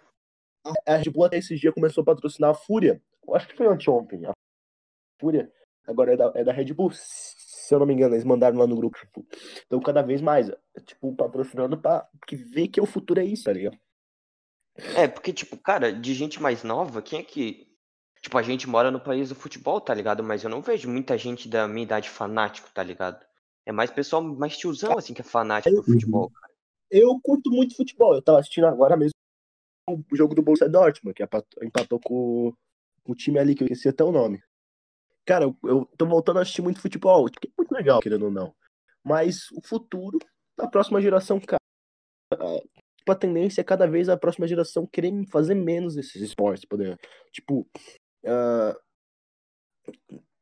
a 0.86 0.96
Red 0.96 1.10
Bull 1.10 1.24
até 1.26 1.36
esses 1.36 1.60
dias 1.60 1.74
começou 1.74 2.00
a 2.00 2.04
patrocinar 2.06 2.50
a 2.50 2.54
Fúria. 2.54 3.02
Eu 3.28 3.36
acho 3.36 3.46
que 3.46 3.54
foi 3.54 3.66
anteontem. 3.66 4.24
A 4.24 4.32
Fúria 5.20 5.52
agora 5.86 6.14
é 6.14 6.16
da, 6.16 6.32
é 6.34 6.44
da 6.44 6.52
Red 6.52 6.72
Bull. 6.72 6.90
Se 6.92 7.74
eu 7.74 7.78
não 7.78 7.86
me 7.86 7.92
engano, 7.92 8.14
eles 8.14 8.24
mandaram 8.24 8.58
lá 8.58 8.66
no 8.66 8.76
grupo. 8.76 8.98
Tipo, 8.98 9.26
então, 9.66 9.80
cada 9.80 10.00
vez 10.00 10.22
mais, 10.22 10.50
tipo, 10.86 11.14
patrocinando 11.14 11.76
pra 11.76 12.08
que 12.26 12.36
ver 12.36 12.68
que 12.68 12.80
o 12.80 12.86
futuro 12.86 13.20
é 13.20 13.24
isso, 13.24 13.44
tá 13.44 13.52
ligado? 13.52 13.76
É, 14.96 15.06
porque, 15.06 15.30
tipo, 15.30 15.58
cara, 15.58 15.92
de 15.92 16.14
gente 16.14 16.40
mais 16.40 16.64
nova, 16.64 17.02
quem 17.02 17.20
é 17.20 17.22
que 17.22 17.70
Tipo, 18.22 18.38
a 18.38 18.42
gente 18.42 18.68
mora 18.68 18.90
no 18.90 19.00
país 19.00 19.30
do 19.30 19.34
futebol, 19.34 19.80
tá 19.80 19.92
ligado? 19.92 20.22
Mas 20.22 20.44
eu 20.44 20.50
não 20.50 20.62
vejo 20.62 20.88
muita 20.88 21.18
gente 21.18 21.48
da 21.48 21.66
minha 21.66 21.82
idade 21.82 22.08
fanático, 22.08 22.70
tá 22.72 22.82
ligado? 22.82 23.24
É 23.66 23.72
mais 23.72 23.90
pessoal 23.90 24.22
mais 24.22 24.56
tiozão, 24.56 24.96
assim, 24.96 25.12
que 25.12 25.20
é 25.20 25.24
fanático 25.24 25.74
do 25.74 25.82
futebol, 25.82 26.30
cara. 26.30 26.52
Eu 26.90 27.18
curto 27.20 27.50
muito 27.50 27.74
futebol. 27.74 28.14
Eu 28.14 28.22
tava 28.22 28.38
assistindo 28.38 28.66
agora 28.66 28.96
mesmo 28.96 29.12
o 29.88 30.16
jogo 30.16 30.34
do 30.34 30.42
Borussia 30.42 30.68
Dortmund, 30.68 31.14
que 31.14 31.22
empatou, 31.22 31.98
com, 31.98 32.54
o 33.04 33.14
time 33.14 33.38
ali 33.38 33.54
que 33.54 33.64
eu 33.64 33.66
esqueci 33.66 33.88
até 33.88 34.04
o 34.04 34.12
nome. 34.12 34.40
Cara, 35.24 35.44
eu, 35.44 35.56
eu 35.64 35.86
tô 35.96 36.06
voltando 36.06 36.38
a 36.38 36.42
assistir 36.42 36.62
muito 36.62 36.80
futebol, 36.80 37.26
que 37.26 37.48
é 37.48 37.52
muito 37.56 37.72
legal, 37.72 38.00
querendo 38.00 38.26
ou 38.26 38.30
não. 38.30 38.54
Mas 39.02 39.50
o 39.52 39.60
futuro 39.60 40.18
da 40.56 40.68
próxima 40.68 41.00
geração, 41.00 41.40
cara, 41.40 41.58
tipo, 42.96 43.10
a 43.10 43.16
tendência 43.16 43.60
é 43.60 43.64
cada 43.64 43.86
vez 43.86 44.08
a 44.08 44.16
próxima 44.16 44.46
geração 44.46 44.86
querer 44.86 45.12
fazer 45.26 45.54
menos 45.54 45.96
esses 45.96 46.22
esportes, 46.22 46.64
poder. 46.64 46.98
Tipo, 47.32 47.66
uh, 48.24 48.76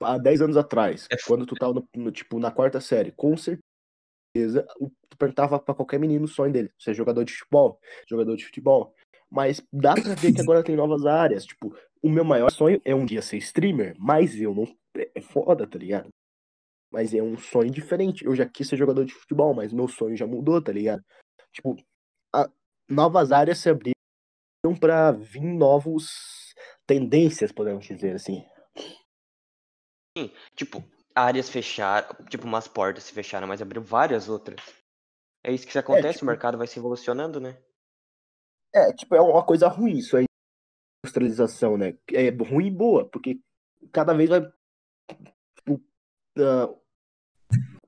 há 0.02 0.18
10 0.18 0.40
anos 0.42 0.56
atrás, 0.56 1.06
É. 1.10 1.16
quando 1.26 1.46
tu 1.46 1.54
tava 1.54 1.74
no, 1.74 1.88
no, 1.96 2.10
tipo, 2.10 2.38
na 2.38 2.50
quarta 2.50 2.80
série, 2.80 3.12
com 3.12 3.36
certeza, 3.36 4.66
tu 5.08 5.16
perguntava 5.18 5.58
pra 5.58 5.74
qualquer 5.74 5.98
menino 5.98 6.24
o 6.24 6.28
sonho 6.28 6.52
dele, 6.52 6.72
ser 6.78 6.94
jogador 6.94 7.24
de 7.24 7.32
futebol, 7.32 7.78
jogador 8.08 8.36
de 8.36 8.44
futebol. 8.46 8.94
Mas 9.30 9.62
dá 9.72 9.94
pra 9.94 10.14
ver 10.14 10.32
que 10.32 10.40
agora 10.40 10.62
tem 10.64 10.74
novas 10.74 11.06
áreas. 11.06 11.44
Tipo, 11.46 11.72
o 12.02 12.08
meu 12.10 12.24
maior 12.24 12.50
sonho 12.50 12.80
é 12.84 12.92
um 12.92 13.06
dia 13.06 13.22
ser 13.22 13.36
streamer, 13.36 13.94
mas 13.98 14.34
eu 14.40 14.52
não. 14.52 14.64
É 15.14 15.20
foda, 15.20 15.68
tá 15.68 15.78
ligado? 15.78 16.08
Mas 16.92 17.14
é 17.14 17.22
um 17.22 17.38
sonho 17.38 17.70
diferente. 17.70 18.24
Eu 18.24 18.34
já 18.34 18.44
quis 18.44 18.66
ser 18.68 18.76
jogador 18.76 19.04
de 19.04 19.14
futebol, 19.14 19.54
mas 19.54 19.72
meu 19.72 19.86
sonho 19.86 20.16
já 20.16 20.26
mudou, 20.26 20.60
tá 20.60 20.72
ligado? 20.72 21.04
Tipo, 21.52 21.76
a- 22.34 22.50
novas 22.88 23.30
áreas 23.30 23.58
se 23.58 23.70
abriram 23.70 23.94
pra 24.80 25.12
vir 25.12 25.42
novos 25.42 26.08
tendências, 26.90 27.52
podemos 27.52 27.86
dizer 27.86 28.16
assim. 28.16 28.44
Tipo, 30.56 30.82
áreas 31.14 31.48
fecharam, 31.48 32.08
tipo, 32.24 32.48
umas 32.48 32.66
portas 32.66 33.04
se 33.04 33.12
fecharam, 33.12 33.46
mas 33.46 33.62
abriu 33.62 33.80
várias 33.80 34.28
outras. 34.28 34.60
É 35.44 35.52
isso 35.52 35.68
que 35.68 35.78
acontece, 35.78 36.14
tipo- 36.14 36.24
o 36.24 36.26
mercado 36.26 36.58
vai 36.58 36.66
se 36.66 36.80
evolucionando, 36.80 37.40
né? 37.40 37.56
É, 38.74 38.92
tipo, 38.92 39.14
é 39.14 39.20
uma 39.20 39.44
coisa 39.46 39.68
ruim 39.68 39.98
isso 39.98 40.16
aí, 40.16 40.24
industrialização, 41.04 41.78
né? 41.78 41.96
É 42.12 42.30
ruim 42.30 42.66
e 42.66 42.70
boa, 42.72 43.08
porque 43.08 43.40
cada 43.92 44.12
vez 44.12 44.28
vai. 44.28 44.40
ah, 46.38 46.74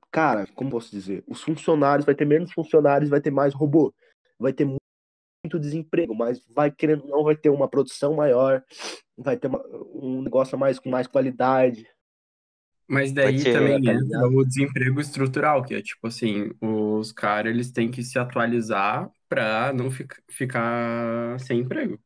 cara, 0.09 0.47
como 0.55 0.71
posso 0.71 0.91
dizer? 0.91 1.25
Os 1.27 1.41
funcionários, 1.41 2.05
vai 2.05 2.15
ter 2.15 2.25
menos 2.25 2.53
funcionários, 2.53 3.09
vai 3.09 3.19
ter 3.19 3.31
mais 3.31 3.53
robô. 3.53 3.93
Vai 4.39 4.53
ter 4.53 4.65
muito 5.43 5.59
desemprego, 5.59 6.15
mas 6.15 6.41
vai 6.53 6.71
querendo 6.71 7.05
não, 7.07 7.23
vai 7.23 7.35
ter 7.35 7.49
uma 7.49 7.67
produção 7.69 8.13
maior, 8.15 8.63
vai 9.17 9.37
ter 9.37 9.47
uma- 9.47 9.63
um 9.95 10.21
negócio 10.21 10.57
mais 10.57 10.79
com 10.79 10.89
mais 10.89 11.07
qualidade. 11.07 11.87
Mas 12.87 13.11
daí 13.13 13.45
ser, 13.45 13.49
também 13.49 13.89
entra 13.89 13.93
ligado? 13.93 14.29
o 14.29 14.43
desemprego 14.45 14.99
estrutural, 14.99 15.63
que 15.63 15.73
é 15.73 15.81
tipo 15.81 16.05
assim, 16.07 16.51
os 16.61 17.11
caras 17.11 17.51
eles 17.53 17.71
têm 17.71 17.89
que 17.89 18.03
se 18.03 18.19
atualizar 18.19 19.09
pra 19.29 19.71
não 19.73 19.89
fic- 19.89 20.21
ficar 20.29 21.39
sem 21.39 21.59
emprego. 21.61 21.99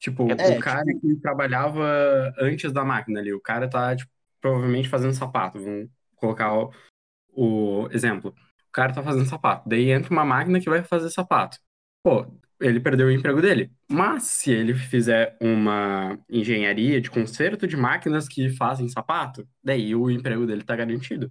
Tipo, 0.00 0.24
É, 0.38 0.50
o 0.50 0.56
cara 0.58 0.84
que 1.00 1.16
trabalhava 1.20 1.84
antes 2.40 2.72
da 2.72 2.84
máquina 2.84 3.20
ali, 3.20 3.32
o 3.34 3.40
cara 3.40 3.68
tá 3.70 3.96
tipo, 3.96 4.10
provavelmente 4.40 4.88
fazendo 4.88 5.14
sapato. 5.14 5.60
Vamos 5.62 5.90
colocar 6.16 6.54
o, 6.54 6.72
o 7.34 7.88
exemplo. 7.92 8.30
O 8.68 8.72
cara 8.72 8.94
tá 8.94 9.02
fazendo 9.02 9.26
sapato, 9.28 9.68
daí 9.68 9.90
entra 9.90 10.12
uma 10.12 10.24
máquina 10.24 10.60
que 10.60 10.70
vai 10.70 10.84
fazer 10.84 11.10
sapato. 11.10 11.58
Pô, 12.02 12.26
ele 12.60 12.80
perdeu 12.80 13.06
o 13.06 13.10
emprego 13.10 13.40
dele. 13.40 13.70
Mas 13.88 14.24
se 14.24 14.50
ele 14.50 14.74
fizer 14.74 15.36
uma 15.40 16.18
engenharia 16.28 17.00
de 17.00 17.10
conserto 17.10 17.66
de 17.66 17.76
máquinas 17.76 18.28
que 18.28 18.50
fazem 18.50 18.88
sapato, 18.88 19.46
daí 19.62 19.94
o 19.94 20.10
emprego 20.10 20.46
dele 20.46 20.62
tá 20.62 20.74
garantido. 20.74 21.30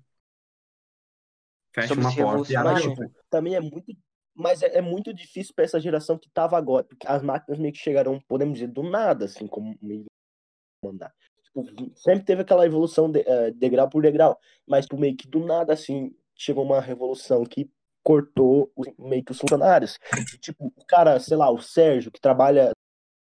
Fecha 1.74 1.90
Sobre 1.90 2.06
uma 2.06 2.16
porta 2.16 2.54
e 2.54 2.82
tipo, 2.82 3.12
também 3.30 3.56
é 3.56 3.60
muito. 3.60 3.94
Mas 4.34 4.62
é, 4.62 4.78
é 4.78 4.82
muito 4.82 5.14
difícil 5.14 5.54
pra 5.56 5.66
essa 5.66 5.80
geração 5.80 6.18
que 6.18 6.30
tava 6.30 6.58
agora, 6.58 6.84
porque 6.84 7.08
as 7.08 7.22
máquinas 7.22 7.60
meio 7.60 7.74
que 7.74 7.80
chegaram, 7.80 8.20
podemos 8.28 8.56
dizer, 8.56 8.68
do 8.68 8.84
nada, 8.84 9.26
assim, 9.26 9.48
como 9.48 9.78
meio 9.82 10.06
mandar. 10.84 11.14
Tipo, 11.44 11.92
sempre 11.96 12.26
teve 12.26 12.42
aquela 12.42 12.66
evolução 12.66 13.10
de, 13.10 13.22
eh, 13.22 13.52
degrau 13.52 13.90
por 13.90 14.02
degrau, 14.02 14.38
mas 14.68 14.86
tipo, 14.86 14.98
meio 14.98 15.16
que 15.16 15.28
do 15.28 15.46
nada, 15.46 15.72
assim, 15.74 16.14
chegou 16.36 16.66
uma 16.66 16.82
revolução 16.82 17.46
que 17.46 17.70
cortou 18.06 18.72
os- 18.76 18.88
meio 19.00 19.24
que 19.26 19.32
os 19.32 19.39
funcionários. 19.39 19.98
E, 20.34 20.38
tipo, 20.38 20.68
o 20.68 20.86
cara, 20.86 21.20
sei 21.20 21.36
lá, 21.36 21.50
o 21.50 21.60
Sérgio, 21.60 22.12
que 22.12 22.22
trabalha 22.22 22.72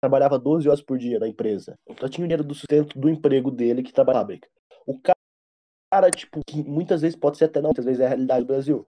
trabalhava 0.02 0.36
12 0.36 0.68
horas 0.68 0.82
por 0.82 0.98
dia 0.98 1.20
na 1.20 1.28
empresa, 1.28 1.78
só 2.00 2.08
tinha 2.08 2.24
o 2.24 2.26
dinheiro 2.26 2.42
do 2.42 2.56
sustento 2.56 2.98
do 2.98 3.08
emprego 3.08 3.52
dele 3.52 3.84
que 3.84 3.92
trabalha 3.92 4.16
na 4.18 4.20
fábrica. 4.22 4.48
O 4.84 4.98
cara, 5.00 6.10
tipo, 6.10 6.40
que 6.44 6.60
muitas 6.64 7.02
vezes 7.02 7.16
pode 7.16 7.38
ser 7.38 7.44
até 7.44 7.60
não, 7.60 7.68
muitas 7.68 7.84
vezes 7.84 8.00
é 8.00 8.06
a 8.06 8.08
realidade 8.08 8.40
do 8.44 8.48
Brasil. 8.48 8.84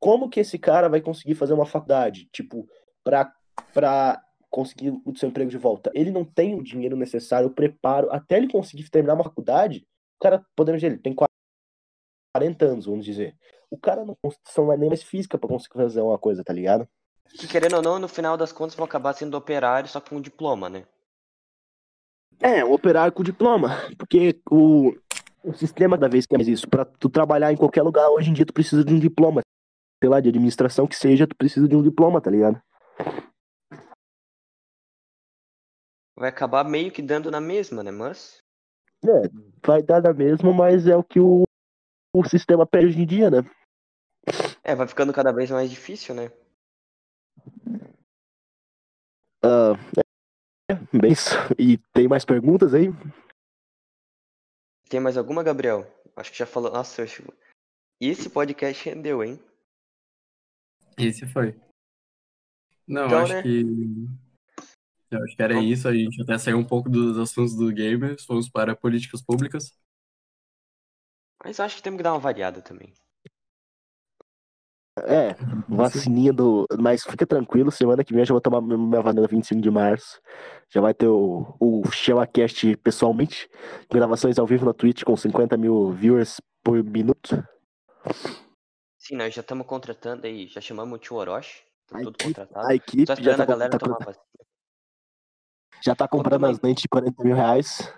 Como 0.00 0.28
que 0.28 0.40
esse 0.40 0.58
cara 0.58 0.88
vai 0.88 1.00
conseguir 1.00 1.36
fazer 1.36 1.52
uma 1.54 1.64
faculdade, 1.66 2.28
tipo, 2.32 2.66
pra, 3.04 3.32
pra 3.72 4.20
conseguir 4.50 4.90
o 5.04 5.16
seu 5.16 5.28
emprego 5.28 5.48
de 5.48 5.56
volta? 5.56 5.88
Ele 5.94 6.10
não 6.10 6.24
tem 6.24 6.56
o 6.56 6.64
dinheiro 6.64 6.96
necessário, 6.96 7.46
o 7.46 7.54
preparo, 7.54 8.10
até 8.10 8.36
ele 8.36 8.50
conseguir 8.50 8.90
terminar 8.90 9.14
uma 9.14 9.22
faculdade, 9.22 9.86
o 10.18 10.24
cara, 10.24 10.44
podemos 10.56 10.80
dizer, 10.80 10.94
ele 10.94 11.00
tem 11.00 11.14
40 12.34 12.64
anos, 12.64 12.86
vamos 12.86 13.04
dizer. 13.04 13.36
O 13.70 13.78
cara 13.78 14.04
não 14.04 14.14
tem 14.14 14.30
condição 14.30 14.76
nem 14.76 14.88
mais 14.88 15.02
física 15.02 15.36
pra 15.38 15.48
conseguir 15.48 15.74
fazer 15.74 16.00
uma 16.00 16.18
coisa, 16.18 16.44
tá 16.44 16.52
ligado? 16.52 16.88
Que 17.38 17.48
querendo 17.48 17.76
ou 17.76 17.82
não, 17.82 17.98
no 17.98 18.08
final 18.08 18.36
das 18.36 18.52
contas 18.52 18.76
vão 18.76 18.84
acabar 18.84 19.12
sendo 19.12 19.36
operário 19.36 19.88
só 19.88 20.00
com 20.00 20.16
um 20.16 20.20
diploma, 20.20 20.68
né? 20.68 20.84
É, 22.40 22.64
um 22.64 22.72
operário 22.72 23.12
com 23.12 23.22
diploma, 23.22 23.70
porque 23.98 24.40
o, 24.50 24.94
o 25.42 25.54
sistema 25.54 25.96
da 25.96 26.06
vez 26.06 26.26
que 26.26 26.34
é 26.34 26.38
mais 26.38 26.48
isso, 26.48 26.68
pra 26.68 26.84
tu 26.84 27.08
trabalhar 27.08 27.52
em 27.52 27.56
qualquer 27.56 27.82
lugar, 27.82 28.08
hoje 28.10 28.30
em 28.30 28.32
dia 28.34 28.46
tu 28.46 28.52
precisa 28.52 28.84
de 28.84 28.92
um 28.92 28.98
diploma, 28.98 29.40
sei 30.02 30.10
lá, 30.10 30.20
de 30.20 30.28
administração 30.28 30.86
que 30.86 30.94
seja, 30.94 31.26
tu 31.26 31.34
precisa 31.34 31.66
de 31.66 31.74
um 31.74 31.82
diploma, 31.82 32.20
tá 32.20 32.30
ligado? 32.30 32.60
Vai 36.18 36.28
acabar 36.30 36.64
meio 36.64 36.90
que 36.90 37.02
dando 37.02 37.30
na 37.30 37.40
mesma, 37.40 37.82
né? 37.82 37.90
Mas. 37.90 38.42
É, 39.04 39.28
vai 39.64 39.82
dar 39.82 40.02
na 40.02 40.12
mesma, 40.12 40.52
mas 40.52 40.86
é 40.86 40.96
o 40.96 41.04
que 41.04 41.20
o, 41.20 41.44
o 42.18 42.28
sistema 42.28 42.66
pede 42.66 42.86
hoje 42.86 43.02
em 43.02 43.06
dia, 43.06 43.30
né? 43.30 43.38
É, 44.64 44.74
vai 44.74 44.88
ficando 44.88 45.12
cada 45.12 45.32
vez 45.32 45.50
mais 45.50 45.70
difícil, 45.70 46.14
né? 46.14 46.32
Ah, 49.44 49.74
é, 50.70 50.74
bem. 50.96 51.12
E 51.58 51.78
tem 51.92 52.08
mais 52.08 52.24
perguntas 52.24 52.72
aí? 52.72 52.88
Tem 54.88 54.98
mais 54.98 55.16
alguma, 55.16 55.42
Gabriel? 55.42 55.86
Acho 56.16 56.32
que 56.32 56.38
já 56.38 56.46
falou. 56.46 56.72
Nossa, 56.72 57.02
eu 57.02 57.04
acho... 57.04 57.22
esse 58.00 58.30
podcast 58.30 58.88
rendeu, 58.88 59.22
hein? 59.22 59.38
Esse 60.96 61.26
foi. 61.26 61.60
Não, 62.88 63.06
Então, 63.06 63.18
acho 63.18 63.32
né? 63.34 63.42
que. 63.42 63.62
Eu 65.10 65.22
acho 65.22 65.36
que 65.36 65.42
era 65.42 65.60
isso. 65.62 65.86
A 65.86 65.94
gente 65.94 66.22
até 66.22 66.38
saiu 66.38 66.56
um 66.56 66.64
pouco 66.64 66.88
dos 66.88 67.18
assuntos 67.18 67.54
do 67.54 67.72
gamers, 67.72 68.24
fomos 68.24 68.48
para 68.48 68.74
políticas 68.74 69.22
públicas. 69.22 69.78
Mas 71.46 71.60
acho 71.60 71.76
que 71.76 71.82
temos 71.82 71.98
que 71.98 72.02
dar 72.02 72.12
uma 72.12 72.18
variada 72.18 72.60
também. 72.60 72.92
É, 74.98 75.34
vacininha 75.68 76.32
do. 76.32 76.66
Mas 76.76 77.04
fica 77.04 77.24
tranquilo, 77.24 77.70
semana 77.70 78.02
que 78.02 78.12
vem 78.12 78.22
eu 78.22 78.26
já 78.26 78.34
vou 78.34 78.40
tomar 78.40 78.60
minha 78.60 79.00
vacina 79.00 79.28
25 79.28 79.60
de 79.60 79.70
março. 79.70 80.20
Já 80.68 80.80
vai 80.80 80.92
ter 80.92 81.06
o, 81.06 81.56
o 81.60 81.88
ChamaCast 81.92 82.76
pessoalmente. 82.78 83.48
Gravações 83.88 84.40
ao 84.40 84.46
vivo 84.46 84.66
na 84.66 84.74
Twitch 84.74 85.04
com 85.04 85.16
50 85.16 85.56
mil 85.56 85.92
viewers 85.92 86.40
por 86.64 86.82
minuto. 86.82 87.40
Sim, 88.98 89.14
nós 89.14 89.32
já 89.32 89.40
estamos 89.40 89.68
contratando 89.68 90.26
aí, 90.26 90.48
já 90.48 90.60
chamamos 90.60 90.96
o 90.96 91.00
tio 91.00 91.14
Orochi, 91.14 91.62
tá 91.86 91.98
tudo 91.98 92.08
equipe, 92.10 92.24
contratado. 92.24 92.66
a 92.66 92.74
equipe 92.74 93.06
Só 93.06 93.14
já 93.14 93.36
tá, 93.36 93.42
a 93.44 93.46
galera 93.46 93.70
tá- 93.70 93.78
tomar 93.78 93.98
vacina. 93.98 94.24
já 95.80 95.94
tá 95.94 96.08
comprando 96.08 96.46
as 96.46 96.60
lentes 96.60 96.82
de 96.82 96.88
40 96.88 97.22
mil 97.22 97.36
reais. 97.36 97.88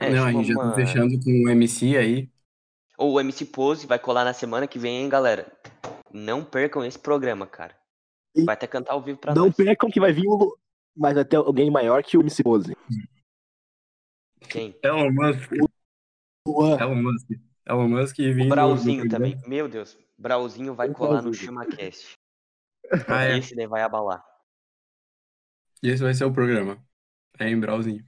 É, 0.00 0.10
Não, 0.10 0.24
a 0.24 0.26
chegou 0.26 0.42
gente 0.42 0.52
já 0.52 0.54
tá 0.60 0.64
uma- 0.66 0.74
fechando 0.74 1.20
com 1.22 1.30
o 1.30 1.48
MC 1.48 1.96
aí. 1.96 2.30
Ou 2.98 3.14
o 3.14 3.20
MC 3.20 3.44
Pose 3.46 3.86
vai 3.86 3.98
colar 3.98 4.24
na 4.24 4.32
semana 4.32 4.66
que 4.68 4.78
vem, 4.78 5.02
hein, 5.02 5.08
galera? 5.08 5.50
Não 6.12 6.44
percam 6.44 6.84
esse 6.84 6.98
programa, 6.98 7.46
cara. 7.46 7.76
E- 8.36 8.44
Vai 8.44 8.54
até 8.54 8.66
cantar 8.66 8.92
ao 8.92 9.02
vivo 9.02 9.18
pra 9.18 9.34
Não 9.34 9.46
nós. 9.46 9.56
percam 9.56 9.90
que 9.90 10.00
vai 10.00 10.12
vir 10.12 10.26
o. 10.28 10.56
Mas 10.96 11.14
vai 11.14 11.24
ter 11.24 11.36
alguém 11.36 11.70
maior 11.70 12.02
que 12.04 12.16
o 12.16 12.20
MC 12.20 12.42
Pose. 12.42 12.76
Quem? 14.48 14.76
Elon 14.82 15.10
Musk. 15.12 15.50
Luan. 16.46 16.78
Elon 16.80 17.02
Musk. 17.02 17.30
Elon 17.66 17.88
Musk 17.88 18.18
e 18.18 18.30
O 18.30 18.34
vindo 18.34 18.48
Brauzinho 18.50 19.08
também. 19.08 19.40
Meu 19.46 19.68
Deus. 19.68 19.98
Brauzinho 20.18 20.74
vai 20.74 20.88
O 20.88 20.92
colar 20.92 21.22
no. 21.22 21.32
ChamaCast. 21.34 22.12
Ah, 23.08 23.24
é. 23.24 23.38
Esse 23.38 23.56
daí 23.56 23.66
vai 23.66 23.82
abalar. 23.82 24.24
E 25.82 25.88
esse 25.88 26.02
vai 26.02 26.14
ser 26.14 26.24
o 26.26 26.32
programa. 26.32 26.78
É 27.38 27.48
em 27.48 27.58
Brauzinho. 27.58 28.04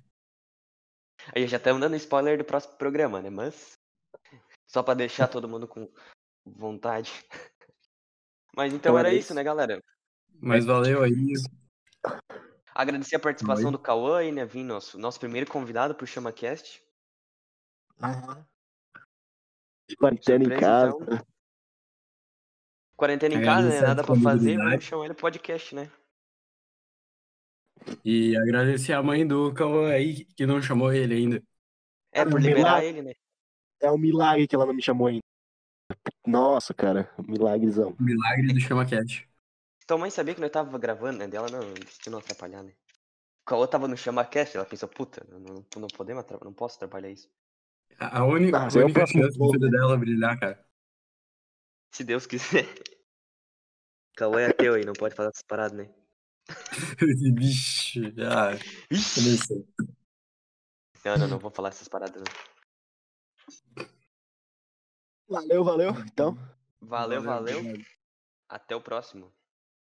Aí 1.35 1.47
já 1.47 1.57
estamos 1.57 1.81
dando 1.81 1.97
spoiler 1.97 2.39
do 2.39 2.45
próximo 2.45 2.77
programa, 2.77 3.21
né? 3.21 3.31
Mas. 3.31 3.79
Só 4.67 4.83
pra 4.83 4.95
deixar 4.95 5.29
todo 5.29 5.49
mundo 5.49 5.67
com 5.67 5.91
vontade. 6.45 7.13
Mas 8.57 8.73
então 8.73 8.93
Então 8.93 8.99
era 8.99 9.13
isso, 9.13 9.35
né, 9.35 9.43
galera? 9.43 9.83
Mas 10.41 10.65
valeu 10.65 11.03
aí. 11.03 11.35
Agradecer 12.75 13.17
a 13.17 13.21
participação 13.21 13.67
Oi. 13.67 13.73
do 13.73 13.79
Cauã 13.79 14.19
aí, 14.19 14.33
né? 14.33 14.45
Vim 14.45 14.65
nosso, 14.65 14.99
nosso 14.99 15.19
primeiro 15.21 15.51
convidado 15.51 15.95
pro 15.95 16.07
ChamaCast. 16.07 16.83
De 19.89 19.97
quarentena 19.97 20.45
em 20.45 20.49
Surpresa, 20.49 20.61
casa. 20.61 20.97
então. 21.01 21.27
Quarentena 22.97 23.35
em 23.35 23.45
casa, 23.45 23.69
né? 23.69 23.81
Nada 23.81 24.05
pra 24.05 24.17
fazer, 24.17 24.57
vamos 24.57 24.85
chamar 24.85 25.05
ele 25.05 25.15
podcast, 25.15 25.75
né? 25.75 25.91
E 28.05 28.37
agradecer 28.37 28.93
a 28.95 29.03
mãe 29.03 29.27
do 29.27 29.53
Cauã 29.55 29.91
aí, 29.91 30.25
que 30.37 30.47
não 30.47 30.63
chamou 30.63 30.93
ele 30.93 31.15
ainda. 31.15 31.43
É, 32.13 32.25
por 32.25 32.41
liberar 32.41 32.83
milagre. 32.83 32.85
ele, 32.85 33.03
né? 33.03 33.13
É 33.81 33.91
um 33.93 33.99
milagre 33.99 34.47
que 34.49 34.55
ela 34.57 34.67
não 34.67 34.75
me 34.75 34.83
chamou 34.83 35.09
ainda. 35.09 35.23
Nossa, 36.27 36.75
cara, 36.75 37.11
milagrezão. 37.27 37.97
Milagre 37.99 38.53
do 38.55 38.61
ChamaCast. 38.61 39.29
Tua 39.87 39.99
mãe 39.99 40.11
sabia 40.11 40.35
que 40.35 40.41
nós 40.41 40.51
tava 40.51 40.79
gravando, 40.79 41.19
né? 41.19 41.27
Dela 41.29 41.49
não, 41.51 41.61
se 41.91 42.09
não 42.11 42.19
atrapalhar, 42.19 42.63
né? 42.63 42.73
O 43.43 43.47
Caô 43.47 43.67
tava 43.69 43.89
no 43.89 43.97
ChamaCast, 43.97 44.57
ela 44.57 44.67
pensou, 44.67 44.89
puta, 44.89 45.27
não, 45.31 45.41
não, 45.41 45.67
não 45.79 45.89
podemos, 45.89 46.25
não 46.45 46.55
posso 46.55 46.79
trabalhar 46.79 47.11
isso. 47.11 47.29
A 47.99 48.21
a 48.21 48.25
única, 48.25 48.59
Ah, 48.59 48.69
a 48.75 48.79
é 48.81 48.85
única 48.85 48.95
próximo 48.95 49.23
chance 49.25 49.39
do 49.39 49.51
filho 49.51 49.71
dela 49.71 49.99
brilhar, 49.99 50.39
cara. 50.41 50.65
Se 51.91 52.05
Deus 52.05 52.27
quiser. 52.27 52.67
Caô 54.17 54.37
é 54.39 54.47
ateu 54.47 54.75
aí, 54.75 54.85
não 54.85 54.93
pode 54.95 55.15
falar 55.15 55.29
essas 55.31 55.43
paradas, 55.45 55.79
né? 55.79 55.89
Vixe, 57.35 58.15
ah, 58.23 58.53
comecei. 59.15 59.67
Não, 61.05 61.19
não, 61.19 61.29
não 61.29 61.39
vou 61.39 61.51
falar 61.51 61.69
essas 61.69 61.89
paradas, 61.89 62.23
não. 62.23 63.87
Valeu, 65.29 65.65
valeu. 65.65 65.91
Então. 66.01 66.39
Valeu, 66.81 67.23
valeu. 67.23 67.59
obrigado. 67.59 67.87
Até 68.49 68.77
o 68.77 68.81
próximo. 68.81 69.33